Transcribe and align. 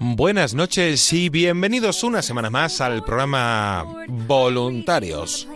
Buenas 0.00 0.54
noches 0.54 1.12
y 1.12 1.28
bienvenidos 1.28 2.02
una 2.02 2.22
semana 2.22 2.48
más 2.48 2.80
al 2.80 3.04
programa 3.04 3.84
Voluntarios. 4.08 5.46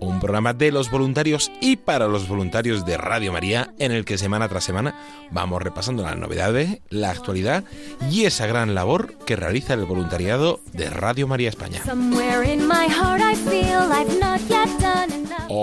Un 0.00 0.20
programa 0.20 0.52
de 0.52 0.72
los 0.72 0.90
voluntarios 0.90 1.50
y 1.62 1.76
para 1.76 2.06
los 2.06 2.28
voluntarios 2.28 2.84
de 2.84 2.98
Radio 2.98 3.32
María 3.32 3.72
en 3.78 3.92
el 3.92 4.04
que 4.04 4.18
semana 4.18 4.46
tras 4.46 4.64
semana 4.64 4.94
vamos 5.30 5.62
repasando 5.62 6.02
las 6.02 6.18
novedades, 6.18 6.80
la 6.90 7.10
actualidad 7.10 7.64
y 8.10 8.26
esa 8.26 8.46
gran 8.46 8.74
labor 8.74 9.16
que 9.24 9.36
realiza 9.36 9.72
el 9.72 9.86
voluntariado 9.86 10.60
de 10.74 10.90
Radio 10.90 11.26
María 11.26 11.48
España. 11.48 11.80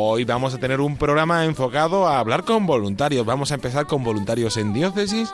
Hoy 0.02 0.24
vamos 0.24 0.54
a 0.54 0.58
tener 0.58 0.80
un 0.80 0.96
programa 0.96 1.44
enfocado 1.44 2.08
a 2.08 2.20
hablar 2.20 2.46
con 2.46 2.66
voluntarios. 2.66 3.26
Vamos 3.26 3.52
a 3.52 3.56
empezar 3.56 3.86
con 3.86 4.02
voluntarios 4.02 4.56
en 4.56 4.72
diócesis 4.72 5.30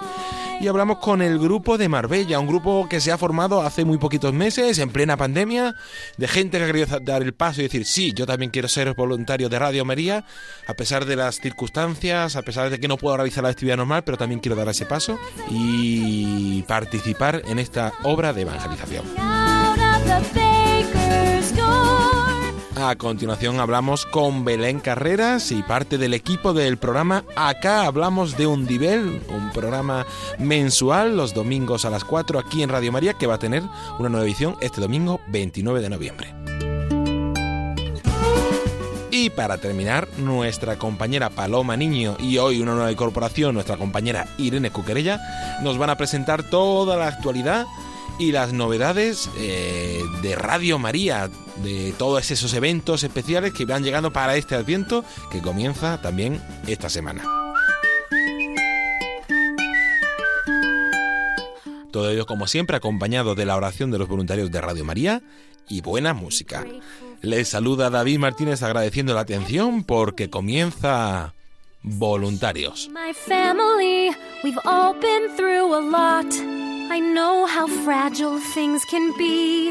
y 0.60 0.68
hablamos 0.68 0.98
con 0.98 1.22
el 1.22 1.38
grupo 1.38 1.78
de 1.78 1.88
Marbella, 1.88 2.40
un 2.40 2.48
grupo 2.48 2.88
que 2.90 3.00
se 3.00 3.12
ha 3.12 3.18
formado 3.20 3.62
hace 3.62 3.86
muy 3.86 4.00
poquitos 4.00 4.34
meses, 4.34 4.80
en 4.80 4.90
plena 4.90 5.18
pandemia, 5.18 5.76
de 6.18 6.28
gente 6.28 6.58
que 6.58 6.64
ha 6.64 6.68
querido 6.68 7.00
dar 7.02 7.22
el 7.22 7.36
paso 7.36 7.62
y 7.62 7.66
decir, 7.66 7.86
sí, 7.86 8.12
yo 8.14 8.26
también 8.26 8.50
quiero 8.50 8.68
ser 8.68 8.92
voluntario 8.96 9.50
de 9.50 9.60
Radio 9.60 9.86
María, 9.86 10.26
a 10.66 10.74
pesar 10.74 11.06
de 11.06 11.16
las 11.16 11.40
circunstancias, 11.40 12.36
a 12.36 12.42
pesar 12.42 12.72
de 12.72 12.80
que 12.80 12.88
no 12.88 12.98
puedo 12.98 13.18
realizar 13.18 13.44
la 13.44 13.52
actividad 13.52 13.78
normal, 13.78 14.04
pero 14.04 14.18
también 14.18 14.40
quiero 14.40 14.56
dar 14.56 14.68
ese 14.70 14.88
paso 14.88 15.20
y 15.48 16.64
participar 16.64 17.44
en 17.48 17.60
esta 17.60 17.94
obra 18.02 18.34
de 18.34 18.42
evangelización. 18.42 19.06
A 22.78 22.96
continuación 22.98 23.62
hablamos 23.62 24.06
con 24.06 24.44
Belén 24.44 24.82
Carreras 24.82 25.52
y 25.54 25.64
parte 25.64 25.98
del 25.98 26.14
equipo 26.14 26.54
del 26.54 26.78
programa 26.78 27.24
Acá 27.38 27.86
hablamos 27.86 28.36
de 28.36 28.48
un 28.48 28.66
nivel, 28.66 29.22
un 29.30 29.50
programa 29.54 30.06
mensual 30.40 31.16
los 31.16 31.34
domingos 31.34 31.86
a 31.86 31.90
las 31.90 32.04
4 32.04 32.38
aquí 32.38 32.64
en 32.64 32.70
Radio 32.70 32.92
María 32.92 33.14
que 33.14 33.28
va 33.28 33.36
a 33.36 33.40
tener 33.40 33.64
una 33.98 34.10
nueva 34.10 34.26
edición 34.26 34.58
este 34.60 34.82
domingo 34.82 35.22
29 35.28 35.80
de 35.80 35.90
noviembre. 35.90 36.36
Y 39.10 39.30
para 39.30 39.58
terminar, 39.58 40.10
nuestra 40.18 40.78
compañera 40.78 41.30
Paloma 41.30 41.78
Niño 41.78 42.18
y 42.20 42.38
hoy 42.38 42.60
una 42.60 42.74
nueva 42.74 42.92
incorporación, 42.92 43.54
nuestra 43.54 43.78
compañera 43.78 44.28
Irene 44.38 44.72
Cuquerella, 44.72 45.22
nos 45.64 45.78
van 45.78 45.92
a 45.92 45.96
presentar 45.96 46.44
toda 46.44 46.98
la 46.98 47.08
actualidad 47.08 47.66
y 48.18 48.32
las 48.32 48.54
novedades 48.54 49.30
eh, 49.38 50.04
de 50.22 50.36
Radio 50.36 50.80
María, 50.80 51.30
de 51.64 51.94
todos 51.98 52.32
esos 52.32 52.54
eventos 52.54 53.04
especiales 53.04 53.54
que 53.54 53.66
van 53.66 53.84
llegando 53.84 54.12
para 54.12 54.36
este 54.38 54.56
Adviento 54.56 55.04
que 55.32 55.42
comienza 55.42 56.02
también 56.02 56.42
esta 56.68 56.90
semana. 56.90 57.24
Todo 61.92 62.10
ello, 62.10 62.26
como 62.26 62.48
siempre, 62.48 62.76
acompañado 62.76 63.36
de 63.36 63.46
la 63.46 63.56
oración 63.56 63.92
de 63.92 63.98
los 63.98 64.08
voluntarios 64.08 64.52
de 64.52 64.62
Radio 64.62 64.84
María 64.84 65.22
y 65.70 65.82
buena 65.82 66.14
música. 66.14 66.66
Les 67.22 67.50
saluda 67.50 67.90
David 67.90 68.20
Martínez 68.20 68.62
agradeciendo 68.64 69.14
la 69.14 69.22
atención 69.22 69.84
porque 69.84 70.30
comienza 70.30 71.34
Voluntarios. 71.88 72.90
I 76.90 77.00
know 77.00 77.46
how 77.46 77.68
fragile 77.68 78.40
things 78.40 78.86
can 78.86 79.16
be. 79.18 79.70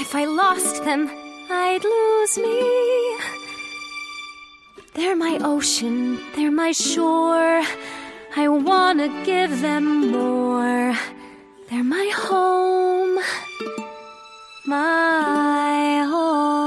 If 0.00 0.14
I 0.14 0.24
lost 0.24 0.84
them, 0.84 1.10
I'd 1.50 1.84
lose 1.84 2.38
me. 2.38 2.58
They're 4.94 5.16
my 5.16 5.38
ocean, 5.42 6.18
they're 6.34 6.50
my 6.50 6.72
shore. 6.72 7.62
I 8.36 8.48
wanna 8.48 9.08
give 9.24 9.60
them 9.62 10.10
more. 10.10 10.94
They're 11.70 11.84
my 11.84 12.10
home, 12.14 13.18
my 14.66 16.04
home. 16.10 16.57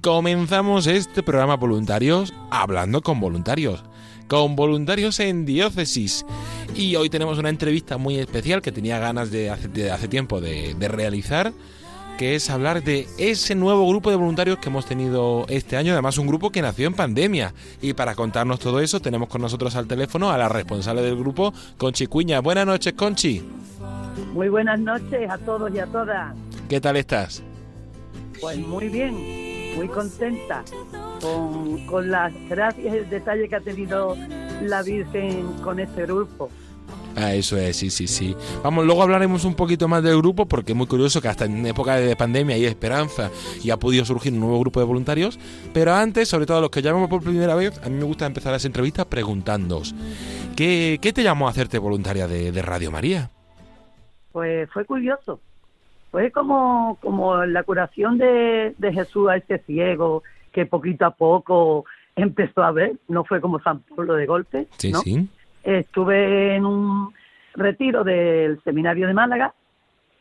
Comenzamos 0.00 0.86
este 0.86 1.22
programa 1.22 1.56
voluntarios 1.56 2.32
hablando 2.50 3.02
con 3.02 3.20
voluntarios, 3.20 3.84
con 4.28 4.56
voluntarios 4.56 5.20
en 5.20 5.44
diócesis. 5.44 6.24
Y 6.74 6.96
hoy 6.96 7.10
tenemos 7.10 7.38
una 7.38 7.48
entrevista 7.48 7.98
muy 7.98 8.16
especial 8.18 8.62
que 8.62 8.72
tenía 8.72 8.98
ganas 8.98 9.30
de 9.30 9.50
hace, 9.50 10.08
tiempo 10.08 10.40
de 10.40 10.88
realizar 10.88 11.52
que 12.20 12.34
es 12.34 12.50
hablar 12.50 12.84
de 12.84 13.08
ese 13.16 13.54
nuevo 13.54 13.88
grupo 13.88 14.10
de 14.10 14.16
voluntarios 14.16 14.58
que 14.58 14.68
hemos 14.68 14.84
tenido 14.84 15.46
este 15.48 15.78
año, 15.78 15.94
además 15.94 16.18
un 16.18 16.26
grupo 16.26 16.50
que 16.50 16.60
nació 16.60 16.86
en 16.86 16.92
pandemia. 16.92 17.54
Y 17.80 17.94
para 17.94 18.14
contarnos 18.14 18.58
todo 18.58 18.80
eso 18.80 19.00
tenemos 19.00 19.30
con 19.30 19.40
nosotros 19.40 19.74
al 19.74 19.86
teléfono 19.86 20.30
a 20.30 20.36
la 20.36 20.46
responsable 20.46 21.00
del 21.00 21.16
grupo, 21.16 21.54
Conchi 21.78 22.06
Cuña. 22.08 22.40
Buenas 22.40 22.66
noches, 22.66 22.92
Conchi. 22.92 23.42
Muy 24.34 24.50
buenas 24.50 24.78
noches 24.78 25.30
a 25.30 25.38
todos 25.38 25.74
y 25.74 25.78
a 25.78 25.86
todas. 25.86 26.36
¿Qué 26.68 26.78
tal 26.78 26.98
estás? 26.98 27.42
Pues 28.38 28.58
muy 28.58 28.90
bien, 28.90 29.16
muy 29.76 29.88
contenta 29.88 30.64
con, 31.20 31.86
con 31.86 32.10
las 32.10 32.32
gracias 32.48 32.94
y 32.94 32.98
el 32.98 33.10
detalle 33.10 33.48
que 33.48 33.56
ha 33.56 33.60
tenido 33.60 34.16
la 34.62 34.82
Virgen 34.82 35.46
con 35.62 35.80
este 35.80 36.06
grupo. 36.06 36.50
Ah, 37.16 37.34
eso 37.34 37.56
es, 37.56 37.76
sí, 37.76 37.90
sí, 37.90 38.06
sí. 38.06 38.36
Vamos, 38.62 38.86
luego 38.86 39.02
hablaremos 39.02 39.44
un 39.44 39.54
poquito 39.54 39.88
más 39.88 40.02
del 40.02 40.16
grupo 40.18 40.46
porque 40.46 40.72
es 40.72 40.78
muy 40.78 40.86
curioso 40.86 41.20
que 41.20 41.28
hasta 41.28 41.44
en 41.44 41.66
época 41.66 41.96
de 41.96 42.14
pandemia 42.16 42.56
hay 42.56 42.64
esperanza 42.66 43.30
y 43.62 43.70
ha 43.70 43.76
podido 43.78 44.04
surgir 44.04 44.32
un 44.32 44.40
nuevo 44.40 44.60
grupo 44.60 44.80
de 44.80 44.86
voluntarios. 44.86 45.38
Pero 45.74 45.92
antes, 45.94 46.28
sobre 46.28 46.46
todo 46.46 46.58
a 46.58 46.60
los 46.60 46.70
que 46.70 46.82
llamamos 46.82 47.10
por 47.10 47.22
primera 47.22 47.54
vez, 47.54 47.78
a 47.84 47.88
mí 47.88 47.96
me 47.96 48.04
gusta 48.04 48.26
empezar 48.26 48.52
las 48.52 48.64
entrevistas 48.64 49.06
preguntándoos, 49.06 49.94
¿qué, 50.56 50.98
qué 51.02 51.12
te 51.12 51.22
llamó 51.22 51.48
a 51.48 51.50
hacerte 51.50 51.78
voluntaria 51.78 52.26
de, 52.26 52.62
Radio 52.62 52.90
María? 52.90 53.30
Pues 54.32 54.70
fue 54.70 54.84
curioso. 54.84 55.40
Fue 56.10 56.30
como, 56.30 56.98
como 57.00 57.44
la 57.46 57.62
curación 57.62 58.18
de, 58.18 58.74
de 58.78 58.92
Jesús 58.92 59.28
a 59.28 59.36
este 59.36 59.58
ciego 59.60 60.22
que 60.52 60.66
poquito 60.66 61.06
a 61.06 61.12
poco 61.12 61.84
empezó 62.16 62.62
a 62.62 62.72
ver, 62.72 62.94
no 63.08 63.24
fue 63.24 63.40
como 63.40 63.60
San 63.60 63.80
Pablo 63.80 64.14
de 64.14 64.26
golpe, 64.26 64.66
Sí, 64.78 64.90
¿no? 64.92 65.00
sí. 65.00 65.28
Estuve 65.62 66.56
en 66.56 66.64
un 66.64 67.12
retiro 67.54 68.02
del 68.04 68.60
seminario 68.62 69.06
de 69.06 69.14
Málaga 69.14 69.54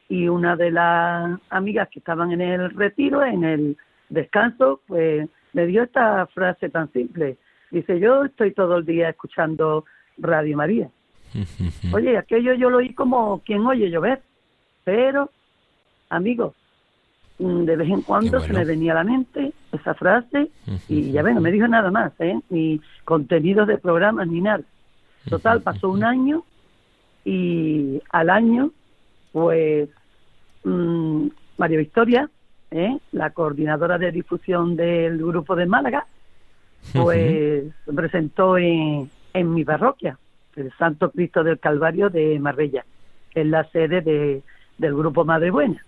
y 0.07 0.27
una 0.27 0.55
de 0.55 0.71
las 0.71 1.39
amigas 1.49 1.87
que 1.89 1.99
estaban 1.99 2.31
en 2.31 2.41
el 2.41 2.69
retiro, 2.71 3.23
en 3.23 3.43
el 3.43 3.77
descanso, 4.09 4.81
pues 4.87 5.27
me 5.53 5.65
dio 5.65 5.83
esta 5.83 6.27
frase 6.27 6.69
tan 6.69 6.91
simple. 6.91 7.37
Dice, 7.71 7.99
yo 7.99 8.25
estoy 8.25 8.51
todo 8.53 8.77
el 8.77 8.85
día 8.85 9.09
escuchando 9.09 9.85
Radio 10.17 10.57
María. 10.57 10.89
Oye, 11.93 12.17
aquello 12.17 12.53
yo 12.53 12.69
lo 12.69 12.77
oí 12.77 12.93
como 12.93 13.41
quien 13.45 13.65
oye 13.65 13.89
llover, 13.89 14.21
pero, 14.83 15.29
amigos, 16.09 16.53
mm, 17.37 17.63
de 17.63 17.75
vez 17.75 17.89
en 17.89 18.01
cuando 18.01 18.39
se 18.41 18.53
me 18.53 18.65
venía 18.65 18.91
a 18.91 18.95
la 18.95 19.03
mente 19.03 19.53
esa 19.71 19.93
frase 19.93 20.49
y 20.87 21.11
ya 21.11 21.21
ven, 21.21 21.35
no 21.35 21.41
me 21.41 21.51
dijo 21.51 21.67
nada 21.67 21.91
más, 21.91 22.11
¿eh? 22.19 22.39
ni 22.49 22.81
contenidos 23.05 23.67
de 23.67 23.77
programas 23.77 24.27
ni 24.27 24.41
nada. 24.41 24.63
Total, 25.29 25.61
pasó 25.61 25.89
un 25.89 26.03
año 26.03 26.43
y 27.23 28.01
al 28.09 28.29
año, 28.29 28.71
pues, 29.31 29.89
mm, 30.63 31.27
María 31.57 31.77
Victoria, 31.77 32.29
¿eh? 32.71 32.97
la 33.11 33.29
coordinadora 33.31 33.97
de 33.97 34.11
difusión 34.11 34.75
del 34.75 35.17
grupo 35.17 35.55
de 35.55 35.65
Málaga, 35.65 36.05
pues 36.93 37.65
se 37.85 37.93
presentó 37.93 38.57
en, 38.57 39.09
en 39.33 39.53
mi 39.53 39.65
parroquia, 39.65 40.17
el 40.55 40.71
Santo 40.77 41.11
Cristo 41.11 41.43
del 41.43 41.59
Calvario 41.59 42.09
de 42.09 42.39
Marbella, 42.39 42.85
que 43.31 43.41
es 43.41 43.47
la 43.47 43.65
sede 43.65 44.01
de, 44.01 44.41
del 44.77 44.95
grupo 44.95 45.25
Madre 45.25 45.51
Buena. 45.51 45.83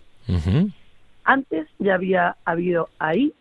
Antes 1.24 1.68
ya 1.80 1.96
había 1.96 2.36
habido 2.46 2.90
ahí 3.00 3.34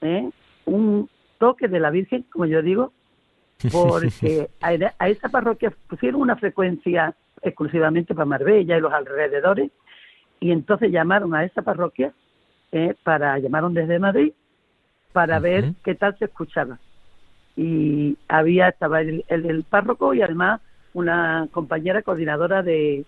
¿eh? 0.00 0.30
un 0.66 1.08
toque 1.38 1.68
de 1.68 1.80
la 1.80 1.90
Virgen, 1.90 2.24
como 2.30 2.46
yo 2.46 2.62
digo, 2.62 2.92
porque 3.72 4.48
a, 4.60 5.08
esa 5.08 5.28
parroquia 5.28 5.72
pusieron 5.88 6.20
una 6.20 6.36
frecuencia 6.36 7.14
exclusivamente 7.42 8.14
para 8.14 8.26
Marbella 8.26 8.76
y 8.76 8.80
los 8.80 8.92
alrededores, 8.92 9.70
y 10.40 10.50
entonces 10.50 10.90
llamaron 10.90 11.34
a 11.34 11.44
esa 11.44 11.62
parroquia, 11.62 12.12
¿eh? 12.72 12.94
para 13.02 13.38
llamaron 13.38 13.74
desde 13.74 13.98
Madrid, 13.98 14.32
para 15.12 15.38
ver 15.38 15.72
qué 15.84 15.94
tal 15.94 16.16
se 16.18 16.26
escuchaba. 16.26 16.78
Y 17.56 18.18
había, 18.28 18.68
estaba 18.68 19.00
el, 19.00 19.24
el, 19.28 19.46
el 19.46 19.62
párroco 19.62 20.12
y 20.12 20.22
además 20.22 20.60
una 20.92 21.48
compañera 21.52 22.02
coordinadora 22.02 22.62
de, 22.62 23.04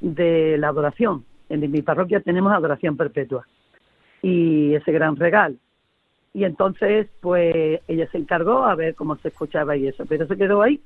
de 0.00 0.56
la 0.58 0.68
adoración. 0.68 1.24
En 1.50 1.70
mi 1.70 1.82
parroquia 1.82 2.20
tenemos 2.20 2.52
adoración 2.52 2.96
perpetua 2.96 3.46
y 4.22 4.74
ese 4.74 4.92
gran 4.92 5.16
regalo. 5.16 5.56
Y 6.32 6.44
entonces, 6.44 7.08
pues 7.20 7.80
ella 7.88 8.08
se 8.10 8.18
encargó 8.18 8.64
a 8.64 8.74
ver 8.76 8.94
cómo 8.94 9.16
se 9.16 9.28
escuchaba 9.28 9.76
y 9.76 9.88
eso, 9.88 10.06
pero 10.06 10.26
se 10.26 10.36
quedó 10.36 10.62
ahí. 10.62 10.80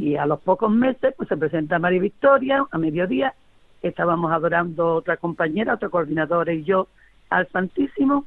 Y 0.00 0.14
a 0.14 0.24
los 0.24 0.38
pocos 0.40 0.70
meses, 0.70 1.14
pues 1.16 1.28
se 1.28 1.36
presenta 1.36 1.80
María 1.80 2.00
Victoria 2.00 2.64
a 2.70 2.78
mediodía. 2.78 3.34
Estábamos 3.82 4.30
adorando 4.30 4.94
otra 4.94 5.16
compañera, 5.16 5.74
otra 5.74 5.88
coordinadora 5.88 6.52
y 6.52 6.62
yo 6.62 6.86
al 7.28 7.48
Santísimo 7.48 8.24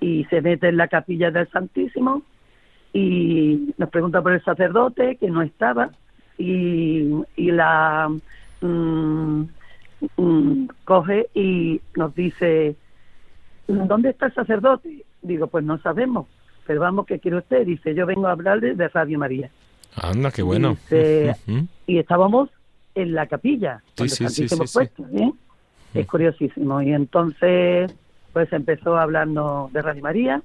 y 0.00 0.24
se 0.24 0.40
mete 0.40 0.68
en 0.68 0.76
la 0.76 0.88
capilla 0.88 1.30
del 1.30 1.48
Santísimo 1.50 2.22
y 2.92 3.72
nos 3.78 3.88
pregunta 3.90 4.20
por 4.20 4.32
el 4.32 4.42
sacerdote 4.42 5.16
que 5.16 5.30
no 5.30 5.42
estaba 5.42 5.90
y, 6.36 7.08
y 7.36 7.50
la 7.52 8.10
mm, 8.60 9.42
mm, 10.16 10.66
coge 10.84 11.28
y 11.34 11.80
nos 11.94 12.14
dice 12.14 12.76
¿dónde 13.66 14.10
está 14.10 14.26
el 14.26 14.34
sacerdote? 14.34 15.04
Digo, 15.22 15.46
pues 15.46 15.64
no 15.64 15.78
sabemos, 15.78 16.26
pero 16.66 16.80
vamos, 16.80 17.06
¿qué 17.06 17.18
quiere 17.18 17.38
usted? 17.38 17.66
Dice, 17.66 17.94
yo 17.94 18.06
vengo 18.06 18.26
a 18.26 18.32
hablarle 18.32 18.74
de 18.74 18.88
Radio 18.88 19.18
María. 19.18 19.50
Anda, 19.96 20.30
qué 20.30 20.42
bueno. 20.42 20.70
Dice, 20.70 21.34
y 21.86 21.98
estábamos 21.98 22.50
en 22.94 23.14
la 23.14 23.26
capilla, 23.26 23.82
Sí, 23.96 24.08
sí, 24.08 24.28
sí, 24.28 24.56
puesto, 24.72 25.04
¿eh? 25.14 25.32
Es 25.94 26.06
curiosísimo. 26.06 26.80
Y 26.82 26.92
entonces, 26.92 27.94
pues 28.32 28.52
empezó 28.52 28.96
a 28.96 29.02
hablarnos 29.02 29.72
de 29.72 29.82
Radio 29.82 30.02
María. 30.02 30.42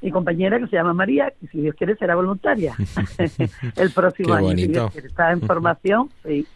Mi 0.00 0.10
compañera, 0.10 0.58
que 0.58 0.68
se 0.68 0.76
llama 0.76 0.94
María, 0.94 1.32
que 1.40 1.48
si 1.48 1.60
Dios 1.60 1.74
quiere 1.74 1.96
será 1.96 2.14
voluntaria 2.14 2.74
el 3.76 3.90
próximo 3.90 4.28
Qué 4.28 4.34
año. 4.34 4.46
si. 4.46 4.72
Dios 4.72 4.92
quiere. 4.92 5.08
Está 5.08 5.32
en 5.32 5.40
formación, 5.42 6.08
sí. 6.24 6.46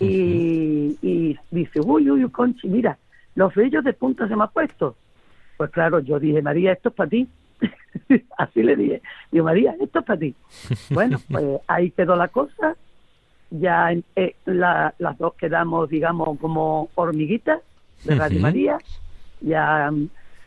Y, 0.00 0.96
y 1.02 1.38
dice, 1.50 1.80
uy, 1.80 2.10
uy, 2.10 2.28
Conchi, 2.30 2.68
mira, 2.68 2.98
los 3.34 3.54
vellos 3.54 3.84
de 3.84 3.92
punta 3.92 4.26
se 4.28 4.34
me 4.36 4.44
han 4.44 4.50
puesto. 4.50 4.96
Pues 5.56 5.70
claro, 5.70 6.00
yo 6.00 6.18
dije, 6.18 6.40
María, 6.42 6.72
esto 6.72 6.88
es 6.88 6.94
para 6.94 7.10
ti. 7.10 7.28
Así 8.38 8.62
le 8.62 8.76
dije. 8.76 9.02
Digo, 9.30 9.44
María, 9.44 9.74
esto 9.80 9.98
es 10.00 10.04
para 10.04 10.18
ti. 10.18 10.34
Bueno, 10.90 11.20
pues 11.30 11.44
ahí 11.68 11.90
quedó 11.92 12.16
la 12.16 12.28
cosa. 12.28 12.74
Ya 13.50 13.92
eh, 14.16 14.34
la- 14.46 14.92
las 14.98 15.16
dos 15.18 15.34
quedamos, 15.34 15.88
digamos, 15.88 16.38
como 16.40 16.88
hormiguitas 16.96 17.60
de 18.04 18.14
Radio 18.16 18.36
Ujú. 18.38 18.42
María. 18.42 18.78
Ya 19.40 19.90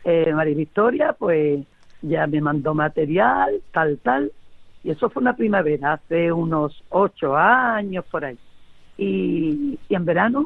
eh, 0.04 0.32
María 0.34 0.54
Victoria, 0.54 1.12
pues 1.18 1.60
ya 2.02 2.26
me 2.26 2.40
mandó 2.40 2.74
material, 2.74 3.62
tal, 3.72 3.98
tal. 4.02 4.32
Y 4.82 4.90
eso 4.90 5.08
fue 5.08 5.22
una 5.22 5.34
primavera, 5.34 5.94
hace 5.94 6.30
unos 6.30 6.82
ocho 6.90 7.34
años 7.36 8.04
por 8.10 8.24
ahí. 8.26 8.38
Y, 8.96 9.78
y 9.88 9.94
en 9.94 10.04
verano, 10.04 10.44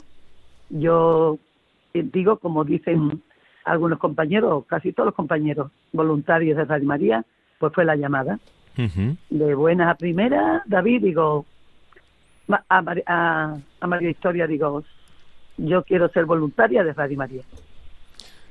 yo 0.71 1.39
eh, 1.95 2.03
digo, 2.12 2.39
como 2.39 2.65
dicen 2.65 3.23
algunos 3.65 3.99
compañeros, 3.99 4.65
casi 4.67 4.93
todos 4.93 5.06
los 5.09 5.15
compañeros 5.15 5.71
voluntarios 5.93 6.56
de 6.56 6.65
Radio 6.65 6.87
María, 6.87 7.25
pues 7.59 7.73
fue 7.75 7.85
la 7.85 7.97
llamada. 7.97 8.39
De 9.29 9.55
buenas 9.56 9.89
a 9.91 9.95
primeras, 9.97 10.62
David, 10.67 11.03
digo, 11.03 11.45
a, 12.69 12.81
Mar- 12.81 13.03
a, 13.06 13.56
a 13.81 13.87
María 13.89 14.09
Victoria, 14.09 14.47
digo, 14.47 14.85
yo 15.56 15.83
quiero 15.83 16.09
ser 16.11 16.25
voluntaria 16.27 16.85
de 16.85 16.93
Radio 16.93 17.19
María. 17.19 17.43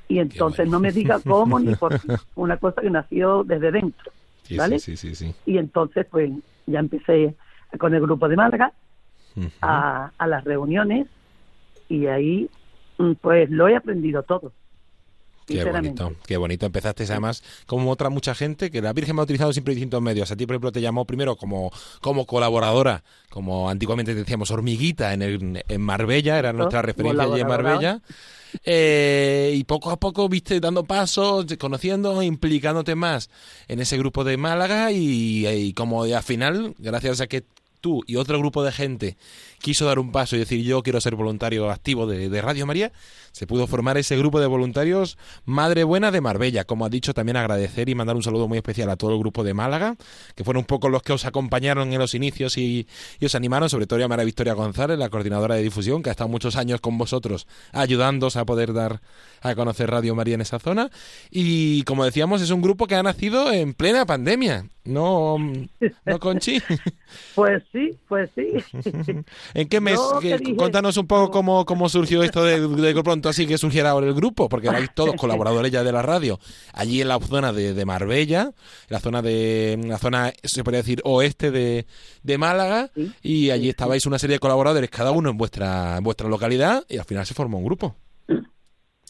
Y 0.06 0.18
entonces 0.18 0.66
bueno. 0.66 0.72
no 0.72 0.80
me 0.80 0.92
diga 0.92 1.18
cómo 1.26 1.58
ni 1.58 1.74
por 1.74 1.98
qué, 2.00 2.14
una 2.34 2.58
cosa 2.58 2.82
que 2.82 2.90
nació 2.90 3.42
desde 3.44 3.72
dentro. 3.72 4.12
¿Vale? 4.56 4.78
sí, 4.78 4.96
sí, 4.96 5.14
sí. 5.14 5.34
Y 5.46 5.58
entonces, 5.58 6.06
pues 6.10 6.30
ya 6.66 6.78
empecé 6.78 7.34
con 7.78 7.94
el 7.94 8.00
grupo 8.00 8.28
de 8.28 8.36
Málaga 8.36 8.72
A, 9.60 10.10
a 10.18 10.26
las 10.26 10.44
reuniones 10.44 11.06
y 11.88 12.06
ahí, 12.06 12.50
mm, 12.98 13.12
pues 13.20 13.50
lo 13.50 13.68
he 13.68 13.76
aprendido 13.76 14.22
todo. 14.22 14.52
Qué 15.48 15.64
bonito, 15.64 16.12
qué 16.26 16.36
bonito. 16.36 16.66
Empezaste 16.66 17.04
además 17.04 17.42
como 17.66 17.90
otra 17.90 18.10
mucha 18.10 18.34
gente, 18.34 18.70
que 18.70 18.82
la 18.82 18.92
Virgen 18.92 19.16
me 19.16 19.22
ha 19.22 19.24
utilizado 19.24 19.52
siempre 19.52 19.74
distintos 19.74 20.02
medios. 20.02 20.30
A 20.30 20.36
ti, 20.36 20.46
por 20.46 20.54
ejemplo, 20.54 20.72
te 20.72 20.80
llamó 20.80 21.06
primero 21.06 21.36
como, 21.36 21.72
como 22.00 22.26
colaboradora, 22.26 23.02
como 23.30 23.70
antiguamente 23.70 24.14
decíamos 24.14 24.50
hormiguita 24.50 25.14
en, 25.14 25.22
el, 25.22 25.64
en 25.66 25.80
Marbella, 25.80 26.38
era 26.38 26.52
nuestra 26.52 26.82
referencia 26.82 27.24
allí 27.24 27.40
en. 27.40 27.48
Marbella. 27.48 28.02
Eh, 28.64 29.52
y 29.56 29.64
poco 29.64 29.90
a 29.90 29.98
poco 29.98 30.28
viste 30.28 30.58
dando 30.60 30.84
pasos, 30.84 31.46
conociendo, 31.58 32.22
implicándote 32.22 32.94
más 32.94 33.30
en 33.68 33.80
ese 33.80 33.98
grupo 33.98 34.24
de 34.24 34.38
Málaga 34.38 34.90
y, 34.90 35.46
y 35.46 35.72
como 35.74 36.04
al 36.04 36.22
final, 36.22 36.74
gracias 36.78 37.20
a 37.20 37.26
que 37.26 37.44
tú 37.80 38.02
y 38.06 38.16
otro 38.16 38.38
grupo 38.38 38.62
de 38.62 38.72
gente 38.72 39.16
quiso 39.60 39.86
dar 39.86 39.98
un 39.98 40.12
paso 40.12 40.36
y 40.36 40.40
decir 40.40 40.62
yo 40.62 40.82
quiero 40.82 41.00
ser 41.00 41.14
voluntario 41.14 41.70
activo 41.70 42.06
de, 42.06 42.28
de 42.28 42.42
Radio 42.42 42.66
María, 42.66 42.92
se 43.32 43.46
pudo 43.46 43.66
formar 43.66 43.96
ese 43.98 44.16
grupo 44.16 44.40
de 44.40 44.46
voluntarios 44.46 45.16
Madre 45.44 45.84
Buena 45.84 46.10
de 46.10 46.20
Marbella. 46.20 46.64
Como 46.64 46.84
ha 46.84 46.88
dicho, 46.88 47.14
también 47.14 47.36
agradecer 47.36 47.88
y 47.88 47.94
mandar 47.94 48.16
un 48.16 48.22
saludo 48.22 48.48
muy 48.48 48.58
especial 48.58 48.90
a 48.90 48.96
todo 48.96 49.12
el 49.12 49.18
grupo 49.18 49.44
de 49.44 49.54
Málaga, 49.54 49.96
que 50.34 50.44
fueron 50.44 50.60
un 50.62 50.66
poco 50.66 50.88
los 50.88 51.02
que 51.02 51.12
os 51.12 51.24
acompañaron 51.24 51.92
en 51.92 51.98
los 51.98 52.14
inicios 52.14 52.58
y, 52.58 52.88
y 53.20 53.26
os 53.26 53.34
animaron, 53.34 53.68
sobre 53.70 53.86
todo 53.86 54.04
a 54.04 54.08
María 54.08 54.24
Victoria 54.24 54.54
González, 54.54 54.98
la 54.98 55.08
coordinadora 55.08 55.54
de 55.54 55.62
difusión, 55.62 56.02
que 56.02 56.10
ha 56.10 56.12
estado 56.12 56.28
muchos 56.28 56.56
años 56.56 56.80
con 56.80 56.98
vosotros 56.98 57.46
ayudándoos 57.72 58.36
a 58.36 58.44
poder 58.44 58.72
dar 58.72 59.00
a 59.40 59.54
conocer 59.54 59.90
Radio 59.90 60.14
María 60.14 60.34
en 60.34 60.40
esa 60.40 60.58
zona. 60.58 60.90
Y 61.30 61.82
como 61.84 62.04
decíamos, 62.04 62.42
es 62.42 62.50
un 62.50 62.62
grupo 62.62 62.86
que 62.86 62.96
ha 62.96 63.02
nacido 63.02 63.52
en 63.52 63.74
plena 63.74 64.06
pandemia. 64.06 64.66
No, 64.84 65.36
no 66.06 66.18
Conchi. 66.18 66.60
Pues 67.34 67.62
sí, 67.72 67.98
pues 68.06 68.30
sí. 68.34 68.52
¿En 69.54 69.68
qué 69.68 69.80
mes? 69.80 69.96
Yo 69.96 70.18
Que- 70.20 70.56
Cuéntanos 70.56 70.96
un 70.96 71.06
poco 71.06 71.30
cómo, 71.30 71.64
cómo 71.64 71.88
surgió 71.88 72.22
esto 72.22 72.44
de, 72.44 72.66
de 72.68 73.02
pronto 73.02 73.28
así 73.28 73.46
que 73.46 73.58
surgiera 73.58 73.90
ahora 73.90 74.06
el 74.06 74.14
grupo, 74.14 74.48
porque 74.48 74.68
erais 74.68 74.90
todos 74.94 75.14
colaboradores 75.16 75.70
ya 75.72 75.82
de 75.82 75.92
la 75.92 76.02
radio. 76.02 76.38
Allí 76.72 77.00
en 77.00 77.08
la 77.08 77.18
zona 77.20 77.52
de, 77.52 77.74
de 77.74 77.84
Marbella, 77.84 78.50
la 78.88 78.98
zona 79.00 79.22
de, 79.22 79.78
la 79.86 79.98
zona, 79.98 80.32
se 80.42 80.62
podría 80.64 80.80
decir, 80.82 81.00
oeste 81.04 81.50
de, 81.50 81.86
de 82.22 82.38
Málaga, 82.38 82.90
Sí, 82.94 83.12
y 83.22 83.50
allí 83.50 83.68
estabais 83.68 84.04
una 84.06 84.18
serie 84.18 84.34
de 84.36 84.40
colaboradores, 84.40 84.90
cada 84.90 85.10
uno 85.12 85.30
en 85.30 85.36
vuestra, 85.38 85.98
en 85.98 86.04
vuestra 86.04 86.28
localidad, 86.28 86.84
y 86.88 86.98
al 86.98 87.04
final 87.04 87.24
se 87.26 87.34
formó 87.34 87.58
un 87.58 87.64
grupo. 87.64 87.96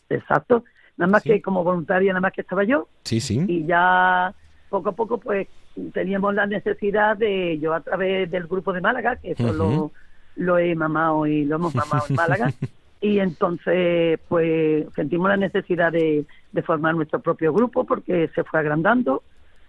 Exacto. 0.08 0.64
Nada 0.96 1.10
más 1.12 1.22
Sí. 1.22 1.30
que 1.30 1.42
como 1.42 1.62
voluntaria, 1.64 2.12
nada 2.12 2.20
más 2.20 2.32
que 2.32 2.40
estaba 2.40 2.64
yo. 2.64 2.88
Sí, 3.04 3.20
sí. 3.20 3.44
Y 3.46 3.66
ya 3.66 4.34
poco 4.68 4.90
a 4.90 4.92
poco, 4.92 5.18
pues 5.18 5.46
teníamos 5.92 6.34
la 6.34 6.46
necesidad 6.46 7.16
de, 7.16 7.58
yo 7.60 7.72
a 7.72 7.80
través 7.80 8.30
del 8.30 8.46
grupo 8.46 8.72
de 8.72 8.80
Málaga, 8.80 9.16
que 9.16 9.32
eso 9.32 9.52
lo, 9.52 9.68
Ujú. 9.68 9.92
Lo 10.38 10.58
he 10.58 10.74
mamado 10.74 11.26
y 11.26 11.44
lo 11.44 11.56
hemos 11.56 11.74
mamado 11.74 12.04
en 12.08 12.14
Málaga. 12.14 12.52
Y 13.00 13.20
entonces, 13.20 14.18
pues 14.28 14.84
sentimos 14.96 15.28
la 15.28 15.36
necesidad 15.36 15.92
de, 15.92 16.24
de 16.50 16.62
formar 16.62 16.96
nuestro 16.96 17.20
propio 17.20 17.52
grupo 17.52 17.84
porque 17.84 18.28
se 18.34 18.42
fue 18.42 18.58
agrandando. 18.58 19.22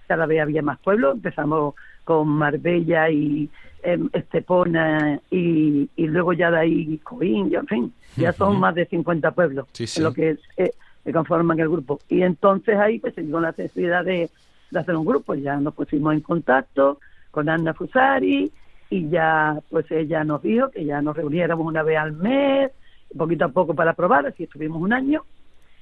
Cada 0.08 0.26
vez 0.26 0.42
había 0.42 0.64
más 0.64 0.80
pueblos, 0.80 1.14
empezamos 1.14 1.76
con 2.04 2.28
Marbella 2.28 3.12
y 3.12 3.48
em, 3.84 4.10
Estepona 4.14 5.20
y, 5.30 5.88
y, 5.96 6.08
luego 6.08 6.34
ya 6.34 6.50
de 6.50 6.58
ahí 6.58 6.98
Coín, 7.04 7.54
en 7.54 7.68
fin, 7.68 7.94
ya 8.16 8.34
son 8.34 8.60
más 8.60 8.74
de 8.74 8.88
50 8.88 9.30
pueblos 9.30 9.68
lo 10.00 10.12
que 10.12 10.38
eh, 10.58 10.72
conforman 11.14 11.60
el 11.60 11.70
grupo. 11.70 12.00
Y 12.10 12.24
entonces 12.24 12.78
ahí 12.78 12.98
pues 12.98 13.14
se 13.14 13.22
dio 13.22 13.40
la 13.40 13.50
necesidad 13.50 14.04
de, 14.04 14.28
de 14.72 14.80
hacer 14.80 14.96
un 14.96 15.06
grupo, 15.06 15.36
ya 15.36 15.58
nos 15.58 15.76
pusimos 15.76 16.16
en 16.16 16.22
contacto 16.22 17.00
con 17.30 17.48
Anna 17.48 17.76
Fusari 17.76 18.52
y 18.90 19.10
ya 19.10 19.60
pues 19.70 19.90
ella 19.92 20.24
nos 20.24 20.42
dijo 20.42 20.70
que 20.72 20.86
ya 20.86 21.02
nos 21.02 21.16
reuniéramos 21.16 21.66
una 21.66 21.84
vez 21.84 21.98
al 21.98 22.14
mes, 22.14 22.72
poquito 23.16 23.46
a 23.46 23.50
poco 23.50 23.76
para 23.76 23.94
probar, 23.94 24.26
así 24.26 24.44
estuvimos 24.44 24.82
un 24.82 24.94
año 24.94 25.24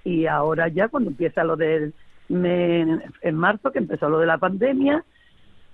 y 0.03 0.25
ahora 0.25 0.67
ya 0.67 0.87
cuando 0.87 1.09
empieza 1.09 1.43
lo 1.43 1.55
del 1.55 1.93
en 2.29 3.35
marzo 3.35 3.71
que 3.71 3.79
empezó 3.79 4.09
lo 4.09 4.19
de 4.19 4.25
la 4.25 4.37
pandemia, 4.37 5.05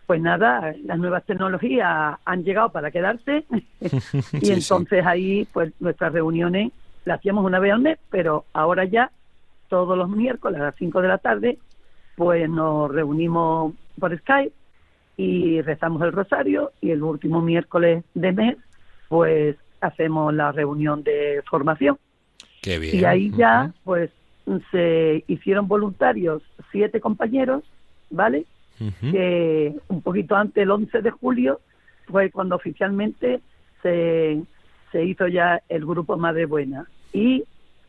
pues 0.05 0.21
nada, 0.21 0.75
las 0.83 0.99
nuevas 0.99 1.25
tecnologías 1.25 2.17
han 2.23 2.43
llegado 2.43 2.69
para 2.69 2.91
quedarse 2.91 3.45
y 4.33 4.51
entonces 4.51 5.05
ahí 5.05 5.47
pues 5.51 5.73
nuestras 5.79 6.13
reuniones 6.13 6.71
las 7.05 7.19
hacíamos 7.19 7.43
una 7.43 7.59
vez 7.59 7.73
al 7.73 7.81
mes, 7.81 7.99
pero 8.09 8.45
ahora 8.53 8.85
ya 8.85 9.11
todos 9.69 9.97
los 9.97 10.09
miércoles 10.09 10.61
a 10.61 10.65
las 10.65 10.75
5 10.75 11.01
de 11.01 11.07
la 11.07 11.17
tarde 11.17 11.57
pues 12.15 12.47
nos 12.47 12.91
reunimos 12.91 13.73
por 13.99 14.15
Skype 14.19 14.53
y 15.17 15.61
rezamos 15.61 16.01
el 16.01 16.11
rosario 16.11 16.71
y 16.81 16.91
el 16.91 17.03
último 17.03 17.41
miércoles 17.41 18.03
de 18.13 18.31
mes 18.31 18.57
pues 19.09 19.57
hacemos 19.81 20.33
la 20.33 20.51
reunión 20.51 21.03
de 21.03 21.43
formación. 21.49 21.97
Qué 22.61 22.79
bien. 22.79 22.95
Y 22.95 23.05
ahí 23.05 23.31
ya 23.35 23.71
pues 23.83 24.09
se 24.71 25.23
hicieron 25.27 25.67
voluntarios 25.67 26.41
siete 26.71 26.99
compañeros, 26.99 27.63
¿vale? 28.09 28.45
Que 28.99 29.73
un 29.87 30.01
poquito 30.01 30.35
antes, 30.35 30.61
el 30.61 30.71
11 30.71 31.01
de 31.01 31.11
julio, 31.11 31.61
fue 32.07 32.31
cuando 32.31 32.55
oficialmente 32.55 33.39
se, 33.81 34.41
se 34.91 35.05
hizo 35.05 35.27
ya 35.27 35.61
el 35.69 35.85
grupo 35.85 36.17
Madre 36.17 36.45
Buena. 36.45 36.85
Y 37.13 37.45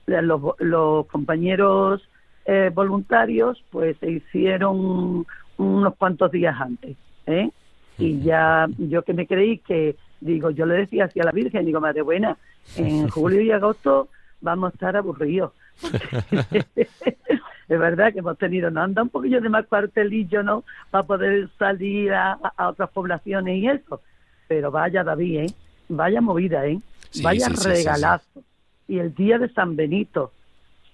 los, 0.07 0.40
los 0.59 1.07
compañeros 1.07 2.09
eh, 2.45 2.71
voluntarios, 2.73 3.64
pues 3.71 3.97
se 3.99 4.11
hicieron 4.11 5.26
unos 5.57 5.97
cuantos 5.97 6.31
días 6.31 6.54
antes, 6.61 6.97
¿eh? 7.26 7.50
Y 7.99 8.21
ya 8.21 8.66
yo 8.78 9.02
que 9.02 9.14
me 9.14 9.26
creí 9.26 9.59
que, 9.59 9.97
digo, 10.21 10.50
yo 10.50 10.66
le 10.66 10.75
decía 10.75 11.04
así 11.04 11.21
a 11.21 11.25
la 11.25 11.33
Virgen, 11.33 11.64
digo, 11.64 11.81
Madre 11.81 12.02
Buena, 12.02 12.37
en 12.76 13.09
julio 13.11 13.40
y 13.40 13.50
agosto 13.50 14.09
vamos 14.40 14.73
a 14.73 14.75
estar 14.75 14.97
aburridos. 14.97 15.52
es 16.75 17.78
verdad 17.78 18.12
que 18.12 18.19
hemos 18.19 18.38
tenido, 18.38 18.71
no 18.71 18.83
anda 18.83 19.02
un 19.02 19.09
poquillo 19.09 19.40
de 19.40 19.49
más 19.49 19.66
cuartelillo, 19.66 20.43
¿no? 20.43 20.64
Para 20.90 21.04
poder 21.04 21.49
salir 21.59 22.12
a, 22.12 22.38
otras 22.69 22.90
poblaciones 22.90 23.59
y 23.59 23.69
eso. 23.69 24.00
Pero 24.49 24.71
vaya, 24.71 25.02
David, 25.02 25.40
¿eh? 25.40 25.54
Vaya 25.88 26.21
movida, 26.21 26.66
¿eh? 26.66 26.81
vaya 27.23 27.49
regalazo. 27.49 28.43
y 28.88 28.99
el 28.99 29.14
día 29.14 29.38
de 29.38 29.49
San 29.50 29.76
Benito, 29.76 30.33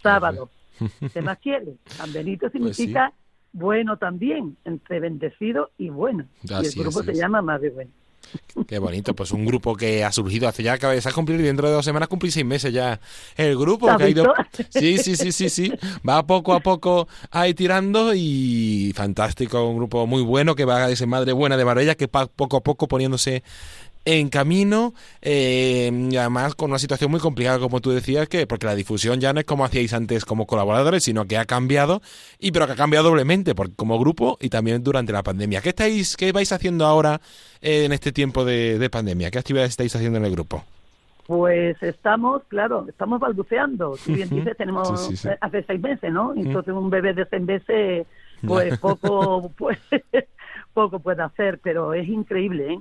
sábado. 0.03 0.51
¿Qué 1.13 1.21
más 1.21 1.39
quiere? 1.39 1.75
San 1.87 2.13
Benito 2.13 2.51
pues 2.51 2.53
significa 2.53 3.13
bueno 3.52 3.97
también, 3.97 4.57
entre 4.64 5.00
bendecido 5.00 5.71
y 5.78 5.90
bueno. 5.90 6.26
y 6.42 6.52
el 6.52 6.73
grupo 6.73 7.02
se 7.02 7.14
llama 7.14 7.42
Más 7.42 7.61
de 7.61 7.71
Bueno. 7.71 7.90
Qué 8.69 8.78
bonito, 8.78 9.14
pues 9.14 9.33
un 9.33 9.45
grupo 9.45 9.75
que 9.75 10.04
ha 10.04 10.12
surgido 10.12 10.49
hace 10.49 10.62
ya, 10.62 10.78
que 10.78 11.00
se 11.00 11.09
ha 11.09 11.12
cumplido 11.12 11.42
dentro 11.42 11.69
de 11.69 11.75
dos 11.75 11.85
semanas, 11.85 12.09
cumplí 12.09 12.30
seis 12.30 12.47
meses 12.47 12.73
ya 12.73 13.00
el 13.37 13.57
grupo. 13.57 13.87
Que 13.97 14.04
ha 14.04 14.09
ido, 14.09 14.33
sí, 14.71 14.99
sí, 14.99 15.16
sí, 15.16 15.33
sí, 15.33 15.49
sí, 15.49 15.73
va 16.09 16.26
poco 16.26 16.54
a 16.54 16.61
poco 16.61 17.09
ahí 17.30 17.54
tirando 17.54 18.12
y 18.14 18.92
fantástico, 18.95 19.66
un 19.69 19.76
grupo 19.76 20.07
muy 20.07 20.23
bueno 20.23 20.54
que 20.54 20.64
va 20.64 20.85
a 20.85 20.90
ese 20.90 21.07
madre 21.07 21.33
buena 21.33 21.57
de 21.57 21.64
Marbella 21.64 21.95
que 21.95 22.07
va 22.07 22.26
poco 22.26 22.59
a 22.59 22.62
poco 22.62 22.88
poniéndose 22.88 23.42
en 24.04 24.28
camino 24.28 24.95
eh, 25.21 25.90
y 26.11 26.16
además 26.16 26.54
con 26.54 26.71
una 26.71 26.78
situación 26.78 27.11
muy 27.11 27.21
complicada 27.21 27.59
como 27.59 27.80
tú 27.80 27.90
decías 27.90 28.28
que 28.28 28.47
porque 28.47 28.66
la 28.66 28.75
difusión 28.75 29.21
ya 29.21 29.33
no 29.33 29.40
es 29.40 29.47
como 29.47 29.64
hacíais 29.64 29.92
antes 29.92 30.25
como 30.25 30.47
colaboradores 30.47 31.04
sino 31.04 31.26
que 31.26 31.37
ha 31.37 31.45
cambiado 31.45 32.00
y 32.38 32.52
pero 32.52 32.66
que 32.66 32.73
ha 32.73 32.76
cambiado 32.76 33.09
doblemente 33.09 33.54
porque, 33.54 33.75
como 33.75 33.99
grupo 33.99 34.38
y 34.40 34.49
también 34.49 34.83
durante 34.83 35.12
la 35.12 35.23
pandemia. 35.23 35.61
¿qué 35.61 35.71
estáis 35.71 36.16
qué 36.16 36.33
vais 36.33 36.50
haciendo 36.52 36.87
ahora 36.87 37.21
eh, 37.61 37.85
en 37.85 37.92
este 37.92 38.12
tiempo 38.12 38.45
de, 38.45 38.88
pandemia 38.90 39.30
qué 39.30 39.38
actividades 39.38 39.71
estáis 39.71 39.95
haciendo 39.95 40.19
en 40.19 40.25
el 40.25 40.33
grupo 40.33 40.64
pues 41.26 41.80
estamos, 41.80 42.42
claro, 42.49 42.87
estamos 42.88 43.21
balbuceando. 43.21 43.97
Si 43.97 44.12
bien 44.12 44.28
dices, 44.28 44.57
tenemos 44.57 45.25
eh, 45.25 45.38
hace 45.40 45.62
seis 45.62 45.80
meses, 45.80 46.12
¿no? 46.12 46.35
Entonces 46.35 46.75
un 46.75 46.90
bebé 46.90 47.14
de 47.14 47.25
seis 47.26 47.42
meses, 47.42 48.07
pues 48.45 48.76
poco, 48.80 49.52
pues, 49.57 49.78
poco 50.75 50.99
puede 50.99 51.23
hacer, 51.23 51.61
pero 51.62 51.95
es 51.95 52.09
increíble, 52.09 52.73
¿eh? 52.73 52.80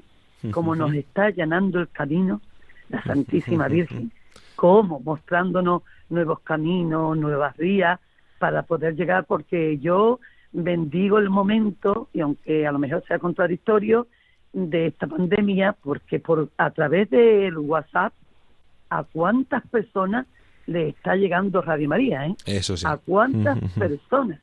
Como 0.51 0.75
nos 0.75 0.93
está 0.93 1.25
allanando 1.25 1.79
el 1.79 1.89
camino 1.89 2.41
la 2.89 3.03
Santísima 3.03 3.67
Virgen, 3.67 4.12
cómo 4.55 5.00
mostrándonos 5.00 5.84
nuevos 6.10 6.39
caminos, 6.39 7.17
nuevas 7.17 7.55
vías 7.58 8.00
para 8.39 8.63
poder 8.63 8.96
llegar, 8.96 9.25
porque 9.25 9.77
yo 9.77 10.19
bendigo 10.51 11.19
el 11.19 11.29
momento, 11.29 12.10
y 12.13 12.22
aunque 12.22 12.65
a 12.65 12.72
lo 12.72 12.79
mejor 12.79 13.03
sea 13.08 13.19
contradictorio, 13.19 14.08
de 14.51 14.88
esta 14.88 15.05
pandemia, 15.05 15.75
porque 15.84 16.19
por 16.19 16.50
a 16.58 16.72
través 16.72 17.10
del 17.12 17.58
WhatsApp, 17.58 18.13
a 18.89 19.03
cuántas 19.03 19.65
personas 19.67 20.25
le 20.65 20.89
está 20.89 21.15
llegando 21.15 21.62
Radio 21.62 21.88
María, 21.88 22.25
¿eh? 22.25 22.36
Eso 22.46 22.75
sí. 22.75 22.86
A 22.88 22.98
cuántas 22.98 23.60
personas 23.74 24.39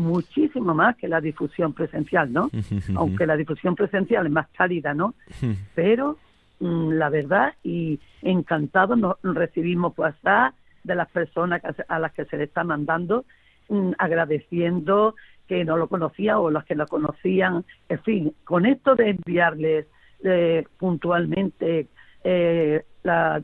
muchísimo 0.00 0.74
más 0.74 0.96
que 0.96 1.08
la 1.08 1.20
difusión 1.20 1.72
presencial, 1.72 2.32
¿no? 2.32 2.50
Aunque 2.96 3.26
la 3.26 3.36
difusión 3.36 3.74
presencial 3.74 4.26
es 4.26 4.32
más 4.32 4.48
cálida, 4.56 4.94
¿no? 4.94 5.14
Pero 5.74 6.18
mm, 6.60 6.90
la 6.92 7.08
verdad 7.08 7.54
y 7.62 8.00
encantado 8.22 8.96
nos 8.96 9.16
recibimos 9.22 9.96
WhatsApp 9.96 10.54
de 10.84 10.94
las 10.94 11.10
personas 11.10 11.62
a 11.88 11.98
las 11.98 12.12
que 12.12 12.24
se 12.24 12.36
le 12.36 12.44
está 12.44 12.64
mandando 12.64 13.24
mm, 13.68 13.92
agradeciendo 13.98 15.14
que 15.46 15.64
no 15.64 15.76
lo 15.76 15.88
conocían 15.88 16.36
o 16.36 16.50
las 16.50 16.64
que 16.64 16.76
lo 16.76 16.86
conocían, 16.86 17.64
en 17.88 18.02
fin, 18.02 18.34
con 18.44 18.66
esto 18.66 18.94
de 18.94 19.10
enviarles 19.10 19.86
eh, 20.22 20.64
puntualmente 20.78 21.88
eh, 22.22 22.84
las 23.02 23.42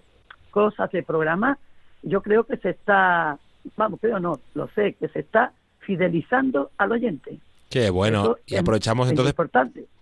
cosas 0.52 0.90
de 0.92 1.02
programa, 1.02 1.58
yo 2.02 2.22
creo 2.22 2.44
que 2.44 2.58
se 2.58 2.70
está, 2.70 3.38
vamos, 3.76 3.98
creo 4.00 4.20
no, 4.20 4.38
lo 4.54 4.68
sé, 4.68 4.94
que 4.94 5.08
se 5.08 5.18
está 5.18 5.52
fidelizando 5.86 6.72
al 6.78 6.92
oyente. 6.92 7.38
Qué 7.76 7.90
bueno. 7.90 8.36
y 8.46 8.56
aprovechamos 8.56 9.10
entonces. 9.10 9.34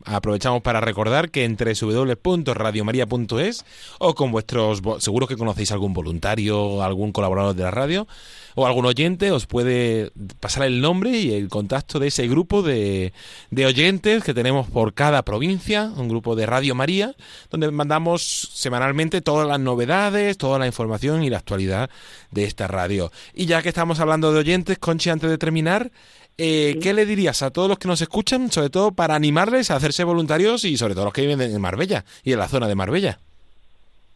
Aprovechamos 0.05 0.63
para 0.63 0.81
recordar 0.81 1.31
que 1.31 1.45
entre 1.45 1.73
www.radiomaria.es 1.75 3.65
o 3.99 4.15
con 4.15 4.31
vuestros. 4.31 4.81
Seguro 4.99 5.27
que 5.27 5.37
conocéis 5.37 5.73
algún 5.73 5.93
voluntario, 5.93 6.83
algún 6.83 7.11
colaborador 7.11 7.57
de 7.57 7.65
la 7.65 7.73
radio 7.73 8.07
o 8.55 8.67
algún 8.67 8.87
oyente, 8.87 9.33
os 9.33 9.47
puede 9.47 10.13
pasar 10.39 10.67
el 10.67 10.81
nombre 10.81 11.11
y 11.11 11.35
el 11.35 11.49
contacto 11.49 11.99
de 11.99 12.07
ese 12.07 12.29
grupo 12.29 12.63
de, 12.63 13.13
de 13.51 13.67
oyentes 13.67 14.23
que 14.23 14.33
tenemos 14.33 14.69
por 14.69 14.95
cada 14.95 15.23
provincia, 15.23 15.91
un 15.97 16.09
grupo 16.09 16.37
de 16.37 16.47
Radio 16.47 16.77
María, 16.77 17.17
donde 17.51 17.73
mandamos 17.73 18.23
semanalmente 18.53 19.21
todas 19.21 19.49
las 19.49 19.59
novedades, 19.59 20.39
toda 20.39 20.61
la 20.61 20.69
información 20.69 21.25
y 21.25 21.31
la 21.31 21.39
actualidad 21.39 21.91
de 22.31 22.45
esta 22.45 22.69
radio. 22.69 23.11
Y 23.35 23.47
ya 23.47 23.63
que 23.63 23.71
estamos 23.71 23.99
hablando 23.99 24.33
de 24.33 24.39
oyentes, 24.39 24.79
Conchi, 24.79 25.11
antes 25.11 25.31
de 25.31 25.39
terminar. 25.39 25.91
Eh, 26.37 26.79
¿Qué 26.83 26.95
le 26.95 27.07
dirías 27.07 27.43
a 27.43 27.51
todos 27.51 27.69
los 27.69 27.79
que 27.79 27.87
nos 27.87 28.01
escuchan, 28.01 28.51
sobre 28.51 28.71
todo 28.71 28.91
para 28.91 29.15
animarles 29.15 29.71
a 29.71 29.77
hacerse 29.77 30.03
voluntarios 30.03 30.65
y 30.65 30.77
sobre 30.77 30.95
todo 30.95 31.05
los 31.05 31.13
que 31.13 31.23
viven 31.23 31.41
en 31.41 31.61
Marbella 31.61 32.05
y 32.25 32.33
en 32.33 32.39
la 32.39 32.49
zona 32.49 32.67
de 32.67 32.75
Marbella? 32.75 33.19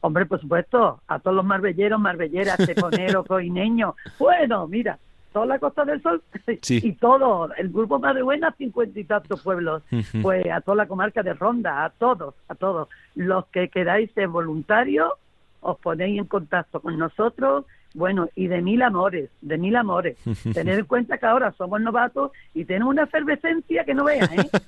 Hombre, 0.00 0.26
por 0.26 0.40
supuesto, 0.40 1.00
a 1.06 1.18
todos 1.18 1.36
los 1.36 1.44
marbelleros, 1.44 2.00
marbelleras, 2.00 2.56
teponeros, 2.56 3.26
coineños. 3.28 3.94
Bueno, 4.18 4.66
mira, 4.66 4.98
toda 5.32 5.46
la 5.46 5.58
Costa 5.58 5.84
del 5.84 6.02
Sol 6.02 6.22
y 6.68 6.92
todo, 6.92 7.50
el 7.56 7.68
grupo 7.68 8.00
Madre 8.00 8.22
Buena, 8.22 8.52
cincuenta 8.56 8.98
y 8.98 9.04
tantos 9.04 9.40
pueblos, 9.42 9.82
pues 10.22 10.46
a 10.50 10.60
toda 10.60 10.76
la 10.76 10.86
comarca 10.86 11.22
de 11.22 11.34
Ronda, 11.34 11.84
a 11.84 11.90
todos, 11.90 12.34
a 12.48 12.54
todos. 12.54 12.88
Los 13.14 13.46
que 13.46 13.68
queráis 13.68 14.10
ser 14.12 14.28
voluntarios, 14.28 15.12
os 15.60 15.78
ponéis 15.78 16.18
en 16.18 16.26
contacto 16.26 16.80
con 16.80 16.98
nosotros 16.98 17.64
bueno, 17.98 18.28
y 18.34 18.46
de 18.46 18.62
mil 18.62 18.80
amores, 18.82 19.28
de 19.40 19.58
mil 19.58 19.76
amores. 19.76 20.16
Tener 20.54 20.78
en 20.78 20.84
cuenta 20.86 21.18
que 21.18 21.26
ahora 21.26 21.52
somos 21.58 21.80
novatos 21.80 22.30
y 22.54 22.64
tenemos 22.64 22.92
una 22.92 23.02
efervescencia 23.02 23.84
que 23.84 23.94
no 23.94 24.04
veas, 24.04 24.30
¿eh? 24.32 24.48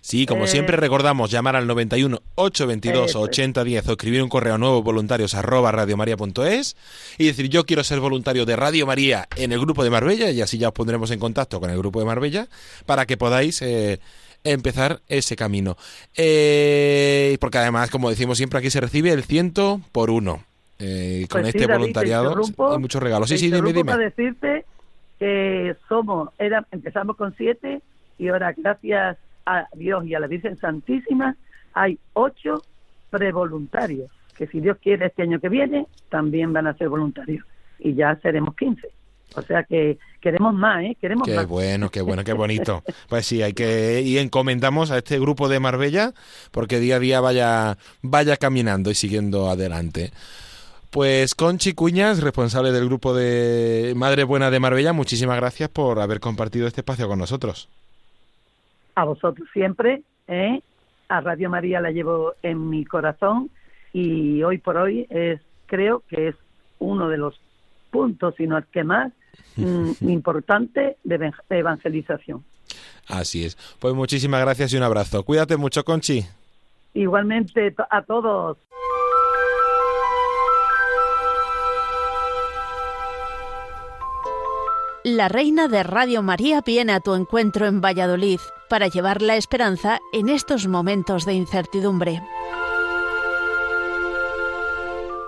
Sí, 0.00 0.26
como 0.26 0.46
siempre 0.46 0.76
eh, 0.76 0.80
recordamos 0.80 1.30
llamar 1.30 1.56
al 1.56 1.66
91 1.66 2.20
822 2.34 3.16
8010 3.16 3.88
o 3.88 3.92
escribir 3.92 4.22
un 4.22 4.28
correo 4.28 4.58
nuevo 4.58 4.82
voluntarios 4.82 5.34
arroba 5.34 5.72
radiomaria.es 5.72 6.76
y 7.16 7.26
decir 7.26 7.48
yo 7.48 7.64
quiero 7.64 7.82
ser 7.84 8.00
voluntario 8.00 8.44
de 8.44 8.54
Radio 8.54 8.86
María 8.86 9.26
en 9.36 9.52
el 9.52 9.60
grupo 9.60 9.82
de 9.82 9.88
Marbella 9.88 10.30
y 10.30 10.42
así 10.42 10.58
ya 10.58 10.68
os 10.68 10.74
pondremos 10.74 11.10
en 11.10 11.18
contacto 11.18 11.58
con 11.58 11.70
el 11.70 11.78
grupo 11.78 12.00
de 12.00 12.04
Marbella 12.04 12.48
para 12.84 13.06
que 13.06 13.16
podáis 13.16 13.62
eh, 13.62 13.98
empezar 14.44 15.00
ese 15.08 15.36
camino. 15.36 15.78
Eh, 16.14 17.38
porque 17.40 17.58
además, 17.58 17.90
como 17.90 18.10
decimos 18.10 18.36
siempre, 18.36 18.58
aquí 18.58 18.70
se 18.70 18.82
recibe 18.82 19.10
el 19.10 19.24
ciento 19.24 19.80
por 19.90 20.10
uno. 20.10 20.44
Eh, 20.78 21.26
con 21.30 21.42
pues 21.42 21.54
este 21.54 21.72
voluntariado 21.72 22.34
hay 22.70 22.78
muchos 22.78 23.02
regalos. 23.02 23.28
Sí, 23.28 23.38
sí, 23.38 23.50
dime, 23.50 23.72
dime. 23.72 23.92
Para 23.92 24.04
decirte 24.04 24.64
que 25.18 25.76
somos, 25.88 26.30
era, 26.38 26.66
empezamos 26.72 27.16
con 27.16 27.34
siete 27.36 27.80
y 28.18 28.28
ahora 28.28 28.52
gracias 28.56 29.16
a 29.46 29.66
Dios 29.74 30.04
y 30.06 30.14
a 30.14 30.20
la 30.20 30.26
Virgen 30.26 30.56
Santísima 30.56 31.36
hay 31.72 31.98
ocho 32.12 32.62
prevoluntarios, 33.10 34.10
que 34.36 34.46
si 34.46 34.60
Dios 34.60 34.78
quiere 34.82 35.06
este 35.06 35.22
año 35.22 35.40
que 35.40 35.48
viene 35.48 35.86
también 36.08 36.52
van 36.52 36.66
a 36.66 36.74
ser 36.74 36.88
voluntarios 36.88 37.44
y 37.78 37.94
ya 37.94 38.16
seremos 38.22 38.56
15. 38.56 38.88
O 39.36 39.42
sea 39.42 39.64
que 39.64 39.98
queremos 40.20 40.54
más, 40.54 40.84
¿eh? 40.84 40.96
Queremos 41.00 41.26
qué 41.26 41.44
bueno, 41.44 41.90
qué 41.90 42.02
bueno, 42.02 42.22
qué 42.24 42.32
bonito. 42.34 42.82
Pues 43.08 43.26
sí, 43.26 43.42
hay 43.42 43.52
que 43.52 44.02
y 44.02 44.18
encomendamos 44.18 44.90
a 44.90 44.98
este 44.98 45.18
grupo 45.18 45.48
de 45.48 45.60
Marbella 45.60 46.12
porque 46.50 46.78
día 46.78 46.96
a 46.96 47.00
día 47.00 47.20
vaya 47.20 47.78
vaya 48.02 48.36
caminando 48.36 48.90
y 48.90 48.94
siguiendo 48.94 49.48
adelante. 49.48 50.12
Pues 50.94 51.34
Conchi 51.34 51.72
Cuñas, 51.72 52.22
responsable 52.22 52.70
del 52.70 52.84
grupo 52.84 53.14
de 53.14 53.94
Madre 53.96 54.22
Buena 54.22 54.52
de 54.52 54.60
Marbella, 54.60 54.92
muchísimas 54.92 55.36
gracias 55.38 55.68
por 55.68 55.98
haber 55.98 56.20
compartido 56.20 56.68
este 56.68 56.82
espacio 56.82 57.08
con 57.08 57.18
nosotros. 57.18 57.68
A 58.94 59.02
vosotros 59.02 59.48
siempre, 59.52 60.02
¿eh? 60.28 60.60
A 61.08 61.20
Radio 61.20 61.50
María 61.50 61.80
la 61.80 61.90
llevo 61.90 62.34
en 62.44 62.70
mi 62.70 62.84
corazón 62.84 63.50
y 63.92 64.44
hoy 64.44 64.58
por 64.58 64.76
hoy 64.76 65.04
es 65.10 65.40
creo 65.66 66.04
que 66.08 66.28
es 66.28 66.36
uno 66.78 67.08
de 67.08 67.18
los 67.18 67.40
puntos, 67.90 68.36
sino 68.36 68.56
el 68.56 68.64
que 68.66 68.84
más 68.84 69.12
mm, 69.56 69.94
importante 70.08 70.96
de 71.02 71.32
evangelización. 71.50 72.44
Así 73.08 73.44
es. 73.44 73.56
Pues 73.80 73.94
muchísimas 73.94 74.42
gracias 74.42 74.72
y 74.72 74.76
un 74.76 74.84
abrazo. 74.84 75.24
Cuídate 75.24 75.56
mucho, 75.56 75.84
Conchi. 75.84 76.24
Igualmente 76.94 77.74
a 77.90 78.02
todos. 78.02 78.58
La 85.06 85.28
reina 85.28 85.68
de 85.68 85.82
Radio 85.82 86.22
María 86.22 86.62
viene 86.62 86.94
a 86.94 87.00
tu 87.00 87.12
encuentro 87.12 87.66
en 87.66 87.82
Valladolid 87.82 88.40
para 88.70 88.88
llevar 88.88 89.20
la 89.20 89.36
esperanza 89.36 90.00
en 90.14 90.30
estos 90.30 90.66
momentos 90.66 91.26
de 91.26 91.34
incertidumbre. 91.34 92.22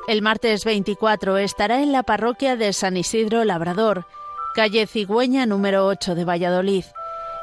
El 0.09 0.23
martes 0.23 0.65
24 0.65 1.37
estará 1.37 1.83
en 1.83 1.93
la 1.93 2.05
parroquia 2.05 2.57
de 2.57 2.73
San 2.73 2.97
Isidro 2.97 3.45
Labrador, 3.45 4.07
calle 4.55 4.87
Cigüeña 4.87 5.45
número 5.45 5.87
8 5.87 6.15
de 6.15 6.25
Valladolid. 6.25 6.85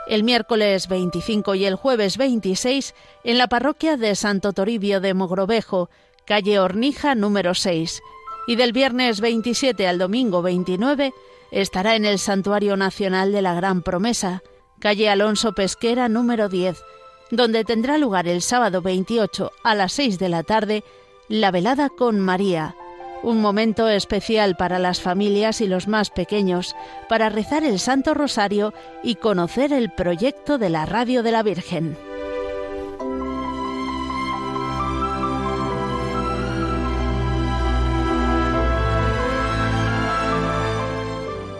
El 0.07 0.23
miércoles 0.23 0.87
25 0.87 1.53
y 1.53 1.65
el 1.65 1.75
jueves 1.75 2.17
26 2.17 2.95
en 3.25 3.37
la 3.37 3.45
parroquia 3.45 3.95
de 3.95 4.15
Santo 4.15 4.53
Toribio 4.53 5.01
de 5.01 5.13
Mogrovejo, 5.13 5.91
calle 6.25 6.59
Hornija 6.59 7.13
número 7.13 7.53
6. 7.53 8.01
Y 8.47 8.55
del 8.55 8.73
viernes 8.73 9.21
27 9.21 9.87
al 9.87 9.99
domingo 9.99 10.41
29 10.41 11.13
estará 11.53 11.95
en 11.95 12.03
el 12.03 12.17
Santuario 12.17 12.75
Nacional 12.75 13.31
de 13.31 13.41
la 13.41 13.53
Gran 13.53 13.83
Promesa, 13.83 14.41
calle 14.79 15.09
Alonso 15.09 15.53
Pesquera 15.53 16.09
número 16.09 16.49
10, 16.49 16.83
donde 17.29 17.63
tendrá 17.63 17.97
lugar 17.97 18.27
el 18.27 18.41
sábado 18.41 18.81
28 18.81 19.51
a 19.63 19.75
las 19.75 19.93
6 19.93 20.17
de 20.19 20.29
la 20.29 20.43
tarde 20.43 20.83
la 21.29 21.51
velada 21.51 21.89
con 21.89 22.19
María, 22.19 22.75
un 23.21 23.39
momento 23.39 23.87
especial 23.87 24.57
para 24.57 24.79
las 24.79 24.99
familias 24.99 25.61
y 25.61 25.67
los 25.67 25.87
más 25.87 26.09
pequeños, 26.09 26.75
para 27.07 27.29
rezar 27.29 27.63
el 27.63 27.79
Santo 27.79 28.13
Rosario 28.13 28.73
y 29.03 29.15
conocer 29.15 29.71
el 29.73 29.91
proyecto 29.91 30.57
de 30.57 30.69
la 30.69 30.85
Radio 30.85 31.23
de 31.23 31.31
la 31.31 31.43
Virgen. 31.43 31.97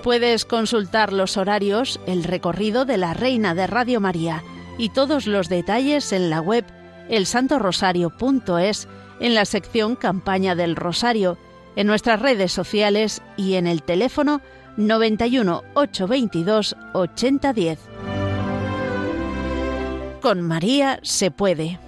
Puedes 0.04 0.44
consultar 0.44 1.14
los 1.14 1.38
horarios, 1.38 2.02
el 2.06 2.26
recorrido 2.26 2.84
de 2.84 2.98
la 2.98 3.14
Reina 3.14 3.56
de 3.56 3.68
Radio 3.68 4.02
María 4.02 4.44
y 4.78 4.90
todos 4.90 5.28
los 5.28 5.48
detalles 5.48 6.12
en 6.12 6.30
la 6.30 6.42
web 6.42 6.66
elsantorosario.es 7.08 8.90
en 9.22 9.34
la 9.34 9.46
sección 9.46 9.96
Campaña 9.96 10.56
del 10.56 10.76
Rosario, 10.76 11.38
en 11.78 11.88
nuestras 11.88 12.22
redes 12.22 12.52
sociales 12.52 13.22
y 13.38 13.54
en 13.54 13.66
el 13.66 13.82
teléfono 13.82 14.42
91 14.76 15.64
822 15.74 16.76
8010. 16.94 17.80
Con 20.22 20.42
María 20.42 21.00
se 21.02 21.32
puede. 21.32 21.80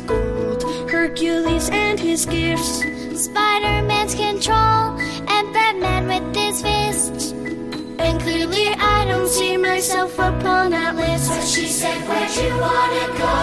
Hercules 0.00 1.70
and 1.70 2.00
his 2.00 2.26
gifts, 2.26 2.80
Spider 3.14 3.86
Man's 3.86 4.14
control, 4.14 4.98
and 5.28 5.52
Batman 5.52 6.08
with 6.08 6.34
his 6.34 6.60
fists. 6.62 7.30
And 7.30 8.20
clearly, 8.20 8.68
I 8.74 9.04
don't 9.06 9.28
see 9.28 9.56
myself 9.56 10.14
upon 10.14 10.72
that 10.72 10.96
list. 10.96 11.30
But 11.30 11.46
she 11.46 11.66
said, 11.66 11.96
Where'd 12.08 12.34
you 12.36 12.50
wanna 12.58 13.06
go? 13.18 13.36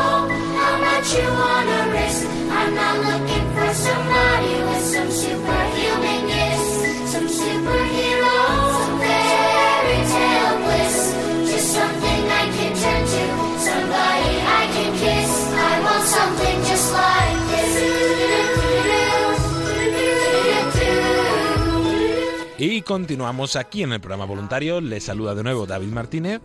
How 0.59 0.77
much 0.81 1.15
you 1.15 1.23
wanna 1.23 1.91
risk? 1.93 2.27
I'm 2.51 2.75
not 2.75 2.97
looking 2.99 3.47
for 3.55 3.73
somebody 3.73 4.53
with 4.67 4.83
some 4.83 5.09
superhuman 5.09 5.70
something 16.37 16.70
Y 22.63 22.83
continuamos 22.83 23.55
aquí 23.55 23.81
en 23.81 23.91
el 23.91 23.99
programa 23.99 24.25
voluntario. 24.25 24.81
Les 24.81 25.05
saluda 25.05 25.33
de 25.33 25.41
nuevo 25.41 25.65
David 25.65 25.87
Martínez. 25.87 26.41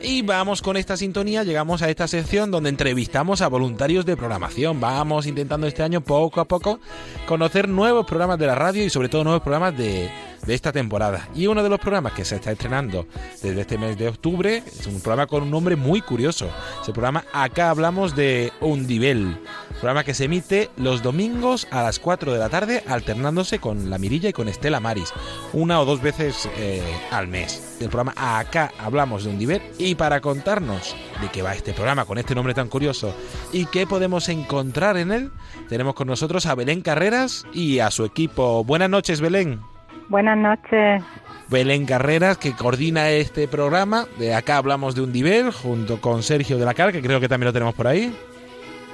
Y 0.00 0.22
vamos 0.22 0.62
con 0.62 0.76
esta 0.76 0.96
sintonía, 0.96 1.42
llegamos 1.42 1.82
a 1.82 1.90
esta 1.90 2.06
sección 2.06 2.52
donde 2.52 2.68
entrevistamos 2.68 3.40
a 3.40 3.48
voluntarios 3.48 4.06
de 4.06 4.16
programación. 4.16 4.78
Vamos 4.78 5.26
intentando 5.26 5.66
este 5.66 5.82
año 5.82 6.02
poco 6.02 6.40
a 6.40 6.44
poco 6.44 6.78
conocer 7.26 7.68
nuevos 7.68 8.06
programas 8.06 8.38
de 8.38 8.46
la 8.46 8.54
radio 8.54 8.84
y 8.84 8.90
sobre 8.90 9.08
todo 9.08 9.24
nuevos 9.24 9.42
programas 9.42 9.76
de, 9.76 10.08
de 10.46 10.54
esta 10.54 10.70
temporada. 10.70 11.28
Y 11.34 11.48
uno 11.48 11.64
de 11.64 11.68
los 11.68 11.80
programas 11.80 12.12
que 12.12 12.24
se 12.24 12.36
está 12.36 12.52
estrenando 12.52 13.08
desde 13.42 13.60
este 13.60 13.76
mes 13.76 13.98
de 13.98 14.06
octubre 14.06 14.58
es 14.58 14.86
un 14.86 15.00
programa 15.00 15.26
con 15.26 15.42
un 15.42 15.50
nombre 15.50 15.74
muy 15.74 16.00
curioso. 16.00 16.48
Ese 16.80 16.92
programa 16.92 17.24
Acá 17.32 17.70
hablamos 17.70 18.14
de 18.14 18.52
Undivel. 18.60 19.36
Programa 19.80 20.04
que 20.04 20.14
se 20.14 20.24
emite 20.24 20.70
los 20.78 21.02
domingos 21.02 21.68
a 21.70 21.82
las 21.82 21.98
4 21.98 22.32
de 22.32 22.38
la 22.38 22.48
tarde 22.48 22.82
alternándose 22.88 23.58
con 23.58 23.90
La 23.90 23.98
Mirilla 23.98 24.30
y 24.30 24.32
con 24.32 24.48
Estela 24.48 24.80
Maris. 24.80 25.12
Una 25.52 25.80
o 25.80 25.84
dos 25.84 26.00
veces 26.00 26.48
eh, 26.56 26.82
al 27.10 27.28
mes. 27.28 27.76
El 27.80 27.90
programa 27.90 28.14
Acá 28.16 28.72
hablamos 28.78 29.24
de 29.24 29.30
Undivel. 29.30 29.60
Y 29.78 29.94
para 29.94 30.20
contarnos 30.22 30.96
de 31.20 31.28
qué 31.28 31.42
va 31.42 31.54
este 31.54 31.74
programa 31.74 32.06
con 32.06 32.16
este 32.16 32.34
nombre 32.34 32.54
tan 32.54 32.68
curioso 32.68 33.14
y 33.52 33.66
qué 33.66 33.86
podemos 33.86 34.30
encontrar 34.30 34.96
en 34.96 35.12
él, 35.12 35.30
tenemos 35.68 35.94
con 35.94 36.08
nosotros 36.08 36.46
a 36.46 36.54
Belén 36.54 36.80
Carreras 36.80 37.44
y 37.52 37.80
a 37.80 37.90
su 37.90 38.06
equipo. 38.06 38.64
Buenas 38.64 38.88
noches, 38.88 39.20
Belén. 39.20 39.60
Buenas 40.08 40.38
noches. 40.38 41.02
Belén 41.48 41.84
Carreras, 41.84 42.38
que 42.38 42.54
coordina 42.54 43.10
este 43.10 43.46
programa. 43.46 44.06
De 44.18 44.34
acá 44.34 44.56
hablamos 44.56 44.94
de 44.94 45.02
un 45.02 45.12
nivel, 45.12 45.52
junto 45.52 46.00
con 46.00 46.22
Sergio 46.22 46.56
de 46.56 46.64
la 46.64 46.74
Car, 46.74 46.92
que 46.92 47.02
creo 47.02 47.20
que 47.20 47.28
también 47.28 47.48
lo 47.48 47.52
tenemos 47.52 47.74
por 47.74 47.86
ahí. 47.86 48.16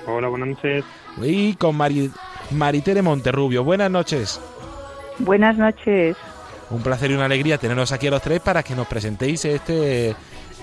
Hola, 0.07 0.29
buenas 0.29 0.49
noches. 0.49 0.85
Y 1.21 1.55
con 1.55 1.77
Mari, 1.77 2.11
Maritere 2.51 3.03
Monterrubio. 3.03 3.65
Buenas 3.65 3.91
noches. 3.91 4.41
Buenas 5.19 5.57
noches. 5.57 6.17
Un 6.71 6.83
placer 6.83 7.11
y 7.11 7.15
una 7.15 7.27
alegría 7.27 7.59
tenernos 7.59 7.93
aquí 7.93 8.07
a 8.07 8.11
los 8.11 8.23
tres 8.23 8.41
para 8.41 8.63
que 8.63 8.75
nos 8.75 8.87
presentéis 8.87 9.45
este, 9.45 10.17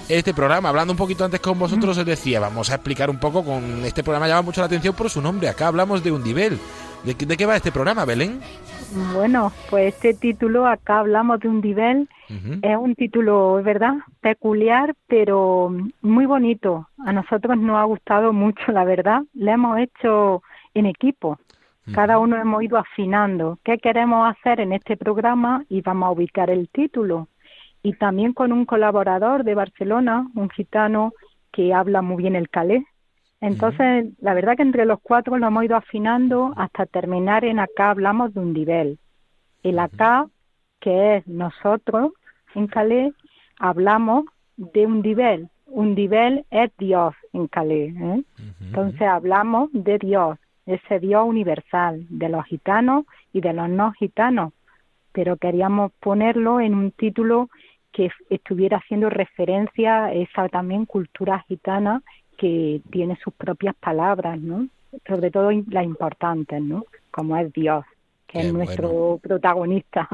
este 0.10 0.34
programa. 0.34 0.70
Hablando 0.70 0.94
un 0.94 0.98
poquito 0.98 1.24
antes 1.24 1.40
con 1.40 1.58
vosotros, 1.58 1.98
os 1.98 2.06
decía, 2.06 2.40
vamos 2.40 2.70
a 2.72 2.76
explicar 2.76 3.10
un 3.10 3.20
poco 3.20 3.44
con 3.44 3.86
este 3.86 4.04
programa, 4.04 4.28
llama 4.28 4.42
mucho 4.42 4.62
la 4.62 4.68
atención 4.68 4.96
por 4.96 5.10
su 5.10 5.22
nombre. 5.22 5.48
Acá 5.48 5.68
hablamos 5.68 6.04
de 6.04 6.12
un 6.12 6.24
nivel. 6.24 6.60
¿De, 7.04 7.16
qué 7.16 7.46
va 7.46 7.56
este 7.56 7.72
programa, 7.72 8.06
Belén? 8.06 8.40
Bueno, 9.14 9.52
pues 9.70 9.94
este 9.94 10.14
título, 10.14 10.68
acá 10.68 11.00
hablamos 11.00 11.40
de 11.40 11.48
un 11.48 11.62
nivel, 11.62 12.10
es 12.62 12.78
un 12.78 12.96
título, 12.96 13.60
es 13.60 13.66
verdad, 13.66 13.96
peculiar, 14.22 14.96
pero 15.08 15.74
muy 16.02 16.26
bonito. 16.26 16.88
A 17.06 17.14
nosotros 17.14 17.58
nos 17.58 17.78
ha 17.78 17.84
gustado 17.84 18.34
mucho, 18.34 18.72
la 18.72 18.84
verdad. 18.84 19.22
Le 19.34 19.52
hemos 19.52 19.80
hecho 19.80 20.44
en 20.74 20.88
equipo. 20.88 21.40
Cada 21.94 22.20
uno 22.20 22.36
hemos 22.38 22.62
ido 22.62 22.78
afinando 22.78 23.58
qué 23.64 23.80
queremos 23.80 24.30
hacer 24.30 24.60
en 24.60 24.74
este 24.74 24.96
programa 24.96 25.64
y 25.70 25.82
vamos 25.82 26.08
a 26.08 26.12
ubicar 26.12 26.50
el 26.50 26.70
título. 26.70 27.28
Y 27.82 27.94
también 27.94 28.34
con 28.34 28.52
un 28.52 28.66
colaborador 28.66 29.44
de 29.44 29.56
Barcelona, 29.56 30.28
un 30.36 30.50
gitano 30.50 31.14
que 31.52 31.74
habla 31.74 32.02
muy 32.02 32.18
bien 32.18 32.36
el 32.36 32.50
calé, 32.50 32.86
entonces, 33.42 34.08
la 34.20 34.34
verdad 34.34 34.58
que 34.58 34.64
entre 34.64 34.86
los 34.86 35.00
cuatro 35.02 35.38
lo 35.38 35.48
hemos 35.48 35.64
ido 35.64 35.78
afinando 35.78 36.54
hasta 36.58 36.86
terminar 36.86 37.46
en 37.46 37.60
acá 37.60 37.92
hablamos 37.92 38.34
de 38.34 38.40
un 38.42 38.54
nivel. 38.54 39.00
El 39.64 39.80
acá 39.80 40.28
que 40.80 41.18
es 41.18 41.28
nosotros 41.28 42.12
en 42.56 42.68
Calais 42.68 43.14
hablamos 43.60 44.26
de 44.58 44.86
un 44.86 45.02
nivel. 45.02 45.50
Un 45.68 45.96
nivel 45.96 46.46
es 46.52 46.72
Dios 46.78 47.16
en 47.32 47.48
Calais. 47.48 47.96
¿eh? 47.96 48.24
Entonces 48.60 49.02
hablamos 49.02 49.70
de 49.72 49.98
Dios, 50.00 50.38
ese 50.66 51.00
Dios 51.00 51.26
universal, 51.26 52.06
de 52.10 52.28
los 52.28 52.44
gitanos 52.46 53.06
y 53.32 53.40
de 53.40 53.54
los 53.54 53.70
no 53.70 53.94
gitanos. 53.94 54.52
Pero 55.14 55.38
queríamos 55.38 55.92
ponerlo 56.00 56.60
en 56.60 56.76
un 56.76 56.92
título 56.92 57.50
que 57.94 58.12
estuviera 58.30 58.78
haciendo 58.78 59.10
referencia 59.10 60.06
a 60.06 60.14
esa 60.14 60.50
también 60.50 60.86
cultura 60.86 61.44
gitana 61.48 62.04
que 62.40 62.82
tiene 62.92 63.18
sus 63.24 63.34
propias 63.34 63.76
palabras, 63.76 64.40
¿no? 64.40 64.68
Sobre 65.08 65.30
todo 65.30 65.52
las 65.70 65.84
importantes, 65.84 66.62
¿no? 66.62 66.86
Como 67.12 67.38
es 67.38 67.52
Dios, 67.54 67.86
que 68.28 68.40
es 68.40 68.54
nuestro 68.54 69.20
protagonista. 69.22 70.08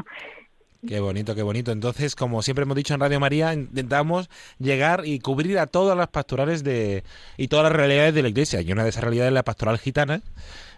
Qué 0.88 0.99
bonito, 0.99 1.33
qué 1.33 1.41
bonito. 1.41 1.71
Entonces, 1.71 2.15
como 2.15 2.41
siempre 2.41 2.63
hemos 2.63 2.75
dicho 2.75 2.93
en 2.93 2.99
Radio 2.99 3.19
María, 3.19 3.53
intentamos 3.53 4.29
llegar 4.59 5.01
y 5.05 5.19
cubrir 5.19 5.57
a 5.57 5.67
todas 5.67 5.97
las 5.97 6.09
pastorales 6.09 6.63
de 6.63 7.03
y 7.38 7.47
todas 7.47 7.63
las 7.63 7.73
realidades 7.73 8.13
de 8.13 8.21
la 8.21 8.29
Iglesia. 8.29 8.61
Y 8.61 8.71
una 8.71 8.83
de 8.83 8.89
esas 8.89 9.03
realidades 9.03 9.29
es 9.29 9.33
la 9.33 9.43
pastoral 9.43 9.77
gitana, 9.77 10.21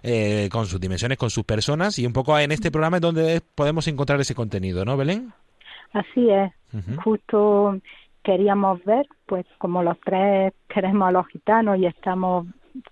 eh, 0.03 0.49
con 0.51 0.65
sus 0.65 0.79
dimensiones, 0.79 1.17
con 1.17 1.29
sus 1.29 1.43
personas, 1.43 1.99
y 1.99 2.05
un 2.05 2.13
poco 2.13 2.38
en 2.39 2.51
este 2.51 2.71
programa 2.71 2.97
es 2.97 3.01
donde 3.01 3.41
podemos 3.55 3.88
encontrar 3.88 4.19
ese 4.21 4.36
contenido, 4.36 4.86
¿no, 4.86 4.95
Belén? 4.95 5.33
Así 5.93 6.29
es. 6.29 6.51
Justo 7.03 7.79
queríamos 8.28 8.84
ver, 8.84 9.08
pues 9.26 9.46
como 9.58 9.82
los 9.84 9.98
tres 10.02 10.54
queremos 10.68 11.08
a 11.08 11.12
los 11.13 11.28
gitanos 11.28 11.78
y 11.80 11.86
estamos 11.86 12.46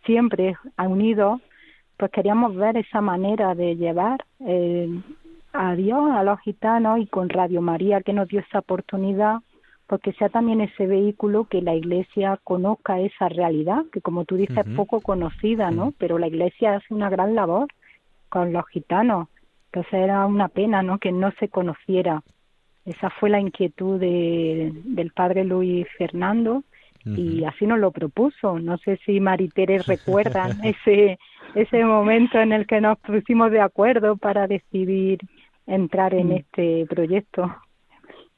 siempre 0.05 0.55
unidos, 0.77 1.41
pues 1.97 2.09
queríamos 2.11 2.55
ver 2.55 2.77
esa 2.77 3.01
manera 3.01 3.53
de 3.53 3.75
llevar 3.75 4.23
eh, 4.39 4.87
a 5.51 5.75
Dios, 5.75 6.09
a 6.09 6.23
los 6.23 6.39
gitanos 6.39 7.01
y 7.01 7.07
con 7.07 7.27
Radio 7.27 7.59
María 7.61 7.99
que 7.99 8.13
nos 8.13 8.29
dio 8.29 8.39
esa 8.39 8.59
oportunidad, 8.59 9.39
porque 9.87 10.13
sea 10.13 10.29
también 10.29 10.61
ese 10.61 10.87
vehículo 10.87 11.43
que 11.49 11.61
la 11.61 11.75
Iglesia 11.75 12.39
conozca 12.45 13.01
esa 13.01 13.27
realidad, 13.27 13.83
que 13.91 13.99
como 13.99 14.23
tú 14.23 14.37
dices, 14.37 14.65
es 14.65 14.73
poco 14.73 15.01
conocida, 15.01 15.69
¿no? 15.69 15.93
Pero 15.97 16.17
la 16.17 16.27
Iglesia 16.27 16.75
hace 16.75 16.93
una 16.93 17.09
gran 17.09 17.35
labor 17.35 17.67
con 18.29 18.53
los 18.53 18.65
gitanos. 18.69 19.27
Entonces 19.65 19.95
era 19.95 20.25
una 20.27 20.47
pena, 20.47 20.81
¿no? 20.81 20.97
Que 20.97 21.11
no 21.11 21.31
se 21.39 21.49
conociera. 21.49 22.23
Esa 22.85 23.09
fue 23.09 23.29
la 23.29 23.39
inquietud 23.39 23.99
de, 23.99 24.71
del 24.83 25.11
padre 25.11 25.43
Luis 25.43 25.87
Fernando 25.97 26.63
y 27.03 27.43
así 27.43 27.67
nos 27.67 27.79
lo 27.79 27.91
propuso. 27.91 28.57
No 28.59 28.77
sé 28.77 28.99
si 29.05 29.19
Maritere 29.19 29.77
recuerdan 29.87 30.63
ese, 30.63 31.19
ese 31.53 31.83
momento 31.83 32.39
en 32.39 32.51
el 32.51 32.65
que 32.65 32.81
nos 32.81 32.97
pusimos 32.99 33.51
de 33.51 33.61
acuerdo 33.61 34.17
para 34.17 34.47
decidir 34.47 35.19
entrar 35.67 36.13
en 36.13 36.29
mm. 36.29 36.31
este 36.31 36.85
proyecto. 36.87 37.55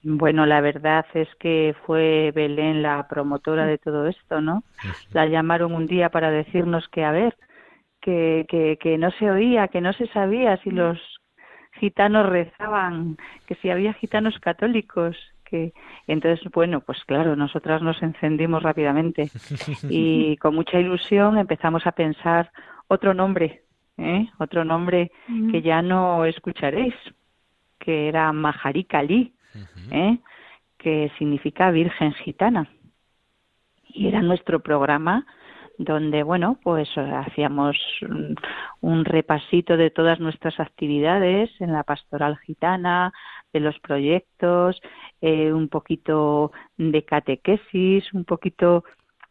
Bueno, 0.04 0.46
la 0.46 0.62
verdad 0.62 1.06
es 1.14 1.28
que 1.40 1.76
fue 1.86 2.32
Belén 2.34 2.82
la 2.82 3.08
promotora 3.08 3.66
de 3.66 3.78
todo 3.78 4.08
esto, 4.08 4.42
¿no? 4.42 4.64
La 5.12 5.26
llamaron 5.26 5.74
un 5.74 5.86
día 5.86 6.10
para 6.10 6.30
decirnos 6.30 6.88
que, 6.90 7.04
a 7.04 7.12
ver, 7.12 7.36
que, 8.00 8.46
que, 8.48 8.78
que 8.80 8.98
no 8.98 9.12
se 9.12 9.30
oía, 9.30 9.68
que 9.68 9.82
no 9.82 9.92
se 9.94 10.08
sabía 10.08 10.58
si 10.58 10.72
los 10.72 11.00
gitanos 11.80 12.28
rezaban, 12.28 13.18
que 13.46 13.56
si 13.56 13.70
había 13.70 13.94
gitanos 13.94 14.40
católicos, 14.40 15.16
que 15.50 15.74
entonces 16.08 16.46
bueno 16.52 16.82
pues 16.82 17.04
claro 17.06 17.36
nosotras 17.36 17.82
nos 17.82 18.02
encendimos 18.04 18.64
rápidamente 18.64 19.32
y 19.90 20.38
con 20.38 20.56
mucha 20.56 20.80
ilusión 20.80 21.38
empezamos 21.38 21.88
a 21.88 21.94
pensar 21.94 22.52
otro 22.88 23.14
nombre 23.14 23.64
¿eh? 23.98 24.28
otro 24.40 24.66
nombre 24.66 25.12
que 25.52 25.62
ya 25.62 25.82
no 25.82 26.26
escucharéis 26.26 26.94
que 27.80 28.10
era 28.10 28.32
Mahari 28.34 28.84
Kali 28.84 29.34
¿eh? 29.92 30.18
que 30.78 31.12
significa 31.18 31.72
Virgen 31.72 32.14
Gitana 32.14 32.70
y 33.88 34.08
era 34.08 34.22
nuestro 34.22 34.60
programa 34.60 35.26
donde 35.78 36.24
bueno 36.24 36.58
pues 36.64 36.90
hacíamos 36.98 37.78
un 38.82 39.06
repasito 39.06 39.78
de 39.78 39.90
todas 39.90 40.20
nuestras 40.20 40.60
actividades 40.60 41.50
en 41.60 41.72
la 41.72 41.84
pastoral 41.84 42.38
gitana 42.38 43.14
de 43.54 43.60
los 43.60 43.80
proyectos 43.80 44.82
eh, 45.22 45.54
un 45.54 45.70
poquito 45.70 46.52
de 46.78 47.04
catequesis 47.04 48.12
un 48.14 48.26
poquito 48.26 48.84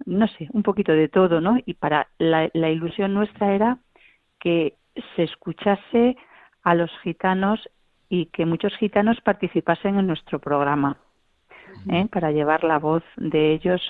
no 0.04 0.28
sé 0.28 0.48
un 0.52 0.62
poquito 0.62 0.92
de 0.92 1.08
todo 1.08 1.40
no 1.40 1.58
y 1.64 1.74
para 1.74 2.08
la, 2.18 2.48
la 2.54 2.70
ilusión 2.70 3.14
nuestra 3.14 3.54
era 3.54 3.78
que 4.38 4.74
se 5.16 5.24
escuchase 5.24 6.16
a 6.62 6.74
los 6.74 6.90
gitanos 7.02 7.68
y 8.08 8.26
que 8.26 8.46
muchos 8.46 8.76
gitanos 8.76 9.20
participasen 9.20 9.98
en 9.98 10.06
nuestro 10.06 10.38
programa 10.38 10.96
¿eh? 11.90 12.06
para 12.10 12.30
llevar 12.32 12.64
la 12.64 12.78
voz 12.78 13.02
de 13.16 13.52
ellos 13.52 13.80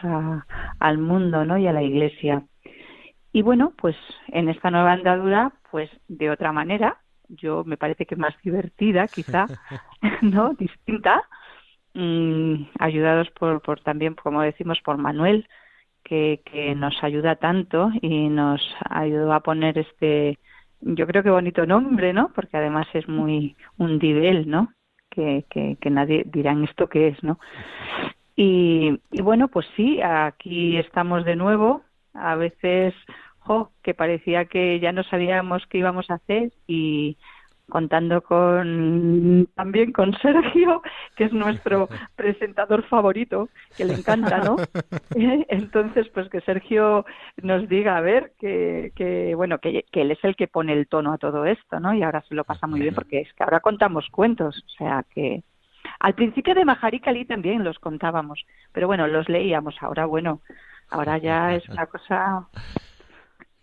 al 0.79 0.99
mundo 0.99 1.45
¿no? 1.45 1.59
y 1.59 1.67
a 1.67 1.73
la 1.73 1.83
iglesia. 1.83 2.45
Y 3.33 3.43
bueno, 3.43 3.73
pues 3.77 3.97
en 4.29 4.49
esta 4.49 4.71
nueva 4.71 4.93
andadura, 4.93 5.53
pues 5.71 5.91
de 6.09 6.31
otra 6.31 6.53
manera, 6.53 6.99
yo 7.29 7.65
me 7.65 7.77
parece 7.77 8.07
que 8.07 8.17
más 8.17 8.35
divertida 8.43 9.09
quizá, 9.09 9.47
¿no? 10.23 10.55
Distinta, 10.55 11.23
mm, 11.95 12.55
ayudados 12.79 13.31
por, 13.31 13.61
por 13.61 13.81
también, 13.81 14.15
como 14.15 14.43
decimos, 14.43 14.79
por 14.85 14.97
Manuel, 14.97 15.47
que, 16.03 16.41
que 16.45 16.75
nos 16.75 17.03
ayuda 17.03 17.37
tanto 17.37 17.91
y 18.01 18.29
nos 18.29 18.63
ayudó 18.89 19.33
a 19.33 19.41
poner 19.41 19.77
este, 19.77 20.39
yo 20.81 21.07
creo 21.07 21.23
que 21.23 21.31
bonito 21.31 21.67
nombre, 21.67 22.13
¿no? 22.13 22.31
Porque 22.35 22.57
además 22.57 22.87
es 22.95 23.09
muy 23.09 23.57
un 23.77 23.99
nivel, 23.99 24.49
¿no? 24.49 24.73
Que, 25.17 25.45
que, 25.49 25.79
que 25.81 25.91
nadie 25.91 26.25
dirán 26.27 26.63
esto 26.63 26.89
qué 26.89 27.09
es, 27.09 27.25
¿no? 27.25 27.41
Y, 28.37 29.01
y, 29.11 29.23
bueno, 29.23 29.49
pues 29.49 29.67
sí, 29.75 30.01
aquí 30.03 30.77
estamos 30.77 31.25
de 31.25 31.37
nuevo. 31.37 31.81
A 32.13 32.35
veces, 32.37 32.95
jo, 33.39 33.71
que 33.83 33.95
parecía 33.95 34.45
que 34.45 34.79
ya 34.79 34.93
no 34.93 35.03
sabíamos 35.05 35.67
qué 35.69 35.79
íbamos 35.79 36.11
a 36.11 36.15
hacer 36.15 36.53
y, 36.67 37.17
contando 37.69 38.23
con 38.23 39.49
también 39.55 39.93
con 39.93 40.17
Sergio, 40.19 40.83
que 41.17 41.25
es 41.25 41.33
nuestro 41.33 41.89
presentador 42.17 42.85
favorito, 42.85 43.49
que 43.77 43.85
le 43.85 43.95
encanta, 43.95 44.39
¿no? 44.39 44.57
Entonces, 45.49 46.09
pues 46.15 46.29
que 46.29 46.41
Sergio 46.43 47.05
nos 47.43 47.69
diga, 47.69 47.97
a 47.97 48.01
ver, 48.01 48.33
que, 48.39 48.93
que 48.95 49.35
bueno, 49.35 49.59
que, 49.59 49.85
que, 49.91 50.03
él 50.03 50.13
es 50.13 50.23
el 50.23 50.37
que 50.37 50.49
pone 50.49 50.73
el 50.73 50.87
tono 50.87 51.13
a 51.13 51.19
todo 51.19 51.45
esto, 51.45 51.81
¿no? 51.81 51.95
Y 51.95 52.03
ahora 52.03 52.23
se 52.29 52.35
lo 52.35 52.45
pasa 52.45 52.67
muy 52.67 52.81
bien 52.81 52.95
porque 52.95 53.21
es 53.21 53.33
que 53.33 53.45
ahora 53.45 53.61
contamos 53.61 54.09
cuentos, 54.11 54.63
o 54.65 54.69
sea 54.71 55.05
que 55.15 55.43
al 56.01 56.15
principio 56.15 56.55
de 56.55 56.65
Mahari 56.65 57.01
Kali 57.01 57.25
también 57.25 57.65
los 57.65 57.79
contábamos, 57.79 58.45
pero 58.73 58.87
bueno, 58.87 59.07
los 59.07 59.29
leíamos, 59.29 59.77
ahora 59.81 60.07
bueno, 60.07 60.41
ahora 60.91 61.19
ya 61.19 61.55
es 61.55 61.69
una 61.69 61.87
cosa... 61.87 62.49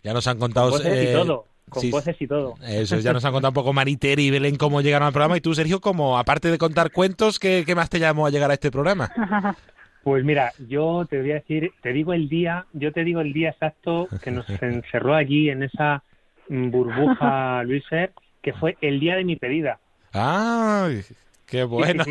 Ya 0.02 0.12
nos 0.12 0.26
han 0.26 0.38
contado... 0.38 0.78
Eh, 0.84 1.12
todo 1.14 1.53
con 1.68 1.90
voces 1.90 2.16
y 2.20 2.26
todo. 2.26 2.54
Eso, 2.62 2.98
ya 2.98 3.12
nos 3.12 3.24
han 3.24 3.32
contado 3.32 3.50
un 3.50 3.54
poco 3.54 3.72
Mariter 3.72 4.18
y 4.18 4.30
Belén 4.30 4.56
cómo 4.56 4.80
llegaron 4.80 5.06
al 5.06 5.12
programa. 5.12 5.36
Y 5.36 5.40
tú, 5.40 5.54
Sergio, 5.54 5.80
como 5.80 6.18
aparte 6.18 6.50
de 6.50 6.58
contar 6.58 6.90
cuentos, 6.90 7.38
¿qué, 7.38 7.64
más 7.74 7.90
te 7.90 7.98
llamó 7.98 8.26
a 8.26 8.30
llegar 8.30 8.50
a 8.50 8.54
este 8.54 8.70
programa? 8.70 9.10
Pues 10.04 10.22
mira, 10.22 10.52
yo 10.68 11.06
te 11.08 11.18
voy 11.18 11.30
a 11.30 11.36
decir, 11.36 11.72
te 11.80 11.94
digo 11.94 12.12
el 12.12 12.28
día, 12.28 12.66
yo 12.74 12.92
te 12.92 13.04
digo 13.04 13.22
el 13.22 13.32
día 13.32 13.48
exacto 13.48 14.06
que 14.22 14.30
nos 14.30 14.46
encerró 14.60 15.14
allí 15.14 15.48
en 15.48 15.62
esa 15.62 16.02
burbuja, 16.46 17.62
Luiser, 17.62 18.12
que 18.42 18.52
fue 18.52 18.76
el 18.82 19.00
día 19.00 19.16
de 19.16 19.24
mi 19.24 19.36
pedida. 19.36 19.78
¡Ay! 20.12 21.00
¡Qué 21.46 21.64
bueno! 21.64 22.04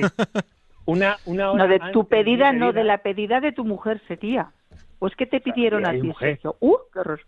Una, 0.85 1.17
una 1.25 1.51
hora 1.51 1.67
no, 1.67 1.69
de 1.71 1.91
tu 1.91 2.07
pedida, 2.07 2.51
no, 2.51 2.73
de 2.73 2.83
la 2.83 2.97
pedida 2.97 3.39
de 3.39 3.51
tu 3.51 3.63
mujer 3.63 4.01
sería. 4.07 4.49
¿O 4.97 5.05
es 5.05 5.15
que 5.15 5.27
te 5.27 5.39
pidieron 5.39 5.85
a 5.85 5.91
ti, 5.91 6.11
Sergio? 6.19 6.55
¡Uh, 6.61 6.77
qué 6.91 6.99
horror! 6.99 7.21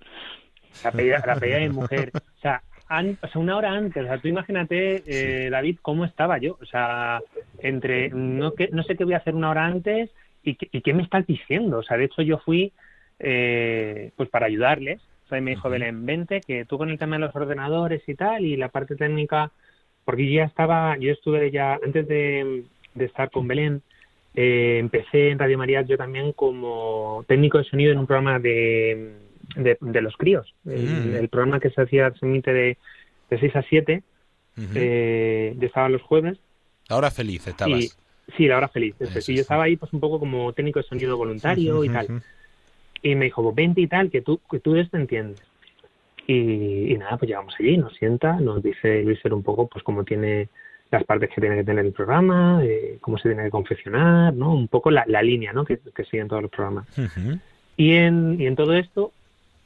La 0.83 0.91
pedida, 0.91 1.23
la 1.25 1.35
pedida 1.35 1.57
de 1.57 1.69
mi 1.69 1.75
mujer. 1.75 2.11
O 2.15 2.39
sea, 2.41 2.61
o 2.89 3.27
sea, 3.27 3.41
una 3.41 3.57
hora 3.57 3.71
antes, 3.71 4.03
o 4.03 4.07
sea, 4.07 4.17
tú 4.19 4.27
imagínate, 4.27 5.03
eh, 5.07 5.49
David, 5.49 5.79
cómo 5.81 6.05
estaba 6.05 6.37
yo. 6.37 6.57
O 6.61 6.65
sea, 6.65 7.21
entre 7.59 8.09
no, 8.09 8.53
que, 8.53 8.69
no 8.71 8.83
sé 8.83 8.95
qué 8.95 9.03
voy 9.03 9.13
a 9.13 9.17
hacer 9.17 9.35
una 9.35 9.49
hora 9.49 9.65
antes 9.65 10.11
y, 10.43 10.57
y 10.71 10.81
qué 10.81 10.93
me 10.93 11.03
estás 11.03 11.25
diciendo. 11.25 11.79
O 11.79 11.83
sea, 11.83 11.97
de 11.97 12.05
hecho 12.05 12.21
yo 12.21 12.37
fui 12.37 12.71
eh, 13.19 14.11
pues 14.15 14.29
para 14.29 14.45
ayudarles. 14.45 15.01
O 15.25 15.27
sea, 15.29 15.41
me 15.41 15.51
dijo, 15.51 15.69
Belén, 15.69 16.05
vente, 16.05 16.41
que 16.41 16.65
tú 16.65 16.77
con 16.77 16.89
el 16.89 16.99
tema 16.99 17.15
de 17.15 17.25
los 17.25 17.35
ordenadores 17.35 18.07
y 18.07 18.13
tal, 18.13 18.45
y 18.45 18.57
la 18.57 18.69
parte 18.69 18.95
técnica, 18.95 19.51
porque 20.03 20.27
yo 20.27 20.41
ya 20.41 20.45
estaba, 20.45 20.97
yo 20.97 21.11
estuve 21.11 21.49
ya, 21.49 21.79
antes 21.83 22.07
de, 22.07 22.63
de 22.93 23.05
estar 23.05 23.31
con 23.31 23.47
Belén, 23.47 23.81
eh, 24.35 24.77
empecé 24.79 25.29
en 25.29 25.39
Radio 25.39 25.57
María 25.57 25.81
yo 25.83 25.97
también 25.97 26.33
como 26.33 27.23
técnico 27.27 27.57
de 27.57 27.63
sonido 27.63 27.93
en 27.93 27.99
un 27.99 28.05
programa 28.05 28.37
de 28.37 29.13
de, 29.55 30.01
los 30.01 30.15
críos. 30.17 30.53
Mm. 30.63 31.15
El, 31.15 31.29
programa 31.29 31.59
que 31.59 31.69
se 31.69 31.81
hacía 31.81 32.11
se 32.19 32.25
emite 32.25 32.53
de, 32.53 32.77
de 33.29 33.39
6 33.39 33.55
a 33.55 33.61
7, 33.63 34.03
eh, 34.75 35.55
yo 35.57 35.67
estaba 35.67 35.89
los 35.89 36.01
jueves. 36.01 36.37
La 36.89 36.97
hora 36.97 37.11
feliz 37.11 37.45
estabas. 37.47 37.97
sí, 38.37 38.47
la 38.47 38.57
hora 38.57 38.67
feliz. 38.67 38.95
y 39.27 39.35
yo 39.35 39.41
estaba 39.41 39.63
ahí 39.63 39.75
pues 39.75 39.91
un 39.93 39.99
poco 39.99 40.19
como 40.19 40.53
técnico 40.53 40.79
de 40.79 40.87
sonido 40.87 41.17
voluntario 41.17 41.83
y 41.83 41.89
tal. 41.89 42.21
Y 43.01 43.15
me 43.15 43.25
dijo, 43.25 43.43
pues 43.43 43.55
vente 43.55 43.81
y 43.81 43.87
tal, 43.87 44.09
que 44.09 44.21
tú, 44.21 44.39
que 44.49 44.59
tú 44.59 44.75
esto 44.75 44.97
entiendes. 44.97 45.41
Y, 46.27 46.95
nada, 46.97 47.17
pues 47.17 47.29
llegamos 47.29 47.53
allí, 47.59 47.77
nos 47.77 47.93
sienta, 47.93 48.39
nos 48.39 48.63
dice 48.63 49.03
Luis 49.03 49.23
un 49.25 49.43
poco 49.43 49.67
pues 49.67 49.83
cómo 49.83 50.03
tiene 50.03 50.49
las 50.89 51.03
partes 51.03 51.29
que 51.29 51.41
tiene 51.41 51.57
que 51.57 51.63
tener 51.63 51.85
el 51.85 51.91
programa, 51.91 52.63
cómo 53.01 53.17
se 53.17 53.29
tiene 53.29 53.43
que 53.43 53.49
confeccionar, 53.51 54.33
¿no? 54.33 54.53
Un 54.53 54.67
poco 54.67 54.89
la, 54.89 55.05
línea, 55.21 55.53
¿no? 55.53 55.65
Que, 55.65 55.79
siguen 56.09 56.27
todos 56.27 56.43
los 56.43 56.51
programas. 56.51 56.87
y, 57.77 57.93
en, 57.93 58.39
y 58.39 58.47
en 58.47 58.55
todo 58.55 58.73
esto 58.73 59.11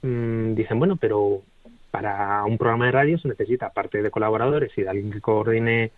mmm, 0.01 0.53
dicen, 0.53 0.79
bueno, 0.79 0.95
pero 0.95 1.41
para 1.91 2.43
un 2.45 2.57
programa 2.57 2.85
de 2.85 2.91
radio 2.91 3.17
se 3.17 3.27
necesita, 3.27 3.67
aparte 3.67 4.01
de 4.01 4.11
colaboradores 4.11 4.71
y 4.77 4.83
de 4.83 4.89
alguien 4.89 5.11
que 5.11 5.21
coordine 5.21 5.91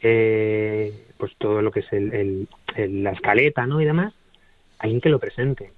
eh, 0.00 1.06
pues 1.16 1.32
todo 1.36 1.60
lo 1.60 1.70
que 1.70 1.80
es 1.80 1.92
el, 1.92 2.48
la 2.76 3.10
escaleta, 3.10 3.66
¿no? 3.66 3.80
Y 3.80 3.84
demás, 3.84 4.14
alguien 4.78 5.00
que 5.00 5.08
lo 5.08 5.18
presente. 5.18 5.72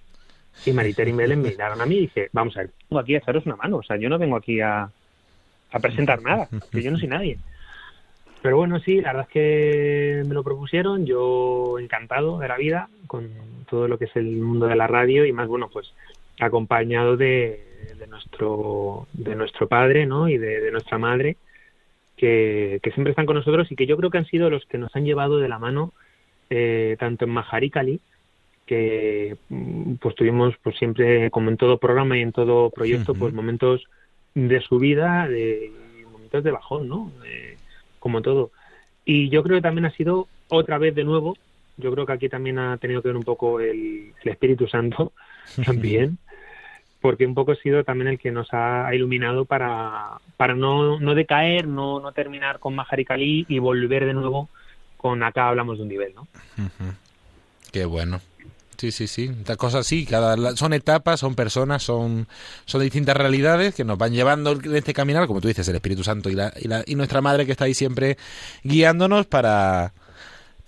Y 0.66 0.73
Mariter 0.73 1.09
y 1.09 1.12
Melen 1.12 1.42
me 1.42 1.51
miraron 1.51 1.81
a 1.81 1.87
mí 1.87 1.96
y 1.96 2.01
dije, 2.03 2.29
vamos 2.33 2.57
a 2.57 2.61
ver, 2.61 2.70
vengo 2.88 3.01
aquí 3.01 3.14
a 3.14 3.18
echaros 3.18 3.46
una 3.46 3.57
mano, 3.57 3.79
o 3.79 3.83
sea, 3.83 3.96
yo 3.96 4.09
no 4.09 4.18
vengo 4.18 4.37
aquí 4.37 4.61
a, 4.61 4.90
a 5.73 5.79
presentar 5.81 6.20
nada, 6.23 6.49
que 6.70 6.83
yo 6.83 6.90
no 6.90 6.99
soy 6.99 7.09
nadie. 7.09 7.38
Pero 8.42 8.57
bueno, 8.57 8.79
sí, 8.81 9.01
la 9.01 9.09
verdad 9.09 9.27
es 9.29 9.33
que 9.33 10.23
me 10.27 10.35
lo 10.35 10.42
propusieron, 10.42 11.07
yo 11.07 11.79
encantado 11.79 12.38
de 12.38 12.49
la 12.49 12.57
vida 12.57 12.88
con 13.07 13.31
todo 13.68 13.87
lo 13.87 13.99
que 13.99 14.07
es 14.07 14.16
el 14.16 14.37
mundo 14.37 14.66
de 14.66 14.77
la 14.77 14.87
radio 14.87 15.25
y 15.25 15.33
más, 15.33 15.46
bueno, 15.46 15.68
pues 15.73 15.92
acompañado 16.40 17.16
de, 17.16 17.61
de 17.98 18.07
nuestro, 18.07 19.07
de 19.12 19.37
nuestro 19.37 19.68
padre 19.68 20.07
¿no? 20.07 20.29
y 20.29 20.38
de, 20.38 20.70
nuestra 20.70 20.98
madre, 20.98 21.37
que, 22.16 22.81
que, 22.83 22.90
siempre 22.92 23.11
están 23.11 23.26
con 23.26 23.37
nosotros 23.37 23.70
y 23.70 23.76
que 23.76 23.87
yo 23.87 23.96
creo 23.96 24.11
que 24.11 24.18
han 24.18 24.26
sido 24.26 24.50
los 24.50 24.64
que 24.66 24.79
nos 24.79 24.94
han 24.96 25.05
llevado 25.05 25.38
de 25.38 25.48
la 25.48 25.59
mano 25.59 25.92
eh, 26.50 26.96
tanto 26.98 27.24
en 27.24 27.31
Mahari 27.31 27.70
Cali, 27.70 28.00
que 28.66 29.37
mm, 29.48 29.94
pues 29.94 30.14
tuvimos 30.14 30.55
pues 30.62 30.76
siempre, 30.76 31.31
como 31.31 31.50
en 31.50 31.57
todo 31.57 31.79
programa 31.79 32.18
y 32.18 32.22
en 32.22 32.33
todo 32.33 32.70
proyecto, 32.70 33.14
pues 33.14 33.33
momentos 33.33 33.85
de 34.35 34.61
subida, 34.61 35.29
de 35.29 35.72
momentos 36.11 36.42
de 36.42 36.50
bajón, 36.50 36.88
¿no? 36.88 37.12
como 37.98 38.22
todo. 38.22 38.50
Y 39.05 39.29
yo 39.29 39.42
creo 39.42 39.59
que 39.59 39.62
también 39.62 39.85
ha 39.85 39.92
sido 39.92 40.29
otra 40.48 40.79
vez 40.79 40.94
de 40.94 41.05
nuevo, 41.05 41.37
yo 41.76 41.92
creo 41.92 42.07
que 42.07 42.12
aquí 42.12 42.29
también 42.29 42.59
ha 42.59 42.76
tenido 42.79 43.03
que 43.03 43.09
ver 43.09 43.16
un 43.16 43.22
poco 43.22 43.61
el, 43.61 44.12
el 44.22 44.29
Espíritu 44.31 44.66
Santo 44.66 45.12
también, 45.64 46.18
porque 47.01 47.27
un 47.27 47.35
poco 47.35 47.53
ha 47.53 47.57
sido 47.57 47.85
también 47.85 48.09
el 48.09 48.19
que 48.19 48.31
nos 48.31 48.49
ha 48.53 48.95
iluminado 48.95 49.45
para, 49.45 50.19
para 50.37 50.55
no, 50.55 51.01
no 51.01 51.15
decaer, 51.15 51.67
no, 51.67 52.01
no 52.01 52.13
terminar 52.13 52.59
con 52.59 52.75
Majaricalí 52.75 53.47
y 53.49 53.59
volver 53.59 54.05
de 54.07 54.15
nuevo 54.15 54.49
con 54.97 55.23
acá 55.23 55.49
hablamos 55.49 55.79
de 55.79 55.83
un 55.85 55.89
nivel, 55.89 56.15
¿no? 56.15 56.29
Qué 57.73 57.87
bueno. 57.87 58.21
Sí, 58.77 58.93
sí, 58.93 59.07
sí. 59.07 59.31
Estas 59.41 59.57
cosas 59.57 59.87
sí, 59.87 60.07
cada, 60.07 60.57
son 60.57 60.73
etapas, 60.73 61.21
son 61.21 61.35
personas, 61.35 61.83
son, 61.83 62.27
son 62.65 62.81
distintas 62.81 63.17
realidades 63.17 63.75
que 63.75 63.85
nos 63.85 63.99
van 63.99 64.13
llevando 64.13 64.53
en 64.53 64.77
este 64.77 64.95
caminar, 64.95 65.27
como 65.27 65.41
tú 65.41 65.49
dices, 65.49 65.69
el 65.69 65.77
Espíritu 65.77 66.03
Santo 66.03 66.31
y, 66.31 66.35
la, 66.35 66.53
y, 66.57 66.67
la, 66.67 66.83
y 66.87 66.95
nuestra 66.95 67.21
Madre 67.21 67.45
que 67.45 67.53
está 67.53 67.65
ahí 67.65 67.75
siempre 67.75 68.17
guiándonos 68.63 69.27
para, 69.27 69.93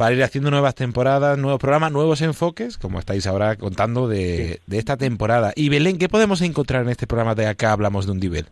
para 0.02 0.16
ir 0.16 0.22
haciendo 0.24 0.50
nuevas 0.50 0.74
temporadas, 0.74 1.38
nuevos 1.38 1.60
programas, 1.60 1.92
nuevos 1.92 2.22
enfoques, 2.22 2.76
como 2.76 2.98
estáis 2.98 3.24
ahora 3.28 3.54
contando 3.54 4.08
de, 4.08 4.58
esta 4.68 4.96
temporada. 4.96 5.52
Y 5.54 5.68
Belén, 5.68 5.96
¿qué 5.96 6.08
podemos 6.08 6.42
encontrar 6.42 6.82
en 6.82 6.88
este 6.88 7.06
programa 7.06 7.36
de 7.36 7.46
acá 7.46 7.70
hablamos 7.70 8.06
de 8.06 8.10
un 8.10 8.18
nivel? 8.18 8.46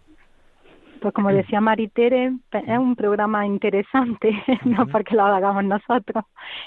Pues 1.03 1.13
como 1.13 1.31
decía 1.31 1.61
Maritere, 1.61 2.35
es 2.53 2.79
un 2.79 2.95
programa 2.95 3.47
interesante, 3.47 4.31
no 4.65 4.87
porque 4.87 5.17
lo 5.17 5.25
hagamos 5.25 5.65
nosotros, 5.65 6.25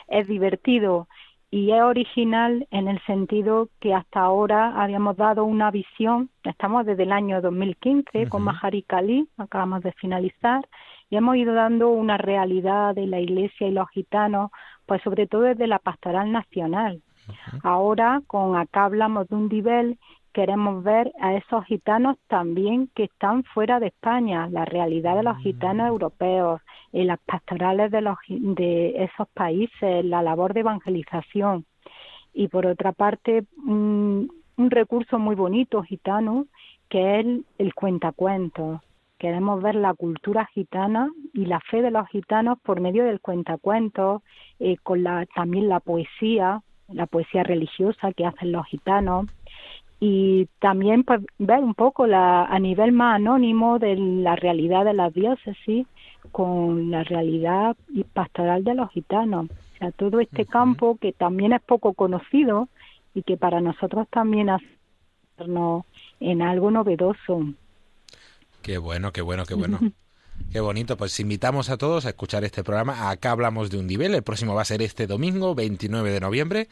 es 0.09 0.27
divertido 0.27 1.07
y 1.49 1.71
es 1.71 1.81
original 1.81 2.67
en 2.71 2.89
el 2.89 2.99
sentido 3.05 3.69
que 3.79 3.93
hasta 3.93 4.19
ahora 4.19 4.81
habíamos 4.83 5.15
dado 5.15 5.45
una 5.45 5.71
visión, 5.71 6.29
estamos 6.43 6.85
desde 6.85 7.03
el 7.03 7.13
año 7.13 7.41
2015 7.41 8.27
con 8.27 8.41
Mahari 8.41 8.81
Kali, 8.81 9.29
acabamos 9.37 9.81
de 9.83 9.93
finalizar, 9.93 10.67
y 11.11 11.15
hemos 11.15 11.35
ido 11.35 11.53
dando 11.53 11.89
una 11.89 12.17
realidad 12.17 12.95
de 12.95 13.05
la 13.05 13.19
iglesia 13.19 13.67
y 13.67 13.71
los 13.71 13.87
gitanos, 13.91 14.49
pues 14.85 15.01
sobre 15.01 15.27
todo 15.27 15.41
desde 15.41 15.67
la 15.67 15.79
pastoral 15.79 16.31
nacional. 16.31 17.01
Ahora, 17.63 18.21
con 18.27 18.57
acá 18.57 18.85
hablamos 18.85 19.27
de 19.29 19.35
un 19.35 19.47
nivel, 19.47 19.97
queremos 20.33 20.83
ver 20.83 21.11
a 21.21 21.35
esos 21.35 21.63
gitanos 21.65 22.17
también 22.27 22.89
que 22.95 23.05
están 23.05 23.43
fuera 23.43 23.79
de 23.79 23.87
España, 23.87 24.47
la 24.49 24.65
realidad 24.65 25.15
de 25.15 25.23
los 25.23 25.37
gitanos 25.37 25.87
europeos, 25.87 26.61
y 26.91 27.03
las 27.03 27.19
pastorales 27.19 27.91
de, 27.91 28.01
los, 28.01 28.17
de 28.27 29.03
esos 29.03 29.27
países, 29.29 30.05
la 30.05 30.21
labor 30.21 30.53
de 30.53 30.61
evangelización. 30.61 31.65
Y 32.33 32.47
por 32.49 32.65
otra 32.65 32.91
parte, 32.91 33.45
un, 33.65 34.29
un 34.57 34.71
recurso 34.71 35.17
muy 35.17 35.35
bonito 35.35 35.81
gitano, 35.83 36.45
que 36.89 37.19
es 37.19 37.25
el, 37.25 37.45
el 37.57 37.73
cuentacuentos 37.73 38.81
queremos 39.23 39.63
ver 39.63 39.75
la 39.75 39.93
cultura 39.93 40.49
gitana 40.53 41.09
y 41.33 41.45
la 41.45 41.61
fe 41.61 41.81
de 41.81 41.91
los 41.91 42.05
gitanos 42.09 42.59
por 42.59 42.81
medio 42.81 43.05
del 43.05 43.21
cuentacuentos, 43.21 44.21
eh, 44.59 44.75
con 44.83 45.01
la, 45.01 45.25
también 45.33 45.69
la 45.69 45.79
poesía, 45.79 46.61
la 46.89 47.05
poesía 47.05 47.41
religiosa 47.41 48.11
que 48.11 48.25
hacen 48.25 48.51
los 48.51 48.65
gitanos 48.65 49.27
y 50.01 50.49
también 50.59 51.05
pues, 51.05 51.21
ver 51.39 51.59
un 51.59 51.73
poco 51.73 52.05
la, 52.05 52.43
a 52.43 52.59
nivel 52.59 52.91
más 52.91 53.15
anónimo 53.15 53.79
de 53.79 53.95
la 53.95 54.35
realidad 54.35 54.83
de 54.83 54.93
las 54.93 55.13
diócesis 55.13 55.87
con 56.33 56.91
la 56.91 57.05
realidad 57.05 57.77
pastoral 58.11 58.65
de 58.65 58.75
los 58.75 58.89
gitanos. 58.91 59.45
O 59.45 59.77
sea, 59.77 59.91
todo 59.93 60.19
este 60.19 60.45
campo 60.45 60.97
que 60.99 61.13
también 61.13 61.53
es 61.53 61.61
poco 61.61 61.93
conocido 61.93 62.67
y 63.15 63.23
que 63.23 63.37
para 63.37 63.61
nosotros 63.61 64.05
también 64.09 64.49
hace 64.49 64.67
en 66.19 66.41
algo 66.41 66.71
novedoso. 66.71 67.45
Qué 68.63 68.77
bueno, 68.77 69.11
qué 69.11 69.21
bueno, 69.21 69.45
qué 69.45 69.53
bueno. 69.53 69.79
Qué 70.51 70.59
bonito, 70.59 70.97
pues 70.97 71.19
invitamos 71.19 71.69
a 71.69 71.77
todos 71.77 72.05
a 72.05 72.09
escuchar 72.09 72.43
este 72.43 72.63
programa. 72.63 73.11
Acá 73.11 73.31
hablamos 73.31 73.69
de 73.69 73.77
un 73.77 73.85
nivel. 73.85 74.15
El 74.15 74.23
próximo 74.23 74.55
va 74.55 74.63
a 74.63 74.65
ser 74.65 74.81
este 74.81 75.05
domingo, 75.05 75.53
29 75.53 76.11
de 76.11 76.19
noviembre, 76.19 76.69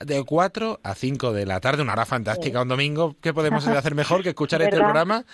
de 0.00 0.22
4 0.24 0.80
a 0.82 0.94
5 0.94 1.32
de 1.32 1.46
la 1.46 1.60
tarde. 1.60 1.82
Una 1.82 1.92
hora 1.92 2.06
fantástica, 2.06 2.62
un 2.62 2.68
domingo. 2.68 3.16
¿Qué 3.20 3.32
podemos 3.32 3.66
hacer 3.68 3.94
mejor 3.94 4.22
que 4.22 4.30
escuchar 4.30 4.62
este 4.62 4.76
programa? 4.76 5.24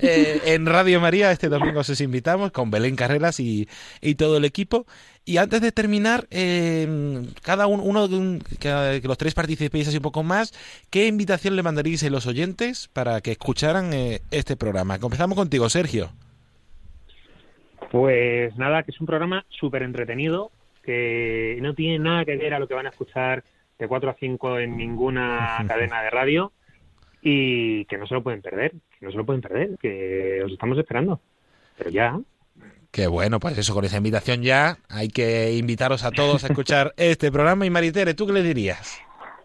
Eh, 0.00 0.40
en 0.46 0.66
Radio 0.66 1.00
María, 1.00 1.32
este 1.32 1.48
domingo 1.48 1.80
os 1.80 2.00
invitamos 2.00 2.52
con 2.52 2.70
Belén 2.70 2.96
Carreras 2.96 3.40
y, 3.40 3.68
y 4.00 4.14
todo 4.14 4.36
el 4.36 4.44
equipo. 4.44 4.86
Y 5.28 5.36
antes 5.36 5.60
de 5.60 5.72
terminar, 5.72 6.26
eh, 6.30 7.22
cada 7.42 7.66
uno, 7.66 8.08
de 8.08 8.38
que, 8.58 9.06
los 9.06 9.18
tres 9.18 9.34
participéis 9.34 9.88
así 9.88 9.98
un 9.98 10.02
poco 10.02 10.22
más, 10.22 10.54
¿qué 10.88 11.06
invitación 11.06 11.54
le 11.54 11.62
mandaríais 11.62 12.02
a 12.02 12.08
los 12.08 12.26
oyentes 12.26 12.88
para 12.88 13.20
que 13.20 13.32
escucharan 13.32 13.92
eh, 13.92 14.20
este 14.30 14.56
programa? 14.56 14.94
Empezamos 14.94 15.36
contigo, 15.36 15.68
Sergio. 15.68 16.10
Pues 17.90 18.56
nada, 18.56 18.82
que 18.82 18.90
es 18.90 19.00
un 19.00 19.06
programa 19.06 19.44
súper 19.50 19.82
entretenido, 19.82 20.50
que 20.82 21.58
no 21.60 21.74
tiene 21.74 21.98
nada 21.98 22.24
que 22.24 22.36
ver 22.36 22.54
a 22.54 22.58
lo 22.58 22.66
que 22.66 22.72
van 22.72 22.86
a 22.86 22.90
escuchar 22.90 23.44
de 23.78 23.88
4 23.88 24.10
a 24.10 24.14
5 24.14 24.58
en 24.58 24.76
ninguna 24.76 25.64
cadena 25.68 26.02
de 26.02 26.10
radio 26.10 26.52
y 27.22 27.84
que 27.86 27.98
no 27.98 28.06
se 28.06 28.14
lo 28.14 28.22
pueden 28.22 28.42
perder, 28.42 28.72
que 28.98 29.06
no 29.06 29.10
se 29.10 29.18
lo 29.18 29.26
pueden 29.26 29.42
perder, 29.42 29.76
que 29.80 30.42
os 30.44 30.52
estamos 30.52 30.78
esperando. 30.78 31.20
Pero 31.76 31.90
ya, 31.90 32.18
Qué 32.90 33.06
bueno, 33.06 33.38
pues 33.38 33.58
eso, 33.58 33.74
con 33.74 33.84
esa 33.84 33.98
invitación 33.98 34.42
ya 34.42 34.78
hay 34.88 35.08
que 35.08 35.54
invitaros 35.56 36.04
a 36.04 36.10
todos 36.10 36.44
a 36.44 36.48
escuchar 36.48 36.94
este 36.96 37.30
programa. 37.30 37.66
Y 37.66 37.70
Maritere, 37.70 38.14
¿tú 38.14 38.26
qué 38.26 38.32
le 38.32 38.42
dirías? 38.42 39.02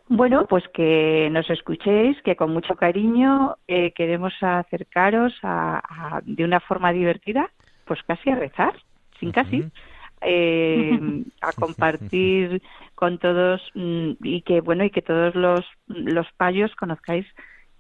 Bueno, 0.08 0.46
pues 0.48 0.64
que 0.74 1.30
nos 1.32 1.50
escuchéis, 1.50 2.22
que 2.24 2.36
con 2.36 2.52
mucho 2.52 2.76
cariño 2.76 3.58
eh, 3.68 3.92
queremos 3.94 4.34
acercaros 4.42 5.34
a, 5.44 6.22
de 6.26 6.44
una 6.44 6.60
forma 6.60 6.92
divertida, 6.92 7.50
pues 7.86 8.02
casi 8.04 8.30
a 8.30 8.36
rezar, 8.36 8.74
sin 9.20 9.32
casi, 9.32 9.66
eh, 10.26 11.00
a 11.42 11.52
compartir 11.54 12.62
con 12.96 13.18
todos 13.18 13.62
mm, 13.74 14.12
y 14.24 14.42
que 14.42 14.62
bueno 14.62 14.84
y 14.84 14.90
que 14.90 15.02
todos 15.02 15.36
los 15.36 15.66
los 15.88 16.32
payos 16.34 16.74
conozcáis 16.76 17.26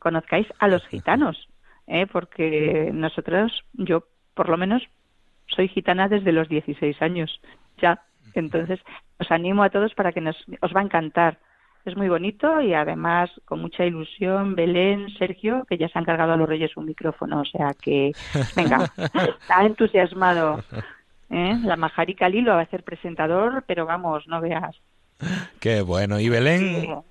conozcáis 0.04 0.46
a 0.60 0.68
los 0.68 0.86
gitanos, 0.88 1.48
¿eh? 1.88 2.06
porque 2.06 2.92
nosotros, 2.94 3.64
yo 3.74 4.04
por 4.36 4.50
lo 4.50 4.58
menos 4.58 4.84
soy 5.48 5.70
gitana 5.70 6.10
desde 6.10 6.34
los 6.34 6.50
16 6.50 7.02
años, 7.02 7.42
ya. 7.82 8.02
Entonces, 8.36 8.80
os 9.20 9.32
animo 9.32 9.64
a 9.64 9.70
todos 9.70 9.94
para 9.94 10.12
que 10.12 10.22
nos, 10.22 10.36
os 10.62 10.76
va 10.76 10.82
a 10.82 10.84
encantar. 10.84 11.40
Es 11.86 11.96
muy 11.98 12.08
bonito 12.08 12.62
y 12.62 12.74
además 12.74 13.30
con 13.46 13.62
mucha 13.62 13.86
ilusión, 13.86 14.56
Belén, 14.56 15.10
Sergio, 15.18 15.66
que 15.70 15.78
ya 15.78 15.90
se 15.90 16.00
han 16.00 16.06
cargado 16.06 16.34
a 16.34 16.38
los 16.38 16.48
reyes 16.48 16.76
un 16.78 16.86
micrófono, 16.86 17.42
o 17.42 17.46
sea 17.46 17.74
que, 17.82 18.12
venga, 18.56 18.90
está 19.42 19.66
entusiasmado. 19.66 20.64
¿Eh? 21.34 21.60
La 21.64 21.76
Majarica 21.76 22.30
Lilo 22.30 22.54
va 22.54 22.62
a 22.62 22.68
ser 22.68 22.84
presentador, 22.84 23.64
pero 23.68 23.86
vamos, 23.86 24.28
no 24.28 24.40
veas. 24.42 24.76
Qué 25.60 25.82
bueno. 25.82 26.20
¿Y 26.20 26.30
Belén? 26.30 27.04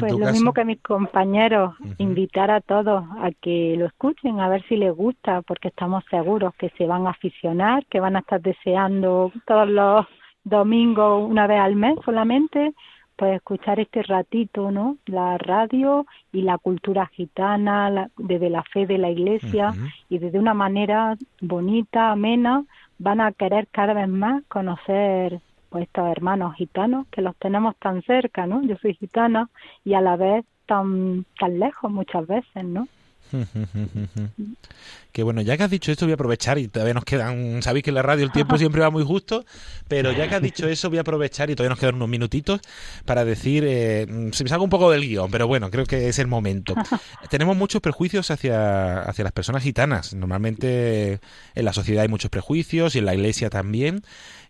Pues 0.00 0.12
lo 0.12 0.32
mismo 0.32 0.52
que 0.52 0.64
mis 0.64 0.80
compañeros, 0.80 1.74
invitar 1.98 2.50
a 2.50 2.60
todos 2.60 3.04
a 3.18 3.30
que 3.40 3.76
lo 3.78 3.86
escuchen, 3.86 4.40
a 4.40 4.48
ver 4.48 4.64
si 4.66 4.76
les 4.76 4.94
gusta, 4.94 5.42
porque 5.42 5.68
estamos 5.68 6.04
seguros 6.10 6.54
que 6.56 6.70
se 6.70 6.86
van 6.86 7.06
a 7.06 7.10
aficionar, 7.10 7.84
que 7.86 8.00
van 8.00 8.16
a 8.16 8.20
estar 8.20 8.40
deseando 8.40 9.30
todos 9.46 9.68
los 9.68 10.06
domingos 10.42 11.30
una 11.30 11.46
vez 11.46 11.60
al 11.60 11.76
mes 11.76 11.96
solamente, 12.04 12.74
pues 13.16 13.36
escuchar 13.36 13.78
este 13.78 14.02
ratito, 14.02 14.70
¿no? 14.70 14.96
La 15.06 15.38
radio 15.38 16.06
y 16.32 16.42
la 16.42 16.58
cultura 16.58 17.06
gitana, 17.06 18.08
desde 18.16 18.50
la 18.50 18.64
fe 18.64 18.86
de 18.86 18.98
la 18.98 19.10
iglesia 19.10 19.72
y 20.08 20.18
desde 20.18 20.38
una 20.38 20.54
manera 20.54 21.16
bonita, 21.40 22.10
amena, 22.10 22.64
van 23.04 23.20
a 23.20 23.32
querer 23.32 23.68
cada 23.70 23.92
vez 23.92 24.08
más 24.08 24.42
conocer 24.48 25.40
pues 25.68 25.84
estos 25.84 26.08
hermanos 26.08 26.54
gitanos 26.56 27.06
que 27.08 27.20
los 27.20 27.36
tenemos 27.36 27.76
tan 27.76 28.02
cerca, 28.02 28.46
¿no? 28.46 28.62
Yo 28.62 28.76
soy 28.78 28.94
gitana 28.94 29.50
y 29.84 29.92
a 29.94 30.00
la 30.00 30.16
vez 30.16 30.44
tan 30.66 31.26
tan 31.38 31.58
lejos 31.58 31.90
muchas 31.90 32.26
veces, 32.26 32.64
¿no? 32.64 32.88
que 35.12 35.22
bueno, 35.22 35.42
ya 35.42 35.56
que 35.56 35.62
has 35.62 35.70
dicho 35.70 35.92
esto 35.92 36.06
voy 36.06 36.12
a 36.12 36.14
aprovechar 36.14 36.58
y 36.58 36.68
todavía 36.68 36.94
nos 36.94 37.04
quedan, 37.04 37.62
sabéis 37.62 37.84
que 37.84 37.90
en 37.90 37.94
la 37.94 38.02
radio 38.02 38.24
el 38.24 38.32
tiempo 38.32 38.58
siempre 38.58 38.80
va 38.80 38.90
muy 38.90 39.04
justo, 39.04 39.44
pero 39.88 40.12
ya 40.12 40.28
que 40.28 40.34
has 40.34 40.42
dicho 40.42 40.68
eso 40.68 40.88
voy 40.88 40.98
a 40.98 41.02
aprovechar 41.02 41.50
y 41.50 41.54
todavía 41.54 41.70
nos 41.70 41.78
quedan 41.78 41.96
unos 41.96 42.08
minutitos 42.08 42.60
para 43.04 43.24
decir, 43.24 43.64
eh, 43.66 44.06
se 44.32 44.44
me 44.44 44.50
salga 44.50 44.64
un 44.64 44.70
poco 44.70 44.90
del 44.90 45.02
guion, 45.02 45.30
pero 45.30 45.46
bueno, 45.46 45.70
creo 45.70 45.86
que 45.86 46.08
es 46.08 46.18
el 46.18 46.26
momento. 46.26 46.74
Tenemos 47.30 47.56
muchos 47.56 47.80
prejuicios 47.80 48.30
hacia, 48.30 49.00
hacia 49.02 49.24
las 49.24 49.32
personas 49.32 49.62
gitanas, 49.62 50.14
normalmente 50.14 51.20
en 51.54 51.64
la 51.64 51.72
sociedad 51.72 52.02
hay 52.02 52.08
muchos 52.08 52.30
prejuicios 52.30 52.94
y 52.96 52.98
en 52.98 53.04
la 53.04 53.14
iglesia 53.14 53.50
también. 53.50 54.02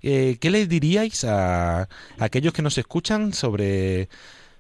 Eh, 0.03 0.37
¿Qué 0.41 0.51
les 0.51 0.69
diríais 0.69 1.25
a 1.25 1.89
aquellos 2.19 2.53
que 2.53 2.63
nos 2.63 2.77
escuchan 2.77 3.33
sobre 3.33 4.09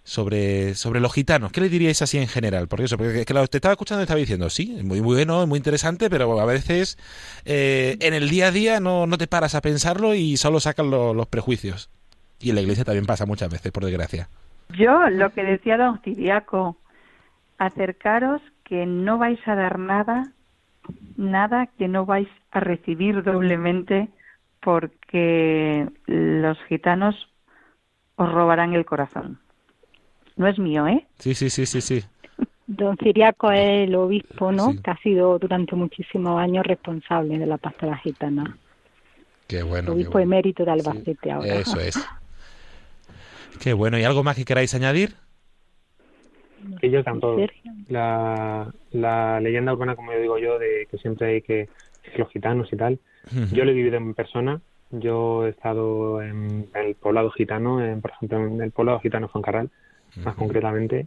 sobre, 0.04 0.74
sobre 0.74 1.00
los 1.00 1.12
gitanos. 1.12 1.50
¿Qué 1.50 1.62
le 1.62 1.68
diríais 1.68 2.02
así 2.02 2.18
en 2.18 2.28
general? 2.28 2.68
Porque 2.68 2.84
eso, 2.84 2.96
porque 2.96 3.24
que 3.24 3.34
te 3.48 3.56
estaba 3.56 3.72
escuchando 3.72 4.02
y 4.02 4.04
estaba 4.04 4.20
diciendo, 4.20 4.50
sí, 4.50 4.76
es 4.78 4.84
muy 4.84 5.00
bueno, 5.00 5.42
es 5.42 5.48
muy 5.48 5.56
interesante, 5.56 6.10
pero 6.10 6.38
a 6.38 6.44
veces 6.44 6.98
eh, 7.44 7.96
en 8.00 8.14
el 8.14 8.28
día 8.28 8.48
a 8.48 8.50
día 8.50 8.80
no, 8.80 9.06
no 9.06 9.18
te 9.18 9.26
paras 9.26 9.54
a 9.54 9.62
pensarlo 9.62 10.14
y 10.14 10.36
solo 10.36 10.60
sacan 10.60 10.90
los 10.90 11.26
prejuicios. 11.26 11.90
Y 12.38 12.50
en 12.50 12.56
la 12.56 12.60
iglesia 12.60 12.84
también 12.84 13.06
pasa 13.06 13.24
muchas 13.24 13.50
veces, 13.50 13.72
por 13.72 13.84
desgracia. 13.84 14.28
Yo, 14.76 15.08
lo 15.08 15.32
que 15.32 15.42
decía 15.42 15.78
don 15.78 15.98
Ciriaco, 16.02 16.76
acercaros 17.58 18.42
que 18.64 18.86
no 18.86 19.18
vais 19.18 19.40
a 19.46 19.54
dar 19.54 19.78
nada, 19.78 20.32
nada 21.16 21.68
que 21.78 21.88
no 21.88 22.04
vais 22.04 22.28
a 22.50 22.60
recibir 22.60 23.22
doblemente 23.22 24.08
porque 24.60 25.88
los 26.06 26.58
gitanos 26.68 27.14
os 28.16 28.30
robarán 28.32 28.74
el 28.74 28.84
corazón 28.84 29.38
no 30.36 30.48
es 30.48 30.58
mío, 30.58 30.86
¿eh? 30.86 31.06
Sí, 31.18 31.34
sí, 31.34 31.50
sí, 31.50 31.66
sí, 31.66 31.80
sí. 31.80 32.04
Don 32.66 32.96
Ciriaco 32.96 33.50
es 33.52 33.88
el 33.88 33.94
obispo, 33.94 34.50
¿no? 34.50 34.74
Que 34.82 34.90
ha 34.90 34.96
sido 34.98 35.38
durante 35.38 35.76
muchísimos 35.76 36.40
años 36.40 36.66
responsable 36.66 37.38
de 37.38 37.46
la 37.46 37.58
pastora 37.58 37.96
gitana. 37.98 38.56
Qué 39.46 39.62
bueno. 39.62 39.88
El 39.88 39.96
obispo 39.96 40.18
emérito 40.18 40.64
de 40.64 40.70
Albacete 40.70 41.30
ahora. 41.30 41.54
Eso 41.54 41.78
es. 41.78 41.98
Qué 43.60 43.74
bueno. 43.74 43.98
¿Y 43.98 44.04
algo 44.04 44.24
más 44.24 44.36
que 44.36 44.44
queráis 44.44 44.74
añadir? 44.74 45.14
Que 46.80 46.90
yo 46.90 47.04
tanto 47.04 47.36
la, 47.88 48.72
la 48.90 49.40
leyenda 49.40 49.74
urbana, 49.74 49.94
como 49.94 50.12
yo 50.14 50.20
digo 50.20 50.38
yo, 50.38 50.58
de 50.58 50.88
que 50.90 50.96
siempre 50.96 51.34
hay 51.34 51.42
que 51.42 51.68
los 52.16 52.30
gitanos 52.30 52.72
y 52.72 52.76
tal. 52.76 52.98
Yo 53.52 53.64
lo 53.64 53.70
he 53.70 53.74
vivido 53.74 53.96
en 53.96 54.14
persona. 54.14 54.60
Yo 54.90 55.46
he 55.46 55.50
estado 55.50 56.22
en, 56.22 56.68
el 56.74 56.94
poblado 56.94 57.30
gitano, 57.30 57.84
en, 57.84 58.00
por 58.00 58.12
ejemplo, 58.12 58.46
en 58.46 58.62
el 58.62 58.70
poblado 58.70 59.00
gitano 59.00 59.28
Foncarral 59.28 59.70
más 60.16 60.34
concretamente. 60.34 61.06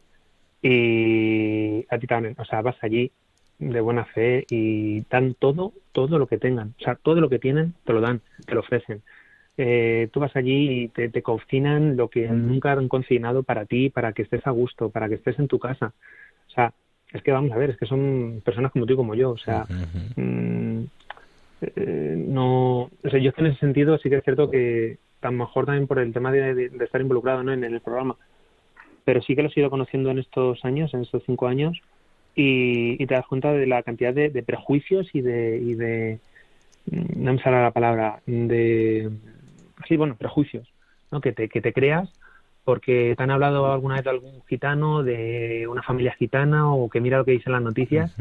Y 0.61 1.85
a 1.89 1.97
ti 1.97 2.07
también, 2.07 2.35
o 2.37 2.45
sea, 2.45 2.61
vas 2.61 2.75
allí 2.81 3.11
de 3.59 3.81
buena 3.81 4.05
fe 4.05 4.45
y 4.49 5.01
dan 5.09 5.33
todo, 5.33 5.73
todo 5.91 6.19
lo 6.19 6.27
que 6.27 6.37
tengan. 6.37 6.73
O 6.79 6.83
sea, 6.83 6.95
todo 6.95 7.21
lo 7.21 7.29
que 7.29 7.39
tienen 7.39 7.73
te 7.85 7.93
lo 7.93 8.01
dan, 8.01 8.21
te 8.45 8.53
lo 8.53 8.61
ofrecen. 8.61 9.01
Eh, 9.57 10.09
tú 10.11 10.19
vas 10.19 10.35
allí 10.35 10.83
y 10.83 10.87
te, 10.89 11.09
te, 11.09 11.23
cocinan 11.23 11.97
lo 11.97 12.09
que 12.09 12.27
nunca 12.27 12.73
han 12.73 12.87
cocinado 12.87 13.41
para 13.41 13.65
ti, 13.65 13.89
para 13.89 14.13
que 14.13 14.21
estés 14.21 14.45
a 14.45 14.51
gusto, 14.51 14.89
para 14.89 15.09
que 15.09 15.15
estés 15.15 15.39
en 15.39 15.47
tu 15.47 15.57
casa. 15.57 15.93
O 16.47 16.51
sea, 16.51 16.73
es 17.11 17.23
que 17.23 17.31
vamos 17.31 17.51
a 17.51 17.57
ver, 17.57 17.71
es 17.71 17.77
que 17.77 17.85
son 17.85 18.41
personas 18.43 18.71
como 18.71 18.85
tú 18.85 18.93
y 18.93 18.97
como 18.97 19.15
yo. 19.15 19.31
O 19.31 19.37
sea, 19.37 19.65
mm, 20.15 20.83
eh, 21.61 22.25
no. 22.27 22.81
O 22.81 23.09
sea, 23.09 23.19
yo 23.19 23.31
en 23.37 23.45
ese 23.47 23.59
sentido 23.59 23.97
sí 23.97 24.09
que 24.09 24.17
es 24.17 24.23
cierto 24.23 24.49
que 24.49 24.97
a 25.21 25.31
lo 25.31 25.37
mejor 25.37 25.65
también 25.65 25.87
por 25.87 25.99
el 25.99 26.13
tema 26.13 26.31
de, 26.31 26.53
de, 26.53 26.85
estar 26.85 27.01
involucrado 27.01 27.43
¿no? 27.43 27.51
en, 27.51 27.63
el 27.63 27.81
programa, 27.81 28.15
pero 29.07 29.21
sí 29.21 29.37
que 29.37 29.41
los 29.41 29.55
he 29.55 29.61
ido 29.61 29.69
conociendo 29.69 30.11
en 30.11 30.19
estos 30.19 30.65
años, 30.65 30.93
en 30.93 30.99
estos 30.99 31.23
cinco 31.25 31.47
años, 31.47 31.79
y, 32.35 32.97
te 33.05 33.13
das 33.13 33.25
cuenta 33.25 33.53
de 33.53 33.65
la 33.65 33.81
cantidad 33.81 34.13
de, 34.13 34.43
prejuicios 34.43 35.07
y 35.13 35.21
de, 35.21 35.57
y 35.59 35.75
de, 35.75 36.19
mm, 36.91 37.23
no 37.23 37.31
me 37.31 37.41
sale 37.41 37.61
la 37.61 37.71
palabra, 37.71 38.19
de, 38.25 39.09
sí, 39.87 39.95
bueno, 39.95 40.17
prejuicios, 40.17 40.67
¿no? 41.09 41.21
que, 41.21 41.31
te, 41.31 41.47
que 41.47 41.61
te 41.61 41.71
creas 41.71 42.11
porque 42.65 43.13
te 43.15 43.23
han 43.23 43.31
hablado 43.31 43.71
alguna 43.71 43.95
vez 43.95 44.03
de 44.03 44.09
algún 44.09 44.41
gitano, 44.45 45.03
de 45.03 45.67
una 45.69 45.83
familia 45.83 46.13
gitana 46.19 46.69
o 46.69 46.89
que 46.89 46.99
mira 46.99 47.17
lo 47.17 47.23
que 47.23 47.31
dicen 47.31 47.53
las 47.53 47.61
noticias 47.61 48.13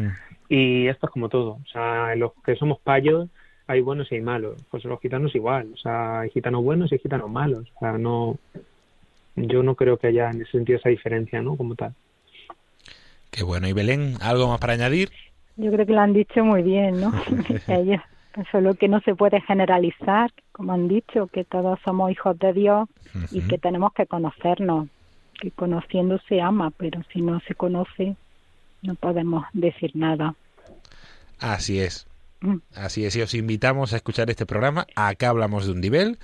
y 0.48 0.86
esto 0.86 1.06
es 1.06 1.12
como 1.12 1.28
todo, 1.28 1.58
o 1.64 1.68
sea, 1.72 2.14
los 2.14 2.30
que 2.44 2.54
somos 2.54 2.78
payos 2.78 3.28
hay 3.66 3.80
buenos 3.80 4.12
y 4.12 4.14
hay 4.14 4.20
malos, 4.20 4.64
pues 4.70 4.84
los 4.84 5.00
gitanos 5.00 5.34
igual, 5.34 5.72
o 5.74 5.76
sea, 5.76 6.20
hay 6.20 6.30
gitanos 6.30 6.62
buenos 6.62 6.92
y 6.92 6.94
hay 6.94 7.00
gitanos 7.00 7.28
malos, 7.28 7.64
o 7.74 7.78
sea, 7.80 7.98
no, 7.98 8.38
yo 9.36 9.62
no 9.62 9.74
creo 9.74 9.98
que 9.98 10.08
haya 10.08 10.30
en 10.30 10.42
ese 10.42 10.52
sentido 10.52 10.78
esa 10.78 10.88
diferencia, 10.88 11.42
¿no? 11.42 11.56
Como 11.56 11.74
tal. 11.74 11.94
Qué 13.30 13.42
bueno. 13.42 13.68
¿Y 13.68 13.72
Belén, 13.72 14.14
algo 14.20 14.48
más 14.48 14.58
para 14.58 14.72
añadir? 14.72 15.10
Yo 15.56 15.70
creo 15.70 15.86
que 15.86 15.92
lo 15.92 16.00
han 16.00 16.12
dicho 16.12 16.44
muy 16.44 16.62
bien, 16.62 17.00
¿no? 17.00 17.12
Ellos. 17.68 18.00
Solo 18.52 18.74
que 18.74 18.86
no 18.86 19.00
se 19.00 19.14
puede 19.14 19.40
generalizar, 19.40 20.30
como 20.52 20.74
han 20.74 20.88
dicho, 20.88 21.26
que 21.28 21.44
todos 21.44 21.78
somos 21.82 22.10
hijos 22.10 22.38
de 22.38 22.52
Dios 22.52 22.86
y 23.30 23.40
que 23.40 23.56
tenemos 23.56 23.94
que 23.94 24.04
conocernos, 24.04 24.88
que 25.40 25.50
conociendo 25.50 26.18
se 26.28 26.42
ama, 26.42 26.70
pero 26.76 27.00
si 27.10 27.22
no 27.22 27.40
se 27.48 27.54
conoce, 27.54 28.14
no 28.82 28.94
podemos 28.94 29.46
decir 29.54 29.92
nada. 29.94 30.34
Así 31.40 31.80
es. 31.80 32.06
Mm. 32.40 32.56
Así 32.74 33.06
es, 33.06 33.16
y 33.16 33.22
os 33.22 33.32
invitamos 33.32 33.94
a 33.94 33.96
escuchar 33.96 34.28
este 34.28 34.44
programa. 34.44 34.86
Acá 34.94 35.30
hablamos 35.30 35.64
de 35.64 35.72
un 35.72 35.80
nivel 35.80 36.18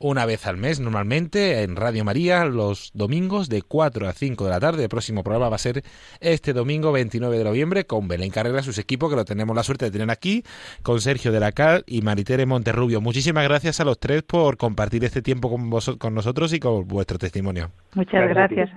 una 0.00 0.26
vez 0.26 0.46
al 0.46 0.56
mes 0.56 0.80
normalmente 0.80 1.62
en 1.62 1.76
Radio 1.76 2.04
María 2.04 2.44
los 2.44 2.90
domingos 2.94 3.48
de 3.48 3.62
4 3.62 4.08
a 4.08 4.12
5 4.12 4.44
de 4.44 4.50
la 4.50 4.60
tarde. 4.60 4.82
El 4.84 4.88
próximo 4.88 5.22
programa 5.22 5.48
va 5.48 5.56
a 5.56 5.58
ser 5.58 5.82
este 6.20 6.52
domingo 6.52 6.92
29 6.92 7.38
de 7.38 7.44
noviembre 7.44 7.86
con 7.86 8.08
Belén 8.08 8.30
Carrera, 8.30 8.62
sus 8.62 8.78
equipos, 8.78 9.10
que 9.10 9.16
lo 9.16 9.24
tenemos 9.24 9.54
la 9.54 9.62
suerte 9.62 9.86
de 9.86 9.90
tener 9.90 10.10
aquí, 10.10 10.42
con 10.82 11.00
Sergio 11.00 11.32
de 11.32 11.40
la 11.40 11.52
Cal 11.52 11.84
y 11.86 12.02
Maritere 12.02 12.46
Monterrubio. 12.46 13.00
Muchísimas 13.00 13.44
gracias 13.44 13.80
a 13.80 13.84
los 13.84 13.98
tres 13.98 14.22
por 14.22 14.56
compartir 14.56 15.04
este 15.04 15.22
tiempo 15.22 15.50
con, 15.50 15.70
vos, 15.70 15.96
con 15.98 16.14
nosotros 16.14 16.52
y 16.52 16.60
con 16.60 16.86
vuestro 16.86 17.18
testimonio. 17.18 17.70
Muchas 17.94 18.28
gracias. 18.28 18.70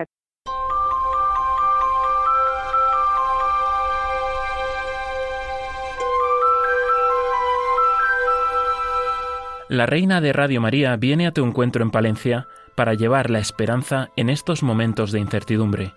La 9.70 9.86
Reina 9.86 10.22
de 10.22 10.32
Radio 10.32 10.62
María 10.62 10.96
viene 10.96 11.28
a 11.28 11.34
tu 11.34 11.44
encuentro 11.44 11.84
en 11.84 11.92
Palencia 11.92 12.48
para 12.76 12.94
llevar 12.94 13.30
la 13.30 13.40
esperanza 13.40 14.12
en 14.16 14.30
estos 14.30 14.64
momentos 14.64 15.12
de 15.12 15.20
incertidumbre. 15.20 15.94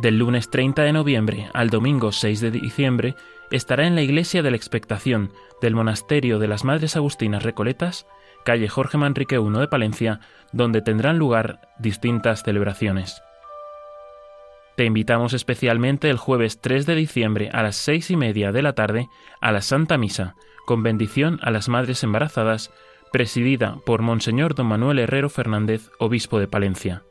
Del 0.00 0.18
lunes 0.18 0.50
30 0.50 0.82
de 0.82 0.92
noviembre 0.92 1.48
al 1.54 1.70
domingo 1.70 2.12
6 2.12 2.42
de 2.42 2.50
diciembre 2.50 3.14
estará 3.50 3.86
en 3.86 3.94
la 3.94 4.02
Iglesia 4.02 4.42
de 4.42 4.50
la 4.50 4.58
Expectación 4.58 5.32
del 5.62 5.74
Monasterio 5.74 6.38
de 6.38 6.48
las 6.48 6.62
Madres 6.62 6.94
Agustinas 6.94 7.42
Recoletas, 7.42 8.06
calle 8.44 8.68
Jorge 8.68 8.98
Manrique 8.98 9.36
I 9.36 9.58
de 9.58 9.68
Palencia, 9.68 10.20
donde 10.52 10.82
tendrán 10.82 11.18
lugar 11.18 11.70
distintas 11.78 12.42
celebraciones. 12.42 13.22
Te 14.76 14.84
invitamos 14.84 15.32
especialmente 15.32 16.10
el 16.10 16.18
jueves 16.18 16.60
3 16.60 16.84
de 16.84 16.96
diciembre 16.96 17.48
a 17.50 17.62
las 17.62 17.76
seis 17.76 18.10
y 18.10 18.16
media 18.16 18.52
de 18.52 18.60
la 18.60 18.74
tarde 18.74 19.08
a 19.40 19.52
la 19.52 19.62
Santa 19.62 19.96
Misa, 19.96 20.36
con 20.70 20.84
bendición 20.84 21.40
a 21.42 21.50
las 21.50 21.68
madres 21.68 22.04
embarazadas, 22.04 22.70
presidida 23.10 23.78
por 23.84 24.02
Monseñor 24.02 24.54
Don 24.54 24.68
Manuel 24.68 25.00
Herrero 25.00 25.28
Fernández, 25.28 25.90
obispo 25.98 26.38
de 26.38 26.46
Palencia. 26.46 27.02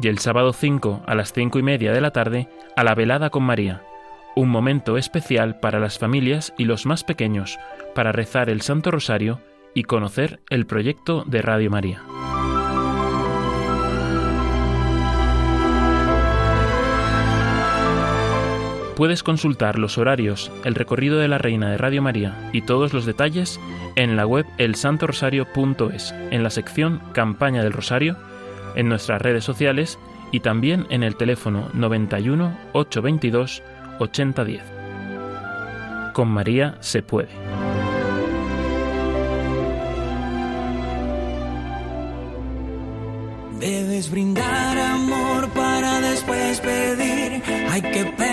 Y 0.00 0.06
el 0.06 0.20
sábado 0.20 0.52
5 0.52 1.02
a 1.04 1.16
las 1.16 1.32
cinco 1.32 1.58
y 1.58 1.64
media 1.64 1.92
de 1.92 2.00
la 2.00 2.12
tarde 2.12 2.48
a 2.76 2.84
la 2.84 2.94
velada 2.94 3.30
con 3.30 3.42
María, 3.42 3.82
un 4.36 4.50
momento 4.50 4.98
especial 4.98 5.58
para 5.58 5.80
las 5.80 5.98
familias 5.98 6.54
y 6.58 6.64
los 6.66 6.86
más 6.86 7.02
pequeños 7.02 7.58
para 7.92 8.12
rezar 8.12 8.50
el 8.50 8.60
Santo 8.60 8.92
Rosario 8.92 9.40
y 9.74 9.82
conocer 9.82 10.38
el 10.48 10.66
proyecto 10.66 11.24
de 11.26 11.42
Radio 11.42 11.70
María. 11.70 12.04
Puedes 18.96 19.22
consultar 19.22 19.78
los 19.78 19.98
horarios, 19.98 20.50
el 20.64 20.74
recorrido 20.74 21.18
de 21.18 21.28
la 21.28 21.36
Reina 21.36 21.70
de 21.70 21.76
Radio 21.76 22.00
María 22.00 22.48
y 22.54 22.62
todos 22.62 22.94
los 22.94 23.04
detalles 23.04 23.60
en 23.94 24.16
la 24.16 24.26
web 24.26 24.46
elsantorosario.es, 24.56 26.14
en 26.30 26.42
la 26.42 26.48
sección 26.48 27.02
Campaña 27.12 27.62
del 27.62 27.74
Rosario, 27.74 28.16
en 28.74 28.88
nuestras 28.88 29.20
redes 29.20 29.44
sociales 29.44 29.98
y 30.32 30.40
también 30.40 30.86
en 30.88 31.02
el 31.02 31.14
teléfono 31.16 31.68
91 31.74 32.56
822 32.72 33.62
8010. 33.98 34.62
Con 36.14 36.28
María 36.28 36.78
se 36.80 37.02
puede. 37.02 37.28
Puedes 43.96 44.10
brindar 44.10 44.78
amor 44.78 45.48
para 45.50 46.00
después 46.00 46.60
pedir. 46.60 47.42
Hay 47.70 47.82
que 47.82 48.04
perdonar 48.04 48.25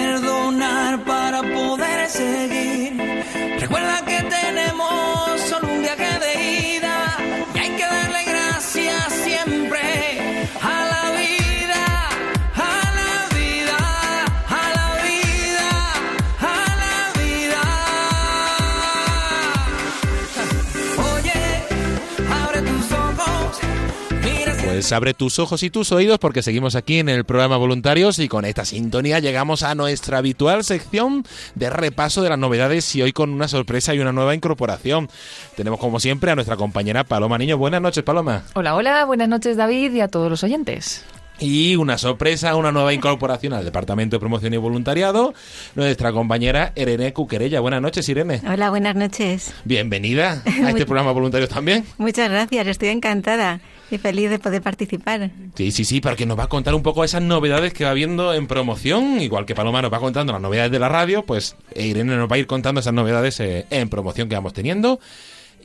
Pues 24.73 24.91
abre 24.91 25.13
tus 25.13 25.37
ojos 25.37 25.61
y 25.61 25.69
tus 25.69 25.91
oídos 25.91 26.17
porque 26.17 26.41
seguimos 26.41 26.73
aquí 26.73 26.97
en 26.97 27.07
el 27.07 27.25
programa 27.25 27.57
Voluntarios 27.57 28.17
y 28.17 28.27
con 28.27 28.43
esta 28.43 28.65
sintonía 28.65 29.19
llegamos 29.19 29.61
a 29.61 29.75
nuestra 29.75 30.17
habitual 30.17 30.63
sección 30.63 31.23
de 31.53 31.69
repaso 31.69 32.23
de 32.23 32.29
las 32.29 32.39
novedades 32.39 32.95
y 32.95 33.03
hoy 33.03 33.13
con 33.13 33.29
una 33.29 33.47
sorpresa 33.47 33.93
y 33.93 33.99
una 33.99 34.11
nueva 34.11 34.33
incorporación. 34.33 35.11
Tenemos 35.55 35.79
como 35.79 35.99
siempre 35.99 36.31
a 36.31 36.35
nuestra 36.35 36.57
compañera 36.57 37.03
Paloma 37.03 37.37
Niño. 37.37 37.55
Buenas 37.59 37.83
noches, 37.83 38.03
Paloma. 38.03 38.45
Hola, 38.55 38.73
hola, 38.73 39.05
buenas 39.05 39.29
noches 39.29 39.57
David 39.57 39.93
y 39.93 40.01
a 40.01 40.07
todos 40.07 40.27
los 40.27 40.43
oyentes. 40.43 41.05
Y 41.43 41.75
una 41.75 41.97
sorpresa, 41.97 42.55
una 42.55 42.71
nueva 42.71 42.93
incorporación 42.93 43.51
al 43.51 43.65
Departamento 43.65 44.15
de 44.15 44.21
Promoción 44.21 44.53
y 44.53 44.57
Voluntariado, 44.57 45.33
nuestra 45.75 46.13
compañera 46.13 46.71
Irene 46.73 47.11
Cuquerella. 47.11 47.59
Buenas 47.59 47.81
noches, 47.81 48.07
Irene. 48.07 48.41
Hola, 48.49 48.69
buenas 48.69 48.95
noches. 48.95 49.53
Bienvenida 49.65 50.41
a 50.63 50.69
este 50.69 50.85
programa 50.85 51.11
Voluntarios 51.11 51.49
también. 51.49 51.83
Muchas 51.97 52.29
gracias, 52.29 52.67
estoy 52.67 52.89
encantada 52.89 53.59
y 53.91 53.97
feliz 53.97 54.29
de 54.29 54.39
poder 54.39 54.61
participar. 54.61 55.31
Sí, 55.55 55.71
sí, 55.71 55.83
sí, 55.83 55.99
porque 55.99 56.25
nos 56.25 56.39
va 56.39 56.45
a 56.45 56.49
contar 56.49 56.73
un 56.75 56.81
poco 56.81 57.03
esas 57.03 57.21
novedades 57.21 57.73
que 57.73 57.83
va 57.83 57.93
viendo 57.93 58.33
en 58.33 58.47
promoción, 58.47 59.21
igual 59.21 59.45
que 59.45 59.53
Paloma 59.53 59.81
nos 59.81 59.91
va 59.91 59.99
contando 59.99 60.31
las 60.31 60.41
novedades 60.41 60.71
de 60.71 60.79
la 60.79 60.87
radio, 60.87 61.25
pues 61.25 61.57
Irene 61.75 62.15
nos 62.15 62.31
va 62.31 62.37
a 62.37 62.39
ir 62.39 62.47
contando 62.47 62.79
esas 62.79 62.93
novedades 62.93 63.39
eh, 63.41 63.65
en 63.69 63.89
promoción 63.89 64.29
que 64.29 64.35
vamos 64.35 64.53
teniendo. 64.53 64.99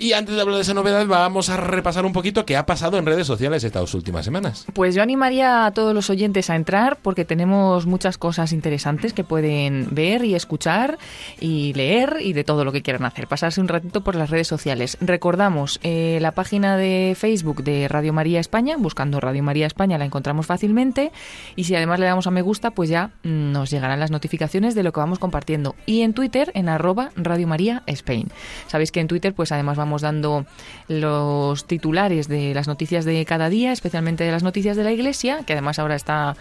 Y 0.01 0.13
antes 0.13 0.37
de 0.37 0.41
hablar 0.41 0.55
de 0.55 0.63
esa 0.63 0.75
novedad, 0.75 1.05
vamos 1.09 1.49
a 1.49 1.57
repasar 1.57 2.07
un 2.07 2.13
poquito 2.13 2.47
qué 2.47 2.57
ha 2.57 2.67
pasado 2.67 2.99
en 2.99 3.07
redes 3.07 3.27
sociales 3.27 3.65
estas 3.65 3.93
últimas 3.95 4.25
semanas. 4.25 4.65
Pues 4.73 4.95
yo 4.95 5.03
animaría 5.03 5.67
a 5.67 5.73
todos 5.73 5.93
los 5.93 6.09
oyentes 6.09 6.51
a 6.51 6.55
entrar 6.55 6.99
porque 7.03 7.25
tenemos 7.25 7.85
muchas 7.85 8.17
cosas 8.17 8.53
interesantes 8.53 9.13
que 9.13 9.25
pueden 9.25 9.89
ver 9.91 10.25
y 10.25 10.37
escuchar 10.37 10.99
y 11.41 11.73
leer 11.73 12.19
y 12.21 12.33
de 12.33 12.45
todo 12.45 12.65
lo 12.65 12.71
que 12.71 12.83
quieran 12.83 13.05
hacer. 13.07 13.27
Pasarse 13.27 13.61
un 13.61 13.67
ratito 13.67 14.05
por 14.05 14.15
las 14.15 14.31
redes 14.31 14.47
sociales. 14.47 14.99
Recordamos 15.01 15.81
eh, 15.83 16.19
la 16.21 16.31
página 16.31 16.77
de 16.77 17.17
Facebook 17.19 17.65
de 17.65 17.89
Radio 17.89 18.13
María 18.13 18.39
España. 18.39 18.77
Buscando 18.79 19.19
Radio 19.19 19.43
María 19.43 19.67
España 19.67 19.99
la 19.99 20.05
encontramos 20.05 20.47
fácilmente. 20.47 21.11
Y 21.57 21.65
si 21.65 21.75
además 21.75 21.99
le 21.99 22.07
damos 22.07 22.29
a 22.29 22.31
me 22.31 22.43
gusta, 22.43 22.71
pues 22.71 22.89
ya 22.89 23.11
nos 23.25 23.69
llegarán 23.71 23.99
las 23.99 24.13
notificaciones 24.13 24.77
de 24.77 24.85
lo 24.85 24.93
que 24.93 25.01
vamos 25.01 25.19
compartiendo. 25.19 25.75
Y 25.87 26.03
en 26.03 26.15
Twitter, 26.15 26.53
en 26.55 26.69
arroba 26.69 27.11
Radio 27.17 27.49
María 27.49 27.83
Spain. 27.87 28.29
Sabéis 28.69 28.93
que 28.93 29.01
en 29.01 29.09
Twitter, 29.09 29.35
pues 29.35 29.51
además 29.51 29.77
vamos 29.77 29.88
dando 29.97 30.47
los 30.89 31.65
titulares 31.65 32.29
de 32.29 32.55
las 32.55 32.69
noticias 32.69 33.05
de 33.05 33.25
cada 33.25 33.49
día, 33.49 33.73
especialmente 33.73 34.25
de 34.25 34.33
las 34.33 34.43
noticias 34.43 34.77
de 34.77 34.85
la 34.85 34.93
Iglesia, 34.93 35.41
que 35.47 35.53
además 35.55 35.79
ahora 35.79 35.95
está 35.95 36.37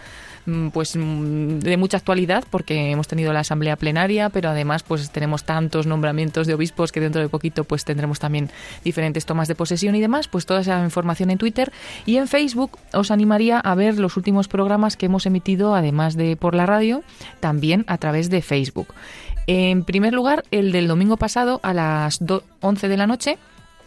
mm, 0.46 0.68
pues 0.68 0.96
mm, 0.96 1.58
de 1.60 1.76
mucha 1.76 1.96
actualidad 1.96 2.44
porque 2.50 2.90
hemos 2.90 3.08
tenido 3.08 3.32
la 3.32 3.40
asamblea 3.40 3.76
plenaria, 3.76 4.28
pero 4.30 4.50
además 4.50 4.82
pues 4.82 5.10
tenemos 5.10 5.44
tantos 5.44 5.86
nombramientos 5.86 6.46
de 6.46 6.54
obispos 6.54 6.92
que 6.92 7.00
dentro 7.00 7.20
de 7.20 7.28
poquito 7.28 7.64
pues 7.64 7.84
tendremos 7.84 8.18
también 8.18 8.50
diferentes 8.84 9.26
tomas 9.26 9.48
de 9.48 9.54
posesión 9.54 9.94
y 9.94 10.00
demás, 10.00 10.28
pues 10.28 10.46
toda 10.46 10.60
esa 10.60 10.82
información 10.82 11.30
en 11.30 11.38
Twitter 11.38 11.72
y 12.06 12.16
en 12.16 12.28
Facebook 12.28 12.78
os 12.92 13.10
animaría 13.10 13.58
a 13.60 13.74
ver 13.74 13.98
los 13.98 14.16
últimos 14.16 14.48
programas 14.48 14.96
que 14.96 15.06
hemos 15.06 15.26
emitido 15.26 15.74
además 15.74 16.16
de 16.16 16.36
por 16.36 16.54
la 16.54 16.66
radio, 16.66 17.02
también 17.40 17.84
a 17.86 17.98
través 17.98 18.30
de 18.30 18.42
Facebook. 18.42 18.88
En 19.50 19.82
primer 19.82 20.12
lugar, 20.12 20.44
el 20.50 20.72
del 20.72 20.88
domingo 20.88 21.16
pasado 21.16 21.58
a 21.62 21.72
las 21.72 22.20
11 22.60 22.86
de 22.86 22.96
la 22.98 23.06
noche, 23.06 23.38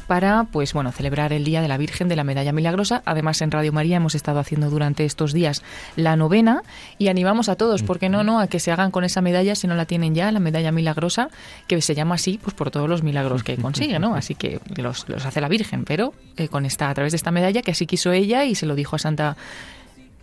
para, 0.05 0.43
pues 0.45 0.73
bueno, 0.73 0.91
celebrar 0.91 1.33
el 1.33 1.43
Día 1.43 1.61
de 1.61 1.67
la 1.67 1.77
Virgen 1.77 2.07
de 2.07 2.15
la 2.15 2.23
Medalla 2.23 2.51
Milagrosa. 2.51 3.01
Además, 3.05 3.41
en 3.41 3.51
Radio 3.51 3.73
María 3.73 3.97
hemos 3.97 4.15
estado 4.15 4.39
haciendo 4.39 4.69
durante 4.69 5.05
estos 5.05 5.33
días 5.33 5.63
la 5.95 6.15
novena 6.15 6.61
y 6.97 7.07
animamos 7.07 7.49
a 7.49 7.55
todos, 7.55 7.83
porque 7.83 8.09
no, 8.09 8.23
no, 8.23 8.39
a 8.39 8.47
que 8.47 8.59
se 8.59 8.71
hagan 8.71 8.91
con 8.91 9.03
esa 9.03 9.21
medalla 9.21 9.55
si 9.55 9.67
no 9.67 9.75
la 9.75 9.85
tienen 9.85 10.13
ya, 10.13 10.31
la 10.31 10.39
Medalla 10.39 10.71
Milagrosa, 10.71 11.29
que 11.67 11.81
se 11.81 11.95
llama 11.95 12.15
así, 12.15 12.39
pues 12.41 12.53
por 12.53 12.69
todos 12.69 12.87
los 12.87 13.01
milagros 13.01 13.43
que 13.43 13.57
consigue, 13.57 13.97
¿no? 13.99 14.15
Así 14.17 14.35
que 14.35 14.59
los, 14.75 15.07
los 15.09 15.25
hace 15.25 15.41
la 15.41 15.46
Virgen, 15.47 15.85
pero 15.85 16.13
eh, 16.37 16.47
con 16.47 16.65
esta, 16.65 16.89
a 16.89 16.93
través 16.93 17.11
de 17.11 17.17
esta 17.17 17.31
medalla 17.31 17.61
que 17.61 17.71
así 17.71 17.85
quiso 17.85 18.11
ella 18.11 18.45
y 18.45 18.55
se 18.55 18.65
lo 18.65 18.75
dijo 18.75 18.95
a 18.95 18.99
Santa 18.99 19.37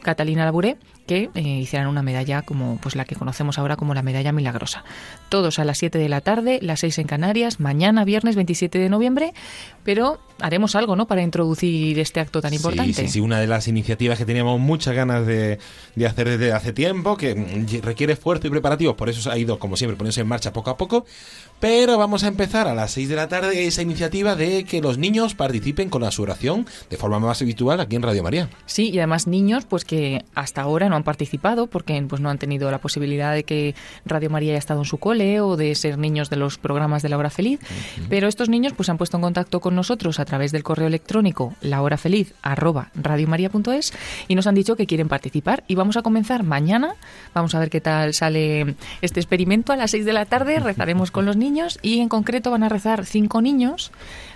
Catalina 0.02 0.44
Labouré 0.44 0.76
que 1.07 1.30
eh, 1.34 1.40
hicieran 1.40 1.88
una 1.88 2.02
medalla 2.02 2.42
como 2.42 2.78
pues 2.80 2.96
la 2.96 3.05
que 3.05 3.14
conocemos 3.14 3.59
ahora 3.59 3.76
como 3.76 3.94
la 3.94 4.02
medalla 4.02 4.32
milagrosa. 4.32 4.84
Todos 5.28 5.59
a 5.59 5.64
las 5.64 5.78
7 5.78 5.98
de 5.98 6.09
la 6.09 6.20
tarde, 6.20 6.59
las 6.62 6.80
6 6.80 6.98
en 6.98 7.07
Canarias, 7.07 7.61
mañana 7.61 8.05
viernes 8.05 8.36
27 8.36 8.78
de 8.78 8.88
noviembre, 8.88 9.34
pero 9.84 10.20
haremos 10.40 10.74
algo, 10.74 10.96
¿no? 10.96 11.07
Para 11.07 11.22
introducir 11.22 11.98
este 11.98 12.20
acto 12.20 12.40
tan 12.40 12.55
importante. 12.55 12.92
Sí, 12.92 13.02
sí, 13.02 13.09
sí, 13.09 13.20
una 13.20 13.38
de 13.38 13.46
las 13.46 13.68
iniciativas 13.68 14.18
que 14.18 14.24
teníamos 14.24 14.59
muchas 14.61 14.94
ganas 14.94 15.26
de, 15.26 15.59
de 15.94 16.07
hacer 16.07 16.28
desde 16.28 16.52
hace 16.52 16.72
tiempo, 16.72 17.16
que 17.16 17.34
requiere 17.82 18.14
esfuerzo 18.14 18.46
y 18.46 18.50
preparativos, 18.50 18.94
por 18.96 19.09
eso 19.09 19.30
ha 19.30 19.38
ido, 19.38 19.59
como 19.59 19.76
siempre, 19.76 19.96
poniéndose 19.96 20.22
en 20.22 20.26
marcha 20.26 20.52
poco 20.52 20.70
a 20.70 20.76
poco, 20.76 21.05
pero 21.61 21.96
vamos 21.98 22.24
a 22.24 22.28
empezar 22.28 22.68
a 22.68 22.74
las 22.74 22.90
6 22.92 23.09
de 23.09 23.16
la 23.16 23.28
tarde 23.28 23.66
esa 23.66 23.82
iniciativa 23.82 24.34
de 24.36 24.64
que 24.64 24.80
los 24.80 24.98
niños 24.98 25.34
participen 25.34 25.88
con 25.88 26.02
la 26.02 26.11
su 26.11 26.22
oración 26.22 26.66
de 26.90 26.96
forma 26.96 27.18
más 27.18 27.40
habitual 27.42 27.80
aquí 27.80 27.96
en 27.96 28.02
Radio 28.02 28.22
María. 28.22 28.50
Sí, 28.66 28.90
y 28.90 28.98
además 28.98 29.26
niños, 29.26 29.64
pues 29.64 29.84
que 29.84 30.24
hasta 30.34 30.62
ahora 30.62 30.88
no 30.88 30.93
han 30.97 31.03
participado 31.03 31.66
porque 31.66 32.01
pues 32.09 32.20
no 32.20 32.30
han 32.30 32.38
tenido 32.38 32.70
la 32.70 32.78
posibilidad 32.78 33.34
de 33.34 33.42
que 33.45 33.74
Radio 34.05 34.30
María 34.30 34.53
haya 34.53 34.59
estado 34.59 34.80
en 34.80 34.86
su 34.86 34.99
cole 34.99 35.40
o 35.40 35.57
de 35.57 35.74
ser 35.74 35.99
niños 35.99 36.30
de 36.30 36.36
los 36.36 36.59
programas 36.59 37.03
de 37.03 37.09
La 37.09 37.18
Hora 37.18 37.30
Feliz. 37.30 37.59
Pero 38.09 38.28
estos 38.28 38.49
niños 38.49 38.72
pues 38.74 38.88
han 38.88 38.99
puesto 38.99 39.16
en 39.16 39.22
contacto 39.22 39.59
con 39.61 39.74
nosotros 39.74 40.20
a 40.20 40.24
través 40.24 40.53
del 40.53 40.62
correo 40.62 40.86
electrónico 40.86 41.55
lahorafeliz@radiomaria.es 41.61 43.92
y 44.28 44.34
nos 44.34 44.47
han 44.47 44.55
dicho 44.55 44.76
que 44.76 44.86
quieren 44.86 45.09
participar 45.09 45.64
y 45.66 45.74
vamos 45.74 45.97
a 45.97 46.03
comenzar 46.03 46.42
mañana. 46.42 46.95
Vamos 47.34 47.55
a 47.55 47.61
ver 47.61 47.70
qué 47.70 47.80
tal 47.80 48.14
sale 48.14 48.76
este 49.03 49.20
experimento 49.20 49.72
a 49.72 49.76
las 49.76 49.90
6 49.90 50.05
de 50.05 50.12
la 50.12 50.26
tarde. 50.26 50.61
Rezaremos 50.61 51.11
con 51.11 51.24
los 51.24 51.36
niños 51.36 51.78
y 51.82 52.01
en 52.01 52.09
concreto 52.09 52.51
van 52.51 52.62
a 52.62 52.68
rezar 52.68 53.07
cinco 53.07 53.40
niños 53.40 53.92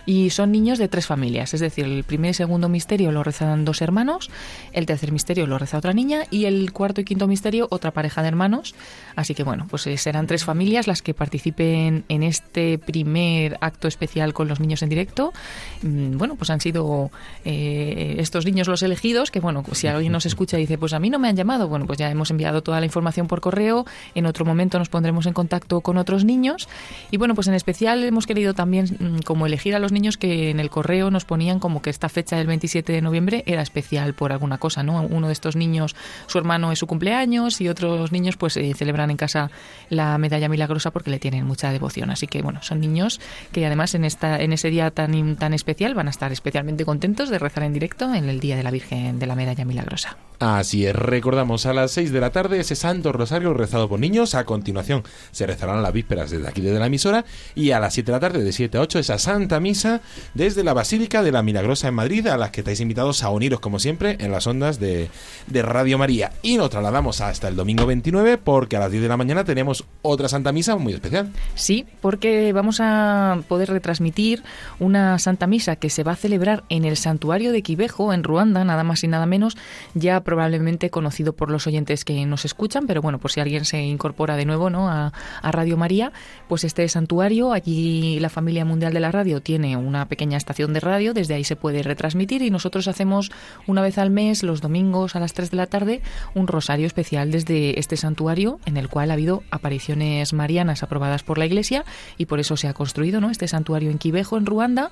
y 0.08 0.30
son 0.30 0.52
niños 0.52 0.78
de 0.78 0.88
tres 0.88 1.06
familias, 1.06 1.52
es 1.52 1.60
decir, 1.60 1.84
el 1.84 2.02
primer 2.02 2.30
y 2.30 2.34
segundo 2.34 2.70
misterio 2.70 3.12
lo 3.12 3.22
rezan 3.22 3.66
dos 3.66 3.82
hermanos, 3.82 4.30
el 4.72 4.86
tercer 4.86 5.12
misterio 5.12 5.46
lo 5.46 5.58
reza 5.58 5.76
otra 5.76 5.92
niña 5.92 6.22
y 6.30 6.46
el 6.46 6.72
cuarto 6.72 7.02
y 7.02 7.04
quinto 7.04 7.28
misterio 7.28 7.68
otra 7.70 7.90
pareja 7.90 8.22
de 8.22 8.28
hermanos. 8.28 8.74
Así 9.16 9.34
que 9.34 9.42
bueno, 9.42 9.66
pues 9.68 9.86
eh, 9.86 9.98
serán 9.98 10.26
tres 10.26 10.46
familias 10.46 10.86
las 10.86 11.02
que 11.02 11.12
participen 11.12 12.04
en 12.08 12.22
este 12.22 12.78
primer 12.78 13.58
acto 13.60 13.86
especial 13.86 14.32
con 14.32 14.48
los 14.48 14.60
niños 14.60 14.82
en 14.82 14.88
directo. 14.88 15.34
Mm, 15.82 16.16
Bueno, 16.16 16.36
pues 16.36 16.48
han 16.48 16.62
sido 16.62 17.10
eh, 17.44 18.16
estos 18.18 18.46
niños 18.46 18.66
los 18.66 18.82
elegidos, 18.82 19.30
que 19.30 19.40
bueno, 19.40 19.62
si 19.72 19.88
alguien 19.88 20.12
nos 20.12 20.24
escucha 20.24 20.56
y 20.56 20.62
dice, 20.62 20.78
pues 20.78 20.94
a 20.94 21.00
mí 21.00 21.10
no 21.10 21.18
me 21.18 21.28
han 21.28 21.36
llamado, 21.36 21.68
bueno, 21.68 21.86
pues 21.86 21.98
ya 21.98 22.10
hemos 22.10 22.30
enviado 22.30 22.62
toda 22.62 22.80
la 22.80 22.86
información 22.86 23.26
por 23.26 23.42
correo, 23.42 23.84
en 24.14 24.24
otro 24.24 24.46
momento 24.46 24.78
nos 24.78 24.88
pondremos 24.88 25.26
en 25.26 25.34
contacto 25.34 25.82
con 25.82 25.98
otros 25.98 26.24
niños 26.24 26.66
y 27.10 27.18
bueno, 27.18 27.34
pues 27.34 27.46
en 27.48 27.52
especial 27.52 28.02
hemos 28.04 28.26
querido 28.26 28.54
también 28.54 28.86
mm, 28.98 29.18
como 29.26 29.44
elegir 29.44 29.74
a 29.74 29.78
los 29.78 29.92
niños 29.92 29.97
que 30.18 30.50
en 30.50 30.60
el 30.60 30.70
correo 30.70 31.10
nos 31.10 31.24
ponían 31.24 31.58
como 31.58 31.82
que 31.82 31.90
esta 31.90 32.08
fecha 32.08 32.36
del 32.36 32.46
27 32.46 32.92
de 32.92 33.02
noviembre 33.02 33.42
era 33.46 33.62
especial 33.62 34.14
por 34.14 34.32
alguna 34.32 34.58
cosa, 34.58 34.82
¿no? 34.82 35.02
Uno 35.02 35.26
de 35.26 35.32
estos 35.32 35.56
niños, 35.56 35.96
su 36.26 36.38
hermano 36.38 36.70
es 36.72 36.78
su 36.78 36.86
cumpleaños 36.86 37.60
y 37.60 37.68
otros 37.68 38.12
niños 38.12 38.36
pues 38.36 38.56
eh, 38.56 38.72
celebran 38.76 39.10
en 39.10 39.16
casa 39.16 39.50
la 39.90 40.16
medalla 40.18 40.48
milagrosa 40.48 40.90
porque 40.90 41.10
le 41.10 41.18
tienen 41.18 41.44
mucha 41.44 41.72
devoción. 41.72 42.10
Así 42.10 42.26
que 42.26 42.42
bueno, 42.42 42.62
son 42.62 42.80
niños 42.80 43.20
que 43.52 43.66
además 43.66 43.94
en 43.94 44.04
esta 44.04 44.40
en 44.40 44.52
ese 44.52 44.70
día 44.70 44.90
tan 44.90 45.36
tan 45.36 45.54
especial 45.54 45.94
van 45.94 46.06
a 46.06 46.10
estar 46.10 46.32
especialmente 46.32 46.84
contentos 46.84 47.28
de 47.30 47.38
rezar 47.38 47.64
en 47.64 47.72
directo 47.72 48.14
en 48.14 48.28
el 48.28 48.40
día 48.40 48.56
de 48.56 48.62
la 48.62 48.70
Virgen 48.70 49.18
de 49.18 49.26
la 49.26 49.34
medalla 49.34 49.64
milagrosa. 49.64 50.16
Así 50.38 50.86
es, 50.86 50.94
recordamos 50.94 51.66
a 51.66 51.72
las 51.72 51.90
6 51.90 52.12
de 52.12 52.20
la 52.20 52.30
tarde 52.30 52.60
ese 52.60 52.76
Santo 52.76 53.10
Rosario 53.10 53.54
rezado 53.54 53.88
por 53.88 53.98
niños. 53.98 54.36
A 54.36 54.44
continuación 54.44 55.02
se 55.32 55.46
rezarán 55.46 55.82
las 55.82 55.92
vísperas 55.92 56.30
desde 56.30 56.46
aquí, 56.46 56.60
desde 56.60 56.78
la 56.78 56.86
emisora. 56.86 57.24
Y 57.56 57.72
a 57.72 57.80
las 57.80 57.94
7 57.94 58.06
de 58.06 58.16
la 58.16 58.20
tarde, 58.20 58.44
de 58.44 58.52
7 58.52 58.78
a 58.78 58.82
8, 58.82 59.00
esa 59.00 59.18
Santa 59.18 59.58
Misa 59.58 59.87
desde 60.34 60.64
la 60.64 60.74
Basílica 60.74 61.22
de 61.22 61.32
la 61.32 61.42
Milagrosa 61.42 61.88
en 61.88 61.94
Madrid, 61.94 62.26
a 62.26 62.36
las 62.36 62.50
que 62.50 62.60
estáis 62.60 62.80
invitados 62.80 63.22
a 63.22 63.30
uniros, 63.30 63.60
como 63.60 63.78
siempre, 63.78 64.16
en 64.20 64.32
las 64.32 64.46
ondas 64.46 64.78
de, 64.80 65.10
Radio 65.48 65.98
María. 65.98 66.32
Y 66.42 66.56
nos 66.56 66.70
trasladamos 66.70 67.20
hasta 67.20 67.48
el 67.48 67.56
domingo 67.56 67.86
29, 67.86 68.38
porque 68.38 68.76
a 68.76 68.80
las 68.80 68.90
10 68.90 69.02
de 69.02 69.08
la 69.08 69.16
mañana 69.16 69.44
tenemos 69.44 69.84
otra 70.02 70.28
Santa 70.28 70.52
Misa 70.52 70.76
muy 70.76 70.92
especial. 70.92 71.32
Sí, 71.54 71.86
porque 72.00 72.52
vamos 72.52 72.80
a 72.80 73.40
poder 73.48 73.70
retransmitir 73.70 74.42
una 74.78 75.18
Santa 75.18 75.46
Misa 75.46 75.76
que 75.76 75.90
se 75.90 76.04
va 76.04 76.12
a 76.12 76.16
celebrar 76.16 76.64
en 76.68 76.84
el 76.84 76.96
santuario 76.96 77.52
de 77.52 77.62
Quivejo, 77.62 78.12
en 78.12 78.22
Ruanda, 78.22 78.64
nada 78.64 78.84
más 78.84 79.02
y 79.04 79.08
nada 79.08 79.26
menos, 79.26 79.56
ya 79.94 80.20
probablemente 80.20 80.90
conocido 80.90 81.32
por 81.32 81.50
los 81.50 81.66
oyentes 81.66 82.04
que 82.04 82.24
nos 82.26 82.44
escuchan, 82.44 82.86
pero 82.86 83.02
bueno, 83.02 83.18
por 83.18 83.32
si 83.32 83.40
alguien 83.40 83.64
se 83.64 83.82
incorpora 83.82 84.36
de 84.36 84.44
nuevo 84.44 84.70
¿no? 84.70 84.88
a, 84.88 85.12
a 85.42 85.52
Radio 85.52 85.76
María, 85.76 86.12
pues 86.48 86.64
este 86.64 86.88
santuario, 86.88 87.52
allí 87.52 88.18
la 88.20 88.28
familia 88.28 88.64
mundial 88.64 88.92
de 88.92 89.00
la 89.00 89.10
radio 89.10 89.40
tiene 89.40 89.76
una 89.78 90.06
pequeña 90.08 90.36
estación 90.36 90.72
de 90.72 90.80
radio, 90.80 91.14
desde 91.14 91.34
ahí 91.34 91.44
se 91.44 91.56
puede 91.56 91.82
retransmitir 91.82 92.42
y 92.42 92.50
nosotros 92.50 92.88
hacemos 92.88 93.30
una 93.66 93.82
vez 93.82 93.98
al 93.98 94.10
mes, 94.10 94.42
los 94.42 94.60
domingos 94.60 95.16
a 95.16 95.20
las 95.20 95.32
3 95.32 95.50
de 95.50 95.56
la 95.56 95.66
tarde, 95.66 96.02
un 96.34 96.46
rosario 96.46 96.86
especial 96.86 97.30
desde 97.30 97.78
este 97.78 97.96
santuario 97.96 98.60
en 98.66 98.76
el 98.76 98.88
cual 98.88 99.10
ha 99.10 99.14
habido 99.14 99.42
apariciones 99.50 100.32
marianas 100.32 100.82
aprobadas 100.82 101.22
por 101.22 101.38
la 101.38 101.46
Iglesia 101.46 101.84
y 102.16 102.26
por 102.26 102.40
eso 102.40 102.56
se 102.56 102.68
ha 102.68 102.74
construido 102.74 103.20
¿no? 103.20 103.30
este 103.30 103.48
santuario 103.48 103.90
en 103.90 103.98
Quivejo, 103.98 104.36
en 104.36 104.46
Ruanda, 104.46 104.90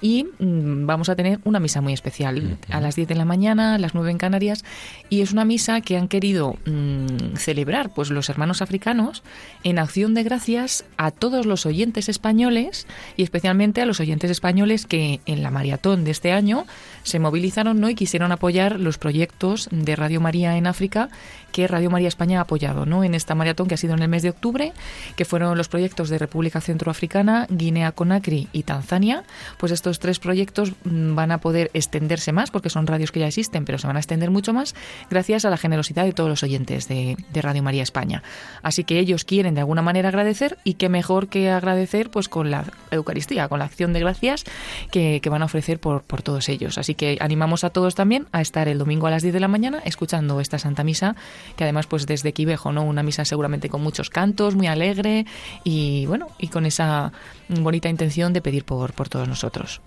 y 0.00 0.24
mm, 0.38 0.86
vamos 0.86 1.08
a 1.08 1.16
tener 1.16 1.40
una 1.44 1.60
misa 1.60 1.80
muy 1.80 1.92
especial 1.92 2.58
a 2.70 2.80
las 2.80 2.96
10 2.96 3.08
de 3.08 3.14
la 3.14 3.24
mañana, 3.24 3.74
a 3.74 3.78
las 3.78 3.94
9 3.94 4.10
en 4.10 4.18
Canarias, 4.18 4.64
y 5.08 5.20
es 5.20 5.32
una 5.32 5.44
misa 5.44 5.80
que 5.80 5.96
han 5.96 6.08
querido 6.08 6.56
mm, 6.66 7.36
celebrar 7.36 7.90
pues 7.94 8.10
los 8.10 8.28
hermanos 8.28 8.62
africanos 8.62 9.22
en 9.64 9.78
acción 9.78 10.14
de 10.14 10.22
gracias 10.22 10.84
a 10.96 11.10
todos 11.10 11.46
los 11.46 11.66
oyentes 11.66 12.08
españoles 12.08 12.86
y 13.16 13.22
especialmente 13.22 13.80
a 13.80 13.86
los 13.86 14.00
oyentes 14.00 14.11
españoles 14.20 14.86
que 14.86 15.20
en 15.26 15.42
la 15.42 15.50
maratón 15.50 16.04
de 16.04 16.10
este 16.10 16.32
año 16.32 16.66
se 17.02 17.18
movilizaron 17.18 17.80
¿no? 17.80 17.88
y 17.88 17.94
quisieron 17.94 18.32
apoyar 18.32 18.78
los 18.78 18.98
proyectos 18.98 19.68
de 19.70 19.96
Radio 19.96 20.20
María 20.20 20.56
en 20.56 20.66
África 20.66 21.08
que 21.52 21.68
Radio 21.68 21.90
María 21.90 22.08
España 22.08 22.38
ha 22.38 22.42
apoyado 22.42 22.86
¿no? 22.86 23.04
en 23.04 23.14
esta 23.14 23.34
maratón 23.34 23.68
que 23.68 23.74
ha 23.74 23.76
sido 23.76 23.94
en 23.94 24.02
el 24.02 24.08
mes 24.08 24.22
de 24.22 24.30
octubre, 24.30 24.72
que 25.16 25.24
fueron 25.24 25.56
los 25.56 25.68
proyectos 25.68 26.08
de 26.08 26.18
República 26.18 26.60
Centroafricana, 26.60 27.46
Guinea 27.50 27.92
Conakry 27.92 28.48
y 28.52 28.62
Tanzania. 28.64 29.22
Pues 29.58 29.70
estos 29.70 29.98
tres 29.98 30.18
proyectos 30.18 30.72
mm, 30.84 31.14
van 31.14 31.30
a 31.30 31.38
poder 31.38 31.70
extenderse 31.74 32.32
más, 32.32 32.50
porque 32.50 32.70
son 32.70 32.86
radios 32.86 33.12
que 33.12 33.20
ya 33.20 33.26
existen, 33.26 33.64
pero 33.64 33.78
se 33.78 33.86
van 33.86 33.96
a 33.96 34.00
extender 34.00 34.30
mucho 34.30 34.52
más 34.52 34.74
gracias 35.10 35.44
a 35.44 35.50
la 35.50 35.58
generosidad 35.58 36.04
de 36.04 36.12
todos 36.12 36.30
los 36.30 36.42
oyentes 36.42 36.88
de, 36.88 37.16
de 37.32 37.42
Radio 37.42 37.62
María 37.62 37.82
España. 37.82 38.22
Así 38.62 38.84
que 38.84 38.98
ellos 38.98 39.24
quieren 39.24 39.54
de 39.54 39.60
alguna 39.60 39.82
manera 39.82 40.08
agradecer 40.08 40.58
y 40.64 40.74
qué 40.74 40.88
mejor 40.88 41.28
que 41.28 41.50
agradecer 41.50 42.10
pues 42.10 42.28
con 42.28 42.50
la 42.50 42.64
Eucaristía, 42.90 43.48
con 43.48 43.58
la 43.58 43.66
acción 43.66 43.92
de 43.92 43.98
gracias 44.02 44.44
que, 44.90 45.20
van 45.30 45.42
a 45.42 45.46
ofrecer 45.46 45.80
por, 45.80 46.02
todos 46.22 46.48
ellos. 46.48 46.78
Así 46.78 46.94
que 46.94 47.16
animamos 47.20 47.64
a 47.64 47.70
todos 47.70 47.94
también 47.94 48.26
a 48.32 48.42
estar 48.42 48.68
el 48.68 48.78
domingo 48.78 49.06
a 49.06 49.10
las 49.10 49.22
10 49.22 49.32
de 49.32 49.40
la 49.40 49.48
mañana 49.48 49.80
escuchando 49.84 50.40
esta 50.40 50.58
Santa 50.58 50.84
Misa, 50.84 51.16
que 51.56 51.64
además 51.64 51.86
pues 51.86 52.06
desde 52.06 52.32
Quivejo, 52.32 52.72
¿no? 52.72 52.82
Una 52.82 53.02
misa 53.02 53.24
seguramente 53.24 53.68
con 53.68 53.82
muchos 53.82 54.10
cantos, 54.10 54.54
muy 54.54 54.66
alegre 54.66 55.24
y 55.64 56.06
bueno, 56.06 56.28
y 56.38 56.48
con 56.48 56.66
esa 56.66 57.12
bonita 57.48 57.88
intención 57.88 58.32
de 58.32 58.42
pedir 58.42 58.64
por, 58.64 58.92
por 58.92 59.08
todos 59.08 59.28
nosotros 59.28 59.80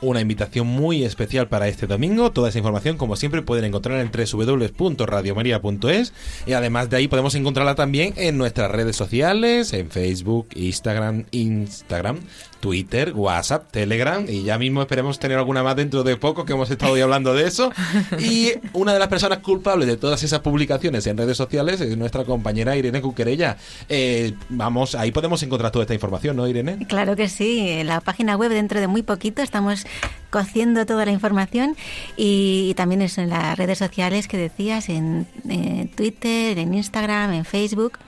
una 0.00 0.20
invitación 0.20 0.66
muy 0.66 1.04
especial 1.04 1.48
para 1.48 1.68
este 1.68 1.86
domingo. 1.86 2.32
Toda 2.32 2.48
esa 2.48 2.58
información, 2.58 2.96
como 2.96 3.14
siempre, 3.16 3.42
pueden 3.42 3.64
encontrarla 3.64 4.02
en 4.02 4.10
www.radiomaria.es 4.10 6.12
y 6.46 6.52
además 6.52 6.90
de 6.90 6.96
ahí 6.96 7.08
podemos 7.08 7.34
encontrarla 7.34 7.74
también 7.74 8.14
en 8.16 8.38
nuestras 8.38 8.70
redes 8.70 8.96
sociales, 8.96 9.72
en 9.72 9.90
Facebook, 9.90 10.48
Instagram, 10.54 11.24
Instagram, 11.30 12.18
Twitter, 12.60 13.12
WhatsApp, 13.14 13.70
Telegram 13.70 14.24
y 14.28 14.42
ya 14.42 14.58
mismo 14.58 14.82
esperemos 14.82 15.18
tener 15.18 15.38
alguna 15.38 15.62
más 15.62 15.76
dentro 15.76 16.02
de 16.02 16.16
poco 16.16 16.44
que 16.44 16.52
hemos 16.52 16.70
estado 16.70 16.92
hoy 16.92 17.00
hablando 17.00 17.34
de 17.34 17.46
eso. 17.46 17.72
Y 18.18 18.52
una 18.72 18.92
de 18.92 18.98
las 18.98 19.08
personas 19.08 19.38
culpables 19.38 19.88
de 19.88 19.96
todas 19.96 20.22
esas 20.22 20.40
publicaciones 20.40 21.06
en 21.06 21.16
redes 21.16 21.36
sociales 21.36 21.80
es 21.80 21.96
nuestra 21.96 22.24
compañera 22.24 22.76
Irene 22.76 23.00
Cuquerella. 23.00 23.56
Eh, 23.88 24.34
vamos, 24.48 24.94
ahí 24.94 25.12
podemos 25.12 25.42
encontrar 25.42 25.70
toda 25.70 25.84
esta 25.84 25.94
información, 25.94 26.36
¿no, 26.36 26.46
Irene? 26.46 26.86
Claro 26.88 27.16
que 27.16 27.28
sí, 27.28 27.68
en 27.68 27.86
la 27.86 28.00
página 28.00 28.36
web 28.36 28.50
dentro 28.50 28.80
de 28.80 28.86
muy 28.86 29.02
poquito 29.02 29.42
estamos 29.42 29.86
cociendo 30.30 30.84
toda 30.84 31.04
la 31.04 31.12
información 31.12 31.76
y, 32.16 32.74
también 32.76 33.02
eso 33.02 33.20
en 33.20 33.30
las 33.30 33.56
redes 33.56 33.78
sociales 33.78 34.28
que 34.28 34.36
decías, 34.36 34.88
en 34.88 35.26
Twitter, 35.94 36.58
en 36.58 36.74
Instagram, 36.74 37.32
en 37.32 37.44
Facebook. 37.44 37.98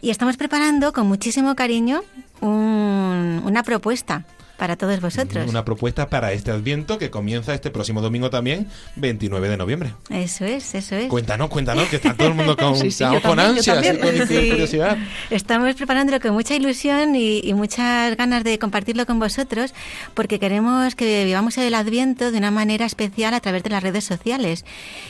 Y 0.00 0.10
estamos 0.10 0.36
preparando 0.36 0.92
con 0.92 1.06
muchísimo 1.06 1.54
cariño 1.54 2.02
un- 2.42 3.42
una 3.44 3.62
propuesta 3.62 4.24
para 4.58 4.76
todos 4.76 5.00
vosotros. 5.00 5.48
Una 5.50 5.64
propuesta 5.64 6.08
para 6.08 6.30
este 6.32 6.52
Adviento 6.52 6.96
que 6.96 7.10
comienza 7.10 7.52
este 7.52 7.70
próximo 7.72 8.00
domingo 8.00 8.30
también, 8.30 8.68
29 8.94 9.48
de 9.48 9.56
noviembre. 9.56 9.92
Eso 10.08 10.44
es, 10.44 10.76
eso 10.76 10.94
es. 10.94 11.08
Cuéntanos, 11.08 11.48
cuéntanos, 11.48 11.88
que 11.88 11.96
está 11.96 12.14
todo 12.14 12.28
el 12.28 12.34
mundo 12.34 12.56
con, 12.56 12.76
Sí, 12.76 12.92
sí, 12.92 13.02
con 13.04 13.20
también, 13.22 13.56
ansias 13.56 13.84
y 13.84 13.98
con 13.98 14.28
Sí. 14.28 14.50
curiosidad. 14.50 14.98
Estamos 15.30 15.74
preparándolo 15.74 16.20
con 16.20 16.32
mucha 16.34 16.54
ilusión 16.54 17.16
y, 17.16 17.40
y 17.40 17.54
muchas 17.54 18.16
ganas 18.16 18.44
de 18.44 18.60
compartirlo 18.60 19.04
con 19.04 19.18
vosotros 19.18 19.74
porque 20.14 20.38
queremos 20.38 20.94
que 20.94 21.24
vivamos 21.24 21.58
el 21.58 21.74
Adviento 21.74 22.30
de 22.30 22.38
una 22.38 22.52
manera 22.52 22.86
especial 22.86 23.34
a 23.34 23.40
través 23.40 23.64
de 23.64 23.70
las 23.70 23.82
redes 23.82 24.04
sociales. 24.04 24.64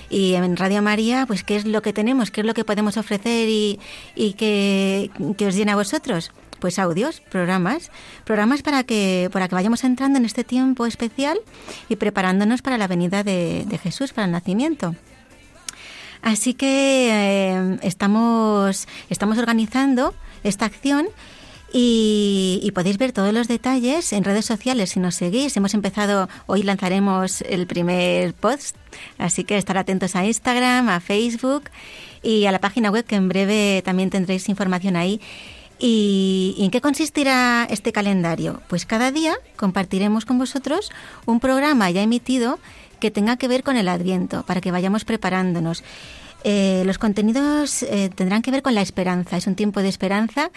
Y 0.08 0.32
en 0.32 0.56
Radio 0.56 0.80
María, 0.80 1.26
pues, 1.26 1.44
¿qué 1.44 1.56
es 1.56 1.66
lo 1.66 1.82
que 1.82 1.92
tenemos? 1.92 2.30
¿Qué 2.30 2.40
es 2.40 2.46
lo 2.46 2.54
que 2.54 2.64
podemos 2.64 2.96
ofrecer 2.96 3.50
y, 3.50 3.78
y 4.14 4.32
que, 4.32 5.10
que 5.36 5.46
os 5.46 5.54
llena 5.54 5.72
a 5.74 5.76
vosotros? 5.76 6.32
Pues 6.62 6.78
audios, 6.78 7.20
programas, 7.20 7.90
programas 8.22 8.62
para 8.62 8.84
que, 8.84 9.28
para 9.32 9.48
que 9.48 9.56
vayamos 9.56 9.82
entrando 9.82 10.20
en 10.20 10.24
este 10.24 10.44
tiempo 10.44 10.86
especial 10.86 11.40
y 11.88 11.96
preparándonos 11.96 12.62
para 12.62 12.78
la 12.78 12.86
venida 12.86 13.24
de, 13.24 13.80
Jesús, 13.82 14.12
para 14.12 14.26
el 14.26 14.30
nacimiento. 14.30 14.94
Así 16.22 16.54
que 16.54 17.08
eh, 17.10 17.78
estamos, 17.82 18.86
estamos 19.10 19.38
organizando 19.38 20.14
esta 20.44 20.66
acción 20.66 21.08
y, 21.72 22.60
y 22.62 22.70
podéis 22.70 22.96
ver 22.96 23.10
todos 23.10 23.34
los 23.34 23.48
detalles 23.48 24.12
en 24.12 24.22
redes 24.22 24.44
sociales 24.44 24.90
si 24.90 25.00
nos 25.00 25.16
seguís. 25.16 25.56
Hemos 25.56 25.74
empezado, 25.74 26.28
hoy 26.46 26.62
lanzaremos 26.62 27.42
el 27.42 27.66
primer 27.66 28.34
post, 28.34 28.76
así 29.18 29.42
que 29.42 29.58
estar 29.58 29.76
atentos 29.76 30.14
a 30.14 30.24
Instagram, 30.24 30.90
a 30.90 31.00
Facebook 31.00 31.64
y 32.22 32.46
a 32.46 32.52
la 32.52 32.60
página 32.60 32.92
web 32.92 33.04
que 33.04 33.16
en 33.16 33.28
breve 33.28 33.82
también 33.84 34.10
tendréis 34.10 34.48
información 34.48 34.94
ahí. 34.94 35.20
¿Y, 35.84 36.54
y 36.56 36.64
en 36.64 36.70
qué 36.70 36.80
consistirá 36.80 37.66
este 37.68 37.92
calendario? 37.92 38.62
Pues 38.68 38.86
cada 38.86 39.10
día 39.10 39.34
compartiremos 39.56 40.24
con 40.24 40.38
vosotros 40.38 40.90
un 41.26 41.40
programa 41.40 41.90
ya 41.90 42.02
emitido 42.02 42.60
que 43.00 43.10
tenga 43.10 43.36
que 43.36 43.48
ver 43.48 43.64
con 43.64 43.76
el 43.76 43.88
Adviento, 43.88 44.44
para 44.44 44.60
que 44.60 44.70
vayamos 44.70 45.04
preparándonos. 45.04 45.82
Eh, 46.44 46.82
los 46.86 46.98
contenidos 46.98 47.82
eh, 47.84 48.10
tendrán 48.14 48.42
que 48.42 48.50
ver 48.50 48.62
con 48.62 48.74
la 48.74 48.82
esperanza. 48.82 49.36
Es 49.36 49.46
un 49.46 49.54
tiempo 49.54 49.80
de 49.80 49.88
esperanza 49.88 50.50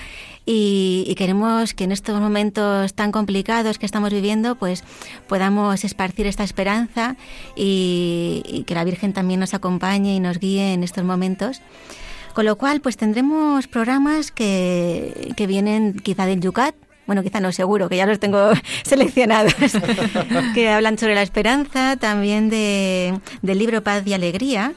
y, 0.46 1.14
queremos 1.18 1.74
que 1.74 1.84
en 1.84 1.92
estos 1.92 2.20
momentos 2.20 2.94
tan 2.94 3.12
complicados 3.12 3.78
que 3.78 3.86
estamos 3.86 4.12
viviendo, 4.12 4.56
pues 4.56 4.84
podamos 5.28 5.84
esparcir 5.84 6.28
esta 6.28 6.44
esperanza 6.44 7.16
y, 7.56 8.64
que 8.68 8.76
la 8.76 8.84
Virgen 8.84 9.14
también 9.14 9.40
nos 9.40 9.54
acompañe 9.54 10.16
y 10.16 10.20
nos 10.20 10.40
guíe 10.40 10.74
en 10.74 10.84
estos 10.84 11.04
momentos. 11.04 11.62
Con 12.36 12.44
lo 12.44 12.58
cual, 12.58 12.82
pues 12.82 12.98
tendremos 12.98 13.68
programas 13.68 14.30
que, 14.30 15.32
que 15.38 15.48
vienen 15.48 15.94
quizá 15.94 16.26
del 16.26 16.42
Yucat, 16.42 16.76
bueno, 17.08 17.24
quizá 17.24 17.40
no, 17.40 17.54
seguro, 17.54 17.88
que 17.88 17.96
ya 17.96 18.06
los 18.06 18.20
tengo 18.20 18.52
seleccionados, 18.84 19.56
que 20.54 20.70
hablan 20.70 20.98
sobre 20.98 21.16
la 21.16 21.22
esperanza, 21.22 21.96
también 21.96 22.50
de, 22.50 23.18
del 23.42 23.58
libro 23.58 23.82
Paz 23.84 24.06
y 24.06 24.14
Alegría, 24.14 24.74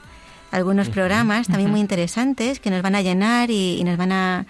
algunos 0.52 0.88
programas 0.88 1.48
también 1.48 1.68
muy 1.68 1.80
interesantes 1.80 2.60
que 2.60 2.70
nos 2.70 2.80
van 2.80 2.94
a 2.94 3.02
llenar 3.02 3.50
y, 3.50 3.82
nos 3.82 3.96
van 3.96 4.12
a, 4.12 4.46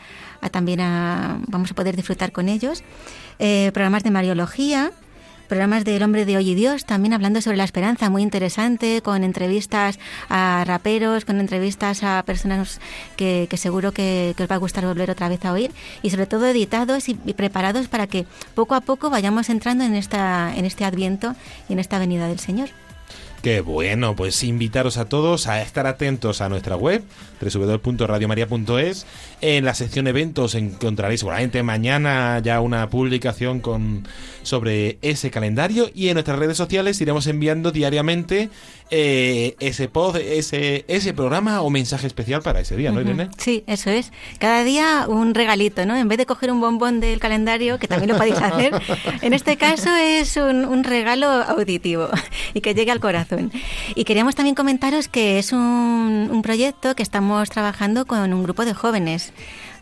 también 0.50 0.80
a, 0.80 1.38
vamos 1.46 1.70
a 1.70 1.74
poder 1.74 1.96
disfrutar 1.96 2.30
con 2.30 2.50
ellos. 2.50 2.84
Eh, 3.38 3.70
programas 3.72 4.04
de 4.04 4.10
Mariología, 4.10 4.92
programas 5.48 5.84
del 5.84 6.02
Hombre 6.02 6.24
de 6.24 6.36
Hoy 6.36 6.50
y 6.50 6.54
Dios, 6.54 6.84
también 6.84 7.14
hablando 7.14 7.40
sobre 7.40 7.56
la 7.56 7.64
esperanza, 7.64 8.10
muy 8.10 8.22
interesante, 8.22 9.02
con 9.02 9.24
entrevistas 9.24 9.98
a 10.28 10.62
raperos, 10.66 11.24
con 11.24 11.40
entrevistas 11.40 12.04
a 12.04 12.22
personas 12.24 12.80
que, 13.16 13.48
seguro 13.56 13.92
que, 13.92 14.34
os 14.38 14.50
va 14.50 14.54
a 14.54 14.58
gustar 14.58 14.86
volver 14.86 15.10
otra 15.10 15.28
vez 15.28 15.44
a 15.44 15.52
oír, 15.52 15.72
y 16.02 16.10
sobre 16.10 16.26
todo 16.26 16.46
editados 16.46 17.08
y, 17.08 17.14
preparados 17.14 17.88
para 17.88 18.06
que 18.06 18.26
poco 18.54 18.74
a 18.74 18.80
poco 18.80 19.10
vayamos 19.10 19.48
entrando 19.48 19.84
en, 19.84 19.94
esta, 19.94 20.54
en 20.54 20.64
este 20.64 20.84
adviento 20.84 21.34
y 21.68 21.72
en 21.72 21.78
esta 21.78 21.98
venida 21.98 22.28
del 22.28 22.38
Señor. 22.38 22.68
Qué 23.42 23.60
bueno, 23.60 24.16
pues 24.16 24.42
invitaros 24.42 24.98
a 24.98 25.04
todos 25.04 25.46
a 25.46 25.62
estar 25.62 25.86
atentos 25.86 26.40
a 26.40 26.48
nuestra 26.48 26.74
web 26.74 27.04
www.radiomaria.es. 27.40 29.06
En 29.40 29.64
la 29.64 29.74
sección 29.74 30.08
eventos 30.08 30.56
encontraréis 30.56 31.20
seguramente 31.20 31.62
mañana 31.62 32.40
ya 32.42 32.60
una 32.60 32.90
publicación 32.90 33.60
con 33.60 34.08
sobre 34.42 34.98
ese 35.02 35.30
calendario 35.30 35.88
y 35.94 36.08
en 36.08 36.14
nuestras 36.14 36.38
redes 36.40 36.56
sociales 36.56 37.00
iremos 37.00 37.28
enviando 37.28 37.70
diariamente 37.70 38.50
eh, 38.90 39.56
ese 39.60 39.88
pod, 39.88 40.16
ese, 40.16 40.84
ese 40.88 41.12
programa 41.12 41.62
o 41.62 41.70
mensaje 41.70 42.06
especial 42.06 42.42
para 42.42 42.60
ese 42.60 42.76
día, 42.76 42.90
¿no, 42.90 43.00
Irene? 43.00 43.28
Sí, 43.38 43.64
eso 43.66 43.90
es. 43.90 44.12
Cada 44.38 44.64
día 44.64 45.06
un 45.08 45.34
regalito, 45.34 45.84
¿no? 45.86 45.96
En 45.96 46.08
vez 46.08 46.18
de 46.18 46.26
coger 46.26 46.50
un 46.50 46.60
bombón 46.60 47.00
del 47.00 47.20
calendario, 47.20 47.78
que 47.78 47.88
también 47.88 48.10
lo 48.10 48.16
podéis 48.16 48.36
hacer, 48.36 48.72
en 49.22 49.32
este 49.32 49.56
caso 49.56 49.94
es 49.94 50.36
un, 50.36 50.64
un 50.64 50.84
regalo 50.84 51.26
auditivo 51.26 52.08
y 52.54 52.60
que 52.60 52.74
llegue 52.74 52.90
al 52.90 53.00
corazón. 53.00 53.52
Y 53.94 54.04
queríamos 54.04 54.34
también 54.34 54.54
comentaros 54.54 55.08
que 55.08 55.38
es 55.38 55.52
un, 55.52 56.28
un 56.30 56.42
proyecto 56.42 56.94
que 56.94 57.02
estamos 57.02 57.50
trabajando 57.50 58.06
con 58.06 58.32
un 58.32 58.42
grupo 58.42 58.64
de 58.64 58.74
jóvenes 58.74 59.32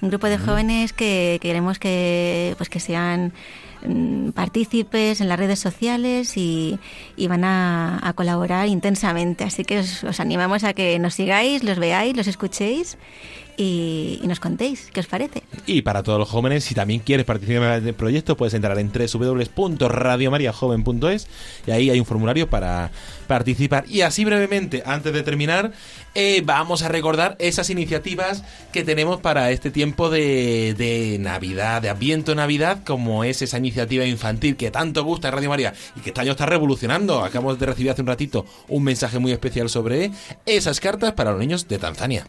un 0.02 0.10
grupo 0.10 0.26
de 0.26 0.38
jóvenes 0.38 0.92
que 0.92 1.38
queremos 1.40 1.78
que 1.78 2.54
pues 2.58 2.68
que 2.68 2.80
sean 2.80 3.32
partícipes 4.34 5.20
en 5.20 5.28
las 5.28 5.38
redes 5.38 5.58
sociales 5.58 6.36
y, 6.36 6.78
van 7.28 7.44
a, 7.44 8.12
colaborar 8.16 8.68
intensamente. 8.68 9.44
Así 9.44 9.64
que 9.64 9.80
os, 9.80 10.20
animamos 10.20 10.64
a 10.64 10.72
que 10.72 10.98
nos 10.98 11.14
sigáis, 11.14 11.64
los 11.64 11.78
veáis, 11.78 12.16
los 12.16 12.26
escuchéis 12.26 12.98
y, 13.56 14.20
nos 14.24 14.40
contéis 14.40 14.88
qué 14.92 15.00
os 15.00 15.06
parece. 15.06 15.42
Y 15.66 15.80
para 15.82 16.02
todos 16.02 16.18
los 16.18 16.28
jóvenes, 16.28 16.64
si 16.64 16.74
también 16.74 17.00
quieres 17.00 17.24
participar 17.24 17.78
en 17.78 17.88
el 17.88 17.94
proyecto, 17.94 18.36
puedes 18.36 18.52
entrar 18.54 18.76
en 18.78 18.92
www.radiomariajoven.es 18.92 21.28
y 21.66 21.70
ahí 21.70 21.88
hay 21.90 22.00
un 22.00 22.06
formulario 22.06 22.50
para 22.50 22.90
participar. 23.26 23.84
Y 23.88 24.02
así 24.02 24.24
brevemente, 24.24 24.82
antes 24.84 25.12
de 25.12 25.22
terminar, 25.22 25.72
eh, 26.14 26.42
vamos 26.44 26.82
a 26.82 26.88
recordar 26.88 27.36
esas 27.38 27.70
iniciativas 27.70 28.44
que 28.72 28.84
tenemos 28.84 29.20
para 29.20 29.50
este 29.50 29.70
tiempo 29.70 30.10
de, 30.10 30.74
de 30.76 31.18
Navidad, 31.20 31.82
de 31.82 31.90
Adviento 31.90 32.34
Navidad, 32.34 32.82
como 32.84 33.24
es 33.24 33.42
esa 33.42 33.58
iniciativa 33.58 34.04
infantil 34.04 34.56
que 34.56 34.70
tanto 34.70 35.04
gusta 35.04 35.30
Radio 35.30 35.50
María 35.50 35.74
y 35.94 36.00
que 36.00 36.10
este 36.10 36.20
año 36.20 36.32
está 36.32 36.46
revolucionando. 36.46 37.24
Acabamos 37.24 37.58
de 37.58 37.66
recibir 37.66 37.90
hace 37.90 38.02
un 38.02 38.08
ratito 38.08 38.44
un 38.68 38.82
mensaje 38.82 39.18
muy 39.18 39.32
especial 39.32 39.68
sobre 39.68 40.10
esas 40.44 40.80
cartas 40.80 41.12
para 41.12 41.30
los 41.30 41.40
niños 41.40 41.68
de 41.68 41.78
Tanzania. 41.78 42.26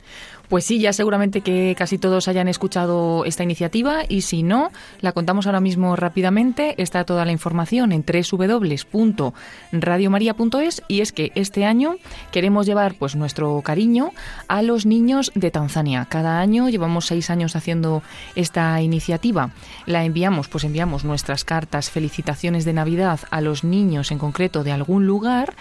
Pues 0.50 0.64
sí, 0.64 0.80
ya 0.80 0.94
seguramente 0.94 1.42
que 1.42 1.76
casi 1.78 1.98
todos 1.98 2.30
hayan 2.30 2.48
escuchado 2.48 3.26
esta 3.26 3.44
iniciativa 3.44 4.04
y 4.08 4.22
si 4.22 4.44
no, 4.44 4.72
la 5.02 5.12
contamos 5.12 5.46
ahora 5.46 5.60
mismo 5.60 5.98
rápidamente. 5.98 6.82
Está 6.82 7.04
toda 7.04 7.26
la 7.26 7.34
información 7.34 7.92
en 7.92 8.06
www.radiomaria.es 8.06 10.84
y 10.88 11.02
es 11.02 11.12
que 11.12 11.34
este 11.36 11.66
año 11.66 11.98
queremos 12.32 12.66
llevar 12.66 12.96
pues 12.96 13.18
nuestro 13.18 13.62
cariño 13.62 14.14
a 14.48 14.62
los 14.62 14.86
niños 14.86 15.34
de 15.36 15.52
Tanzania. 15.52 16.08
Cada 16.10 16.40
año 16.40 16.70
llevamos 16.70 17.08
seis 17.08 17.30
años 17.30 17.58
haciendo 17.58 18.02
esta 18.36 18.82
iniciativa. 18.82 19.52
La 19.86 20.06
enviamos, 20.06 20.48
pues 20.48 20.64
enviamos 20.64 21.04
nuestras 21.04 21.44
cartas, 21.44 21.90
felicitaciones 21.90 22.64
de 22.64 22.72
Navidad 22.72 23.20
a 23.32 23.42
los 23.42 23.66
niños 23.66 24.12
en 24.12 24.18
concreto 24.18 24.64
de 24.64 24.72
algún 24.72 25.08
lugar 25.08 25.56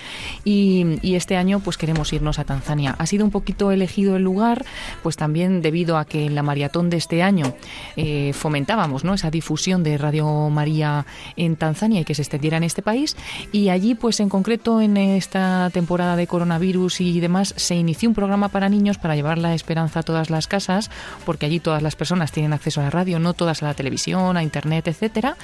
y, 0.45 1.01
y 1.03 1.17
este 1.17 1.37
año 1.37 1.59
pues 1.59 1.77
queremos 1.77 2.13
irnos 2.13 2.39
a 2.39 2.45
Tanzania. 2.45 2.95
Ha 2.99 3.07
sido 3.07 3.25
un 3.25 3.33
poquito 3.33 3.73
elegido 3.73 4.15
el 4.15 4.23
lugar 4.23 4.65
pues 5.03 5.17
también 5.17 5.63
debido 5.63 5.99
a 5.99 6.05
que 6.05 6.27
en 6.27 6.35
la 6.35 6.43
maratón 6.43 6.91
de 6.91 6.97
este 6.97 7.23
año 7.23 7.55
eh, 7.97 8.33
fomentábamos 8.33 9.05
¿no? 9.05 9.15
esa 9.15 9.31
difusión 9.31 9.83
de 9.83 9.99
Radio 9.99 10.27
María 10.51 11.07
en 11.37 11.57
Tanzania 11.57 12.01
y 12.01 12.05
que 12.05 12.15
se 12.15 12.23
extendiera 12.23 12.57
en 12.57 12.65
este 12.65 12.83
país. 12.83 13.17
Y 13.53 13.69
allí, 13.69 13.95
pues 13.95 14.21
en 14.21 14.29
concreto, 14.29 14.81
en 14.81 14.97
esta 14.97 15.71
temporada 15.73 16.17
de 16.17 16.27
coronavirus 16.27 17.01
y 17.01 17.21
demás, 17.21 17.55
se 17.57 17.75
inició 17.75 18.09
un 18.09 18.15
programa 18.15 18.49
para 18.49 18.69
niños 18.69 18.99
para 18.99 19.15
llevar 19.17 19.39
la 19.39 19.55
esperanza 19.55 20.01
a 20.01 20.03
todas 20.03 20.31
las 20.31 20.47
casas, 20.47 20.91
porque 21.25 21.47
allí 21.47 21.61
todas 21.61 21.83
las 21.83 21.97
personas 21.97 22.33
tienen 22.33 22.53
acceso 22.53 22.81
a 22.81 22.85
la 22.85 22.91
radio, 22.91 23.19
no 23.19 23.35
todas 23.35 23.63
a 23.63 23.67
la 23.67 23.75
televisión, 23.75 24.37
a 24.37 24.43
internet, 24.43 24.89
etcétera. 24.89 25.37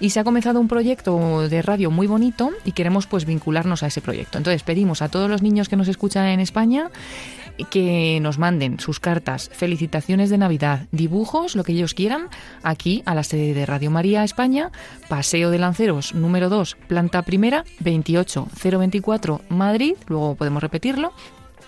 Y 0.00 0.10
se 0.10 0.20
ha 0.20 0.24
comenzado 0.24 0.60
un 0.60 0.68
proyecto 0.68 1.48
de 1.48 1.62
radio 1.62 1.90
muy 1.90 2.06
bonito 2.06 2.50
y 2.64 2.72
queremos 2.72 3.06
pues 3.06 3.24
vincularnos 3.24 3.82
a 3.82 3.86
ese 3.86 4.00
proyecto. 4.00 4.38
Entonces 4.38 4.62
pedimos 4.62 5.02
a 5.02 5.08
todos 5.08 5.28
los 5.28 5.42
niños 5.42 5.68
que 5.68 5.76
nos 5.76 5.88
escuchan 5.88 6.26
en 6.26 6.40
España 6.40 6.90
que 7.70 8.18
nos 8.20 8.38
manden 8.38 8.80
sus 8.80 9.00
cartas, 9.00 9.50
felicitaciones 9.52 10.30
de 10.30 10.38
Navidad, 10.38 10.86
dibujos, 10.92 11.54
lo 11.54 11.64
que 11.64 11.72
ellos 11.72 11.94
quieran, 11.94 12.28
aquí 12.62 13.02
a 13.06 13.14
la 13.14 13.24
sede 13.24 13.54
de 13.54 13.66
Radio 13.66 13.90
María 13.90 14.24
España, 14.24 14.70
Paseo 15.08 15.50
de 15.50 15.58
Lanceros 15.58 16.14
número 16.14 16.48
2, 16.48 16.76
planta 16.86 17.22
primera, 17.22 17.64
28024 17.80 19.42
Madrid, 19.48 19.94
luego 20.08 20.34
podemos 20.34 20.62
repetirlo, 20.62 21.12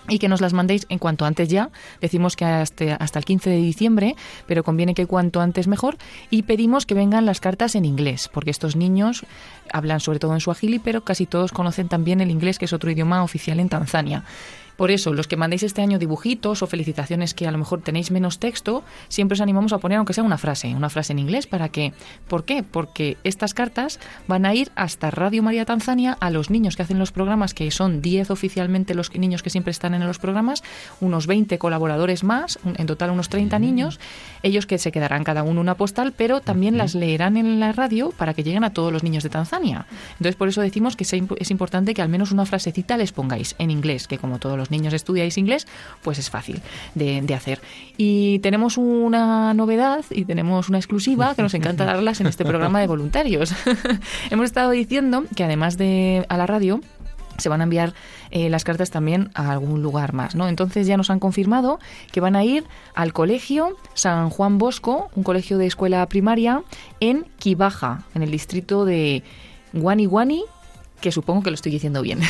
y 0.07 0.19
que 0.19 0.27
nos 0.27 0.41
las 0.41 0.53
mandéis 0.53 0.85
en 0.89 0.99
cuanto 0.99 1.25
antes 1.25 1.47
ya. 1.47 1.69
Decimos 2.01 2.35
que 2.35 2.45
hasta, 2.45 3.19
el 3.19 3.25
15 3.25 3.49
de 3.49 3.57
diciembre, 3.57 4.15
pero 4.47 4.63
conviene 4.63 4.93
que 4.93 5.05
cuanto 5.05 5.41
antes 5.41 5.67
mejor. 5.67 5.97
Y 6.29 6.43
pedimos 6.43 6.85
que 6.85 6.93
vengan 6.93 7.25
las 7.25 7.39
cartas 7.39 7.75
en 7.75 7.85
inglés, 7.85 8.29
porque 8.33 8.51
estos 8.51 8.75
niños 8.75 9.25
hablan 9.71 9.99
sobre 9.99 10.19
todo 10.19 10.33
en 10.33 10.39
su 10.39 10.45
suajili, 10.45 10.79
pero 10.79 11.03
casi 11.03 11.25
todos 11.25 11.51
conocen 11.51 11.87
también 11.87 12.19
el 12.21 12.31
inglés, 12.31 12.59
que 12.59 12.65
es 12.65 12.73
otro 12.73 12.91
idioma 12.91 13.23
oficial 13.23 13.59
en 13.59 13.69
Tanzania. 13.69 14.25
Por 14.83 14.91
eso, 14.91 15.13
los 15.13 15.29
que 15.29 15.37
mandéis 15.37 15.63
este 15.63 15.81
año 15.81 15.97
dibujitos 15.97 16.61
o 16.61 16.67
felicitaciones 16.67 17.33
que 17.33 17.47
a 17.47 17.51
lo 17.53 17.57
mejor 17.57 17.79
tenéis 17.79 18.11
menos 18.11 18.37
texto, 18.37 18.83
siempre 19.07 19.35
os 19.35 19.39
animamos 19.39 19.71
a 19.71 19.77
poner 19.77 19.97
aunque 19.97 20.11
sea 20.11 20.25
una 20.25 20.37
frase, 20.37 20.75
una 20.75 20.89
frase 20.89 21.13
en 21.13 21.19
inglés 21.19 21.47
para 21.47 21.69
que, 21.69 21.93
¿por 22.27 22.43
qué? 22.43 22.63
Porque 22.63 23.15
estas 23.23 23.53
cartas 23.53 24.01
van 24.27 24.45
a 24.45 24.53
ir 24.53 24.73
hasta 24.75 25.09
Radio 25.09 25.41
María 25.41 25.63
Tanzania 25.63 26.17
a 26.19 26.29
los 26.31 26.49
niños 26.49 26.75
que 26.75 26.81
hacen 26.81 26.99
los 26.99 27.13
programas, 27.13 27.53
que 27.53 27.71
son 27.71 28.01
10 28.01 28.29
oficialmente 28.29 28.93
los 28.93 29.15
niños 29.15 29.41
que 29.41 29.49
siempre 29.49 29.71
están 29.71 29.93
en 29.93 30.05
los 30.05 30.19
programas, 30.19 30.63
unos 30.99 31.27
20 31.27 31.57
colaboradores 31.59 32.25
más, 32.25 32.59
en 32.65 32.85
total 32.85 33.11
unos 33.11 33.29
30 33.29 33.59
niños, 33.59 34.01
ellos 34.41 34.65
que 34.65 34.77
se 34.79 34.91
quedarán 34.91 35.23
cada 35.23 35.43
uno 35.43 35.61
una 35.61 35.75
postal, 35.75 36.11
pero 36.11 36.41
también 36.41 36.77
las 36.77 36.93
leerán 36.93 37.37
en 37.37 37.61
la 37.61 37.71
radio 37.71 38.11
para 38.11 38.33
que 38.33 38.43
lleguen 38.43 38.65
a 38.65 38.73
todos 38.73 38.91
los 38.91 39.01
niños 39.01 39.23
de 39.23 39.29
Tanzania. 39.29 39.85
Entonces, 40.17 40.35
por 40.35 40.49
eso 40.49 40.59
decimos 40.59 40.97
que 40.97 41.05
es 41.05 41.51
importante 41.51 41.93
que 41.93 42.01
al 42.01 42.09
menos 42.09 42.33
una 42.33 42.45
frasecita 42.45 42.97
les 42.97 43.13
pongáis 43.13 43.55
en 43.59 43.71
inglés, 43.71 44.09
que 44.09 44.17
como 44.17 44.39
todos 44.39 44.57
los 44.57 44.72
niños 44.73 44.93
estudiáis 44.93 45.37
inglés, 45.37 45.65
pues 46.01 46.19
es 46.19 46.29
fácil 46.29 46.61
de, 46.95 47.33
hacer. 47.33 47.61
Y 47.97 48.39
tenemos 48.39 48.77
una 48.77 49.53
novedad 49.53 50.03
y 50.09 50.25
tenemos 50.25 50.69
una 50.69 50.77
exclusiva 50.77 51.33
que 51.35 51.41
nos 51.41 51.53
encanta 51.53 51.85
darlas 51.85 52.19
en 52.21 52.27
este 52.27 52.43
programa 52.43 52.79
de 52.79 52.87
voluntarios. 52.87 53.53
Hemos 54.29 54.45
estado 54.45 54.71
diciendo 54.71 55.23
que 55.35 55.43
además 55.43 55.77
de 55.77 56.25
a 56.29 56.37
la 56.37 56.45
radio, 56.45 56.81
se 57.37 57.49
van 57.49 57.61
a 57.61 57.63
enviar 57.63 57.93
eh, 58.31 58.49
las 58.49 58.63
cartas 58.63 58.91
también 58.91 59.29
a 59.33 59.51
algún 59.51 59.81
lugar 59.81 60.13
más, 60.13 60.35
¿no? 60.35 60.47
Entonces 60.47 60.87
ya 60.87 60.97
nos 60.97 61.09
han 61.09 61.19
confirmado 61.19 61.79
que 62.11 62.19
van 62.19 62.35
a 62.35 62.43
ir 62.43 62.63
al 62.93 63.13
colegio 63.13 63.77
San 63.93 64.29
Juan 64.29 64.57
Bosco, 64.57 65.09
un 65.15 65.23
colegio 65.23 65.57
de 65.57 65.65
escuela 65.65 66.05
primaria 66.07 66.61
en 66.99 67.25
Kibaja, 67.39 68.03
en 68.13 68.23
el 68.23 68.31
distrito 68.31 68.85
de 68.85 69.23
Guani 69.73 70.05
Guani 70.05 70.43
que 71.03 71.11
supongo 71.11 71.43
que 71.43 71.49
lo 71.49 71.55
estoy 71.55 71.73
diciendo 71.73 72.01
bien. 72.01 72.21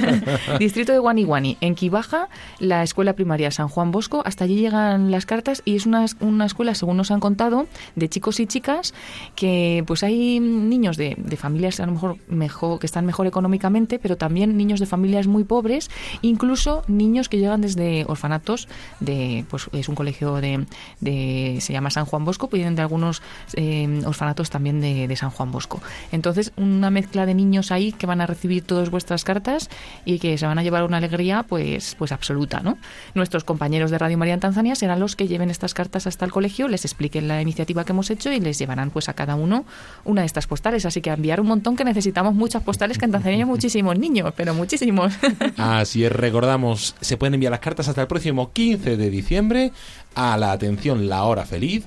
Distrito 0.58 0.90
de 0.90 0.98
Guaniguani, 0.98 1.58
en 1.60 1.74
Quibaja, 1.74 2.30
la 2.60 2.82
escuela 2.82 3.12
primaria 3.12 3.50
San 3.50 3.68
Juan 3.68 3.90
Bosco. 3.90 4.22
Hasta 4.24 4.44
allí 4.44 4.56
llegan 4.56 5.10
las 5.10 5.26
cartas 5.26 5.60
y 5.66 5.76
es 5.76 5.84
una, 5.84 6.06
una 6.20 6.46
escuela, 6.46 6.74
según 6.74 6.96
nos 6.96 7.10
han 7.10 7.20
contado, 7.20 7.66
de 7.94 8.08
chicos 8.08 8.40
y 8.40 8.46
chicas 8.46 8.94
que 9.36 9.84
pues 9.86 10.02
hay 10.02 10.40
niños 10.40 10.96
de, 10.96 11.14
de 11.18 11.36
familias 11.36 11.78
a 11.78 11.84
lo 11.84 11.92
mejor 11.92 12.16
mejor 12.26 12.78
que 12.78 12.86
están 12.86 13.04
mejor 13.04 13.26
económicamente, 13.26 13.98
pero 13.98 14.16
también 14.16 14.56
niños 14.56 14.80
de 14.80 14.86
familias 14.86 15.26
muy 15.26 15.44
pobres, 15.44 15.90
incluso 16.22 16.84
niños 16.88 17.28
que 17.28 17.36
llegan 17.36 17.60
desde 17.60 18.06
orfanatos 18.08 18.66
de 19.00 19.44
pues 19.50 19.68
es 19.72 19.90
un 19.90 19.94
colegio 19.94 20.36
de, 20.36 20.64
de 21.00 21.58
se 21.60 21.74
llama 21.74 21.90
San 21.90 22.06
Juan 22.06 22.24
Bosco, 22.24 22.48
vienen 22.48 22.76
de 22.76 22.80
algunos 22.80 23.20
eh, 23.56 24.00
orfanatos 24.06 24.48
también 24.48 24.80
de, 24.80 25.06
de 25.06 25.16
San 25.16 25.28
Juan 25.28 25.52
Bosco. 25.52 25.82
Entonces, 26.12 26.52
una 26.56 26.88
mezcla 26.88 27.26
de 27.26 27.34
niños 27.34 27.70
ahí 27.72 27.92
que 27.92 28.06
van 28.06 28.21
a 28.22 28.26
recibir 28.26 28.64
todas 28.64 28.90
vuestras 28.90 29.24
cartas 29.24 29.68
y 30.04 30.18
que 30.18 30.38
se 30.38 30.46
van 30.46 30.58
a 30.58 30.62
llevar 30.62 30.84
una 30.84 30.96
alegría 30.96 31.42
pues 31.42 31.94
pues 31.98 32.12
absoluta, 32.12 32.60
¿no? 32.60 32.78
Nuestros 33.14 33.44
compañeros 33.44 33.90
de 33.90 33.98
Radio 33.98 34.16
María 34.18 34.34
en 34.34 34.40
Tanzania 34.40 34.74
serán 34.74 35.00
los 35.00 35.16
que 35.16 35.28
lleven 35.28 35.50
estas 35.50 35.74
cartas 35.74 36.06
hasta 36.06 36.24
el 36.24 36.32
colegio, 36.32 36.68
les 36.68 36.84
expliquen 36.84 37.28
la 37.28 37.42
iniciativa 37.42 37.84
que 37.84 37.92
hemos 37.92 38.10
hecho 38.10 38.32
y 38.32 38.40
les 38.40 38.58
llevarán 38.58 38.90
pues 38.90 39.08
a 39.08 39.14
cada 39.14 39.34
uno 39.34 39.64
una 40.04 40.22
de 40.22 40.26
estas 40.26 40.46
postales, 40.46 40.86
así 40.86 41.00
que 41.00 41.10
a 41.10 41.14
enviar 41.14 41.40
un 41.40 41.48
montón 41.48 41.76
que 41.76 41.84
necesitamos 41.84 42.34
muchas 42.34 42.62
postales 42.62 42.98
que 42.98 43.04
en 43.04 43.12
Tanzania 43.12 43.38
hay 43.38 43.44
muchísimos 43.44 43.98
niños, 43.98 44.32
pero 44.36 44.54
muchísimos. 44.54 45.12
Así 45.56 46.04
es, 46.04 46.12
recordamos, 46.12 46.94
se 47.00 47.16
pueden 47.16 47.34
enviar 47.34 47.50
las 47.50 47.60
cartas 47.60 47.88
hasta 47.88 48.02
el 48.02 48.08
próximo 48.08 48.52
15 48.52 48.96
de 48.96 49.10
diciembre 49.10 49.72
a 50.14 50.36
la 50.36 50.52
atención 50.52 51.08
La 51.08 51.24
Hora 51.24 51.44
Feliz, 51.44 51.86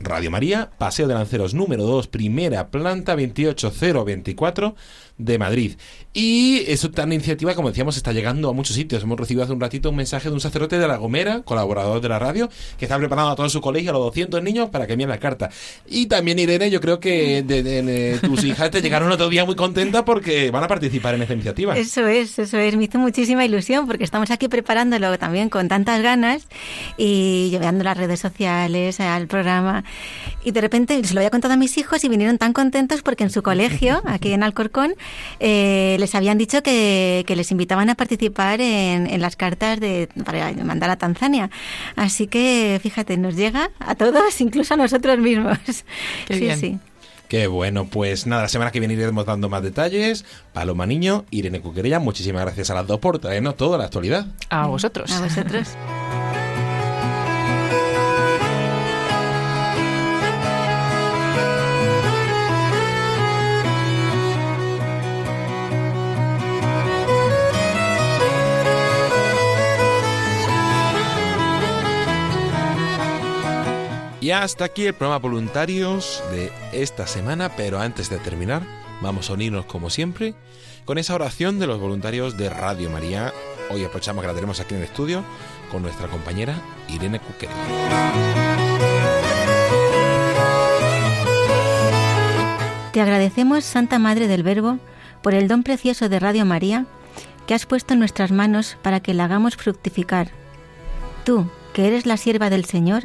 Radio 0.00 0.30
María, 0.30 0.70
Paseo 0.78 1.08
de 1.08 1.14
Lanceros 1.14 1.54
número 1.54 1.84
2, 1.84 2.08
primera 2.08 2.68
planta 2.68 3.14
28024 3.14 4.74
de 5.18 5.38
Madrid. 5.38 5.76
Y 6.12 6.62
eso 6.66 6.90
tan 6.90 7.12
iniciativa, 7.12 7.54
como 7.54 7.68
decíamos, 7.68 7.96
está 7.96 8.12
llegando 8.12 8.48
a 8.48 8.52
muchos 8.52 8.74
sitios. 8.74 9.02
Hemos 9.02 9.18
recibido 9.18 9.44
hace 9.44 9.52
un 9.52 9.60
ratito 9.60 9.90
un 9.90 9.96
mensaje 9.96 10.28
de 10.28 10.34
un 10.34 10.40
sacerdote 10.40 10.78
de 10.78 10.88
La 10.88 10.96
Gomera, 10.96 11.42
colaborador 11.42 12.00
de 12.00 12.08
la 12.08 12.18
radio, 12.18 12.48
que 12.78 12.86
está 12.86 12.98
preparando 12.98 13.32
a 13.32 13.36
todo 13.36 13.48
su 13.48 13.60
colegio, 13.60 13.90
a 13.90 13.92
los 13.94 14.02
200 14.04 14.42
niños, 14.42 14.70
para 14.70 14.86
que 14.86 14.94
envíen 14.94 15.10
la 15.10 15.18
carta. 15.18 15.50
Y 15.86 16.06
también, 16.06 16.38
Irene, 16.38 16.70
yo 16.70 16.80
creo 16.80 17.00
que 17.00 18.18
tus 18.22 18.44
hijas 18.44 18.70
te 18.70 18.80
llegaron 18.80 19.10
otro 19.12 19.28
día 19.28 19.44
muy 19.44 19.56
contentas 19.56 20.04
porque 20.04 20.50
van 20.50 20.64
a 20.64 20.68
participar 20.68 21.14
en 21.14 21.22
esta 21.22 21.34
iniciativa. 21.34 21.76
Eso 21.76 22.06
es, 22.06 22.38
eso 22.38 22.58
es. 22.58 22.76
Me 22.76 22.84
hizo 22.84 22.98
muchísima 22.98 23.44
ilusión 23.44 23.86
porque 23.86 24.04
estamos 24.04 24.30
aquí 24.30 24.48
preparándolo 24.48 25.18
también 25.18 25.48
con 25.50 25.68
tantas 25.68 26.02
ganas 26.02 26.46
y 26.96 27.45
llevando 27.50 27.84
las 27.84 27.96
redes 27.96 28.20
sociales 28.20 29.00
al 29.00 29.26
programa. 29.26 29.84
Y 30.44 30.50
de 30.50 30.60
repente 30.60 31.02
se 31.04 31.14
lo 31.14 31.20
había 31.20 31.30
contado 31.30 31.54
a 31.54 31.56
mis 31.56 31.78
hijos 31.78 32.04
y 32.04 32.08
vinieron 32.08 32.38
tan 32.38 32.52
contentos 32.52 33.02
porque 33.02 33.24
en 33.24 33.30
su 33.30 33.42
colegio, 33.42 34.02
aquí 34.06 34.32
en 34.32 34.42
Alcorcón, 34.42 34.94
eh, 35.40 35.96
les 35.98 36.14
habían 36.14 36.38
dicho 36.38 36.62
que, 36.62 37.24
que 37.26 37.36
les 37.36 37.50
invitaban 37.50 37.90
a 37.90 37.94
participar 37.94 38.60
en, 38.60 39.06
en 39.06 39.20
las 39.20 39.36
cartas 39.36 39.80
de, 39.80 40.08
para 40.24 40.52
mandar 40.52 40.90
a 40.90 40.96
Tanzania. 40.96 41.50
Así 41.94 42.26
que, 42.26 42.78
fíjate, 42.82 43.16
nos 43.16 43.36
llega 43.36 43.70
a 43.78 43.94
todos, 43.94 44.40
incluso 44.40 44.74
a 44.74 44.76
nosotros 44.76 45.18
mismos. 45.18 45.58
Qué 46.26 46.34
sí, 46.34 46.40
bien. 46.40 46.58
sí. 46.58 46.78
Qué 47.28 47.48
bueno, 47.48 47.86
pues 47.86 48.26
nada, 48.26 48.42
la 48.42 48.48
semana 48.48 48.70
que 48.70 48.78
viene 48.78 48.94
iremos 48.94 49.26
dando 49.26 49.48
más 49.48 49.62
detalles. 49.62 50.24
Paloma 50.52 50.86
Niño, 50.86 51.24
Irene 51.30 51.60
Cuquerella, 51.60 51.98
muchísimas 51.98 52.42
gracias 52.42 52.70
a 52.70 52.74
las 52.74 52.86
dos 52.86 53.00
por 53.00 53.18
traernos 53.18 53.56
toda 53.56 53.78
la 53.78 53.84
actualidad. 53.84 54.26
A 54.48 54.66
vosotros. 54.66 55.10
A 55.12 55.22
vosotros. 55.22 55.68
Y 74.26 74.32
hasta 74.32 74.64
aquí 74.64 74.84
el 74.86 74.92
programa 74.92 75.20
voluntarios 75.20 76.20
de 76.32 76.50
esta 76.72 77.06
semana, 77.06 77.54
pero 77.56 77.78
antes 77.78 78.10
de 78.10 78.18
terminar, 78.18 78.60
vamos 79.00 79.30
a 79.30 79.34
unirnos 79.34 79.66
como 79.66 79.88
siempre 79.88 80.34
con 80.84 80.98
esa 80.98 81.14
oración 81.14 81.60
de 81.60 81.68
los 81.68 81.78
voluntarios 81.78 82.36
de 82.36 82.50
Radio 82.50 82.90
María. 82.90 83.32
Hoy 83.70 83.84
aprovechamos 83.84 84.22
que 84.22 84.26
la 84.26 84.34
tenemos 84.34 84.58
aquí 84.58 84.74
en 84.74 84.80
el 84.80 84.88
estudio 84.88 85.22
con 85.70 85.82
nuestra 85.82 86.08
compañera 86.08 86.60
Irene 86.88 87.20
Cuquerella. 87.20 87.54
Te 92.92 93.00
agradecemos, 93.00 93.64
Santa 93.64 94.00
Madre 94.00 94.26
del 94.26 94.42
Verbo, 94.42 94.80
por 95.22 95.34
el 95.34 95.46
don 95.46 95.62
precioso 95.62 96.08
de 96.08 96.18
Radio 96.18 96.44
María 96.44 96.86
que 97.46 97.54
has 97.54 97.64
puesto 97.64 97.92
en 97.92 98.00
nuestras 98.00 98.32
manos 98.32 98.76
para 98.82 98.98
que 98.98 99.14
la 99.14 99.26
hagamos 99.26 99.54
fructificar. 99.54 100.32
Tú, 101.22 101.48
que 101.72 101.86
eres 101.86 102.06
la 102.06 102.16
sierva 102.16 102.50
del 102.50 102.64
Señor, 102.64 103.04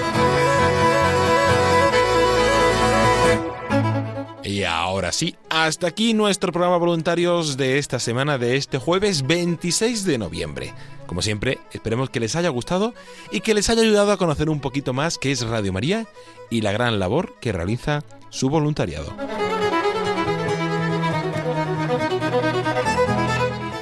Y 4.43 4.63
ahora 4.63 5.11
sí, 5.11 5.35
hasta 5.49 5.87
aquí 5.87 6.13
nuestro 6.13 6.51
programa 6.51 6.77
voluntarios 6.77 7.57
de 7.57 7.77
esta 7.77 7.99
semana, 7.99 8.39
de 8.39 8.55
este 8.55 8.79
jueves 8.79 9.27
26 9.27 10.03
de 10.03 10.17
noviembre. 10.17 10.73
Como 11.05 11.21
siempre, 11.21 11.59
esperemos 11.71 12.09
que 12.09 12.19
les 12.19 12.35
haya 12.35 12.49
gustado 12.49 12.95
y 13.31 13.41
que 13.41 13.53
les 13.53 13.69
haya 13.69 13.83
ayudado 13.83 14.11
a 14.11 14.17
conocer 14.17 14.49
un 14.49 14.59
poquito 14.59 14.93
más 14.93 15.19
qué 15.19 15.31
es 15.31 15.45
Radio 15.45 15.71
María 15.73 16.07
y 16.49 16.61
la 16.61 16.71
gran 16.71 16.97
labor 16.97 17.35
que 17.39 17.51
realiza 17.51 18.03
su 18.29 18.49
voluntariado. 18.49 19.13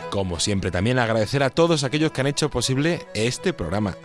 Como 0.10 0.40
siempre, 0.42 0.72
también 0.72 1.00
agradecer 1.00 1.42
a 1.44 1.52
todos 1.52 1.86
aquellos 1.86 2.12
que 2.12 2.20
han 2.20 2.28
hecho 2.28 2.50
posible 2.50 3.08
este 3.14 3.54
programa. 3.54 3.96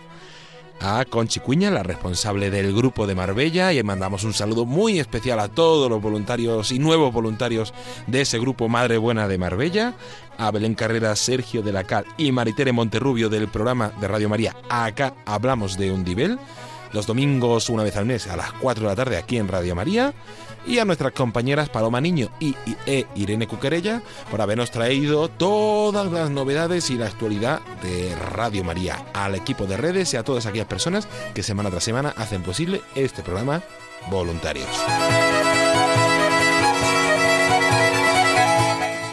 A 0.79 1.05
Conchi 1.05 1.39
Cuña, 1.39 1.71
la 1.71 1.83
responsable 1.83 2.51
del 2.51 2.75
grupo 2.75 3.07
de 3.07 3.15
Marbella, 3.15 3.73
y 3.73 3.81
mandamos 3.81 4.23
un 4.23 4.33
saludo 4.33 4.65
muy 4.65 4.99
especial 4.99 5.39
a 5.39 5.47
todos 5.47 5.89
los 5.89 6.01
voluntarios 6.01 6.71
y 6.71 6.79
nuevos 6.79 7.13
voluntarios 7.13 7.73
de 8.07 8.21
ese 8.21 8.39
grupo 8.39 8.67
Madre 8.67 8.97
Buena 8.97 9.27
de 9.27 9.37
Marbella, 9.37 9.95
a 10.37 10.51
Belén 10.51 10.75
Carrera, 10.75 11.15
Sergio 11.15 11.61
de 11.61 11.71
la 11.71 11.85
Cal 11.85 12.05
y 12.17 12.31
Maritere 12.31 12.71
Monterrubio 12.71 13.29
del 13.29 13.47
programa 13.47 13.91
de 13.99 14.07
Radio 14.07 14.29
María. 14.29 14.55
Acá 14.69 15.13
Hablamos 15.25 15.77
de 15.77 15.91
Undibel, 15.91 16.37
los 16.91 17.07
domingos 17.07 17.69
una 17.69 17.83
vez 17.83 17.95
al 17.95 18.05
mes 18.05 18.27
a 18.27 18.35
las 18.35 18.51
4 18.53 18.83
de 18.83 18.89
la 18.89 18.95
tarde 18.95 19.17
aquí 19.17 19.37
en 19.37 19.47
Radio 19.47 19.75
María, 19.75 20.13
y 20.67 20.79
a 20.79 20.85
nuestras 20.85 21.13
compañeras 21.13 21.69
Paloma 21.69 22.01
Niño 22.01 22.29
y, 22.39 22.55
e 22.85 23.05
Irene 23.15 23.47
Cuquerella 23.47 24.01
por 24.29 24.41
habernos 24.41 24.71
traído 24.71 25.27
todas 25.29 26.11
las 26.11 26.29
novedades 26.29 26.89
y 26.89 26.95
la 26.95 27.07
actualidad 27.07 27.61
de 27.81 28.15
Radio 28.15 28.63
María, 28.63 29.05
al 29.13 29.35
equipo 29.35 29.65
de 29.65 29.77
redes 29.77 30.13
y 30.13 30.17
a 30.17 30.23
todas 30.23 30.45
aquellas 30.45 30.67
personas 30.67 31.07
que 31.33 31.43
semana 31.43 31.69
tras 31.69 31.83
semana 31.83 32.13
hacen 32.17 32.43
posible 32.43 32.81
este 32.95 33.21
programa 33.21 33.61
voluntarios. 34.09 34.67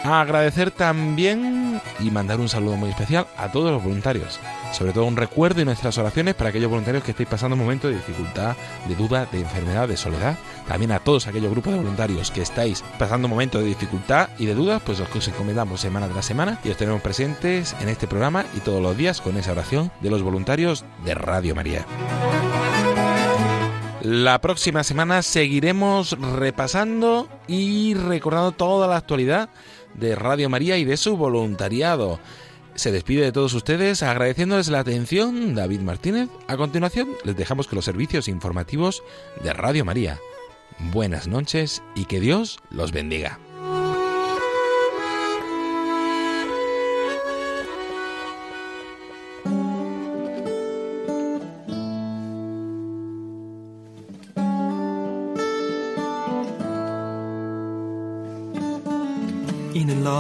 Agradecer 0.05 0.71
también 0.73 1.62
y 2.01 2.11
mandar 2.11 2.41
un 2.41 2.49
saludo 2.49 2.77
muy 2.77 2.91
especial 2.91 3.27
a 3.37 3.51
todos 3.51 3.73
los 3.73 3.83
voluntarios. 3.83 4.41
Sobre 4.73 4.93
todo 4.93 5.05
un 5.05 5.17
recuerdo 5.17 5.61
y 5.61 5.65
nuestras 5.65 5.99
oraciones 5.99 6.35
para 6.35 6.51
aquellos 6.51 6.71
voluntarios 6.71 7.05
que 7.05 7.11
estéis 7.13 7.29
pasando 7.29 7.55
un 7.55 7.63
momento 7.63 7.89
de 7.89 7.95
dificultad, 7.95 8.57
de 8.89 8.95
duda, 8.95 9.27
de 9.31 9.41
enfermedad, 9.41 9.89
de 9.89 9.97
soledad. 9.97 10.39
También 10.67 10.93
a 10.93 11.01
todos 11.01 11.27
aquellos 11.27 11.51
grupos 11.51 11.73
de 11.73 11.81
voluntarios 11.81 12.31
que 12.31 12.43
estáis 12.43 12.85
pasando 12.99 13.27
un 13.27 13.31
momento 13.31 13.59
de 13.59 13.67
dificultad 13.67 14.29
y 14.39 14.47
de 14.47 14.55
dudas, 14.55 14.83
pues 14.85 15.01
os 15.01 15.29
encomendamos 15.29 15.81
semana 15.81 16.09
tras 16.09 16.25
semana 16.25 16.59
y 16.65 16.71
os 16.71 16.77
tenemos 16.77 17.03
presentes 17.03 17.77
en 17.81 17.89
este 17.89 18.07
programa 18.07 18.45
y 18.57 18.61
todos 18.61 18.83
los 18.83 18.97
días 18.97 19.21
con 19.21 19.37
esa 19.37 19.53
oración 19.53 19.91
de 20.01 20.11
los 20.11 20.23
voluntarios 20.23 20.85
de 21.05 21.15
Radio 21.15 21.55
María. 21.55 21.87
La 24.03 24.41
próxima 24.41 24.83
semana 24.83 25.23
seguiremos 25.23 26.19
repasando 26.19 27.29
y 27.47 27.95
recordando 27.95 28.51
toda 28.51 28.89
la 28.89 28.97
actualidad 28.97 29.49
de 29.95 30.15
Radio 30.15 30.49
María 30.49 30.79
y 30.79 30.85
de 30.85 30.97
su 30.97 31.17
voluntariado. 31.17 32.19
Se 32.75 32.91
despide 32.91 33.25
de 33.25 33.33
todos 33.33 33.53
ustedes 33.55 34.03
agradeciéndoles 34.03 34.69
la 34.69 34.81
atención 34.81 35.55
David 35.55 35.81
Martínez. 35.81 36.29
A 36.49 36.57
continuación 36.57 37.09
les 37.25 37.37
dejamos 37.37 37.67
con 37.67 37.77
los 37.77 37.85
servicios 37.85 38.29
informativos 38.29 39.03
de 39.43 39.53
Radio 39.53 39.85
María. 39.85 40.19
Buenas 40.79 41.29
noches 41.29 41.83
y 41.95 42.07
que 42.07 42.21
Dios 42.21 42.59
los 42.71 42.93
bendiga. 42.93 43.39